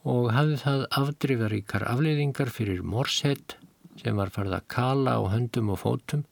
og 0.08 0.32
hafði 0.34 0.58
það 0.64 0.84
afdrifaríkar 1.02 1.86
afleiðingar 1.92 2.52
fyrir 2.54 2.82
Morshead 2.82 3.58
sem 4.02 4.18
var 4.18 4.34
farið 4.34 4.58
að 4.58 4.68
kala 4.74 5.16
á 5.18 5.22
höndum 5.34 5.72
og 5.74 5.82
fótum 5.84 6.26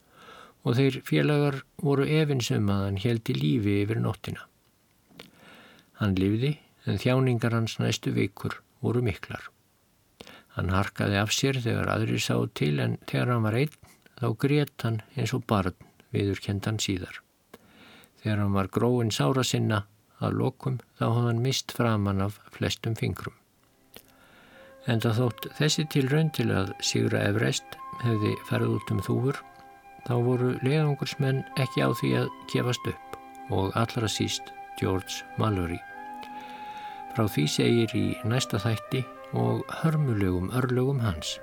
og 0.66 0.78
þeir 0.78 1.00
félagar 1.06 1.60
voru 1.82 2.06
efinsum 2.18 2.70
að 2.72 2.84
hann 2.88 3.02
heldi 3.02 3.36
lífi 3.36 3.80
yfir 3.84 4.02
nóttina. 4.02 4.46
Hann 6.00 6.16
lifði 6.18 6.56
en 6.86 6.98
þjáningar 7.02 7.54
hans 7.54 7.78
næstu 7.82 8.10
vikur 8.16 8.58
voru 8.82 9.02
miklar. 9.06 9.50
Hann 10.56 10.72
harkaði 10.74 11.20
af 11.20 11.34
sér 11.36 11.60
þegar 11.62 11.92
aðri 11.94 12.18
sá 12.22 12.34
til 12.58 12.78
en 12.82 12.98
þegar 13.06 13.34
hann 13.34 13.46
var 13.46 13.58
einn 13.60 13.76
þá 14.16 14.26
grétt 14.42 14.86
hann 14.86 15.02
eins 15.14 15.34
og 15.36 15.44
barn 15.46 15.76
viður 16.16 16.42
kendan 16.42 16.80
síðar. 16.82 17.20
Þegar 18.22 18.42
hann 18.42 18.56
var 18.56 18.72
gróin 18.72 19.12
sára 19.14 19.44
sinna 19.46 19.84
að 20.24 20.38
lokum 20.40 20.78
þá 20.98 21.04
hafði 21.06 21.26
hann 21.28 21.42
mist 21.44 21.74
framann 21.76 22.24
af 22.24 22.40
flestum 22.56 22.96
fingrum. 22.98 23.36
En 24.86 25.02
það 25.02 25.20
þótt 25.20 25.48
þessi 25.58 25.84
tilraun 25.92 26.30
til 26.34 26.48
að 26.54 26.72
Sigra 26.84 27.24
Everest 27.28 27.76
hefði 28.04 28.32
ferð 28.48 28.76
út 28.76 28.92
um 28.94 29.02
þúfur 29.02 29.40
þá 30.06 30.14
voru 30.22 30.52
leiðangursmenn 30.62 31.42
ekki 31.62 31.82
á 31.82 31.90
því 31.98 32.12
að 32.20 32.30
kefast 32.52 32.90
upp 32.92 33.18
og 33.54 33.74
allra 33.78 34.10
síst 34.10 34.52
George 34.80 35.24
Mallory. 35.40 35.80
Frá 37.14 37.26
því 37.32 37.46
segir 37.50 37.96
í 37.96 38.06
næsta 38.28 38.60
þætti 38.62 39.02
og 39.36 39.64
hörmulegum 39.82 40.52
örlögum 40.54 41.02
hans. 41.02 41.36